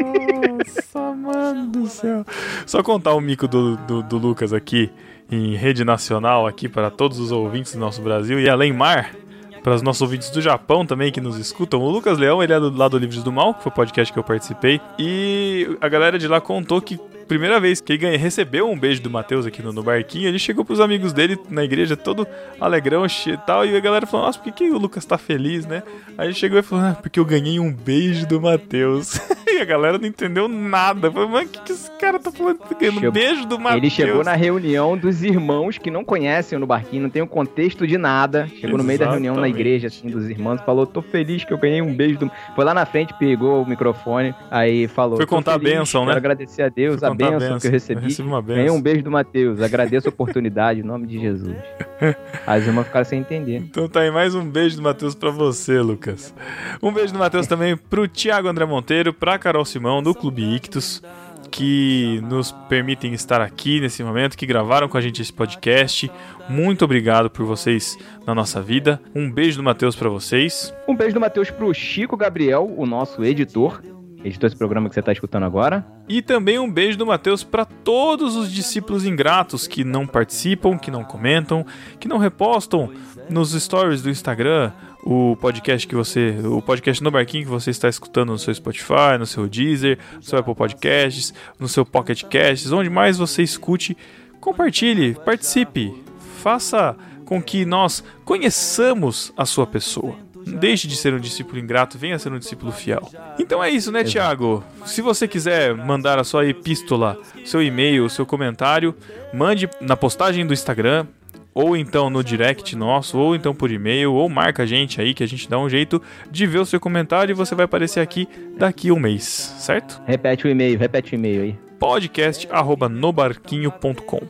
[0.01, 2.25] Nossa, mano do céu.
[2.67, 4.91] Só contar o mico do, do, do Lucas aqui
[5.31, 9.15] em rede nacional aqui para todos os ouvintes do nosso Brasil e além mar.
[9.63, 11.83] Para os nossos ouvintes do Japão também que nos escutam.
[11.83, 14.11] O Lucas Leão, ele é do, lá do Livros do Mal, que foi o podcast
[14.11, 14.81] que eu participei.
[14.99, 16.99] E a galera de lá contou que
[17.31, 20.39] primeira vez que ele ganha, recebeu um beijo do Matheus aqui no, no barquinho, ele
[20.39, 22.27] chegou pros amigos dele na igreja todo
[22.61, 25.65] alegrão e tal, e a galera falou, nossa, por que, que o Lucas tá feliz,
[25.65, 25.83] né?
[26.19, 29.21] Aí ele chegou e falou, ah, porque eu ganhei um beijo do Matheus.
[29.47, 31.11] e a galera não entendeu nada.
[31.11, 32.59] Falou, mas o que, que esse cara tá falando?
[32.59, 33.83] Tá ganhando um beijo do Matheus.
[33.83, 37.27] Ele chegou na reunião dos irmãos que não conhecem o no barquinho, não tem o
[37.27, 38.49] contexto de nada.
[38.61, 39.61] Chegou no meio da reunião na Exatamente.
[39.61, 42.31] igreja, assim, dos irmãos, falou: tô feliz que eu ganhei um beijo do.
[42.55, 45.17] Foi lá na frente, pegou o microfone, aí falou.
[45.17, 46.19] Foi "Tô contar a feliz, bênção, quero né?
[46.19, 48.01] agradecer a Deus, a contar a bênção, que eu recebi.
[48.01, 48.65] Eu recebi uma bênção.
[48.65, 51.57] Ganhei um beijo do Matheus, agradeço a oportunidade, em nome de Jesus.
[52.47, 53.57] As irmãs ficaram sem entender.
[53.57, 56.35] Então tá aí mais um beijo do Matheus pra você, Lucas.
[56.83, 61.03] Um beijo do Matheus também pro Thiago André Monteiro, pra Carol Simão, do Clube Ictus,
[61.51, 66.11] que nos permitem estar aqui nesse momento, que gravaram com a gente esse podcast.
[66.49, 69.01] Muito obrigado por vocês na nossa vida.
[69.15, 70.73] Um beijo do Matheus pra vocês.
[70.89, 73.83] Um beijo do Matheus pro Chico Gabriel, o nosso editor.
[74.23, 75.87] Editou esse programa que você tá escutando agora.
[76.09, 80.91] E também um beijo do Matheus para todos os discípulos ingratos que não participam, que
[80.91, 81.65] não comentam,
[81.99, 82.91] que não repostam
[83.29, 84.73] nos stories do Instagram
[85.03, 89.17] o podcast que você, o podcast no barquinho que você está escutando no seu Spotify,
[89.19, 93.97] no seu Deezer, no seu Apple Podcasts, no seu Pocket Casts, onde mais você escute,
[94.41, 95.95] compartilhe, participe,
[96.43, 100.30] faça com que nós conheçamos a sua pessoa.
[100.59, 103.09] Deixe de ser um discípulo ingrato, venha ser um discípulo fiel.
[103.39, 104.65] Então é isso, né, Tiago?
[104.85, 108.95] Se você quiser mandar a sua epístola, seu e-mail, seu comentário,
[109.33, 111.07] mande na postagem do Instagram,
[111.53, 115.25] ou então no direct nosso, ou então por e-mail, ou marca a gente aí que
[115.25, 116.01] a gente dá um jeito
[116.31, 119.25] de ver o seu comentário e você vai aparecer aqui daqui um mês,
[119.59, 120.01] certo?
[120.07, 121.59] Repete o e-mail, repete o e-mail aí.
[121.79, 124.21] podcast@nobarquinho.com.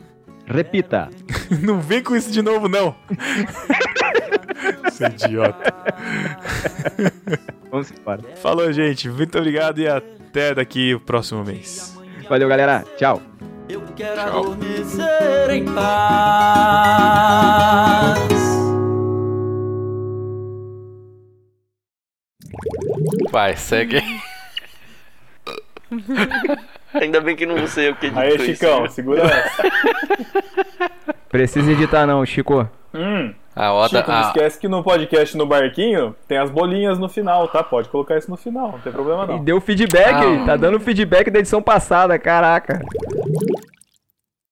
[0.47, 1.09] Repita.
[1.63, 2.95] Não vem com isso de novo, não.
[4.85, 5.75] Você é idiota.
[7.71, 8.23] Vamos embora.
[8.37, 9.09] Falou, gente.
[9.09, 11.99] Muito obrigado e até daqui o próximo mês.
[12.29, 12.85] Valeu, galera.
[12.97, 13.23] Tchau.
[13.69, 17.01] Eu quero adormecer em paz.
[23.31, 24.03] Vai, segue.
[26.95, 28.91] Ainda bem que não sei o que Aí, editou isso, Chicão, viu?
[28.91, 29.63] segura essa.
[31.29, 32.69] Precisa editar não, Chico.
[32.95, 33.33] Hum.
[33.63, 37.09] A Oda, Chico, não a, esquece que no podcast no barquinho tem as bolinhas no
[37.09, 37.63] final, tá?
[37.63, 39.45] Pode colocar isso no final, não tem problema E não.
[39.45, 40.47] deu feedback, Ah.
[40.47, 42.81] tá dando feedback da edição passada, caraca.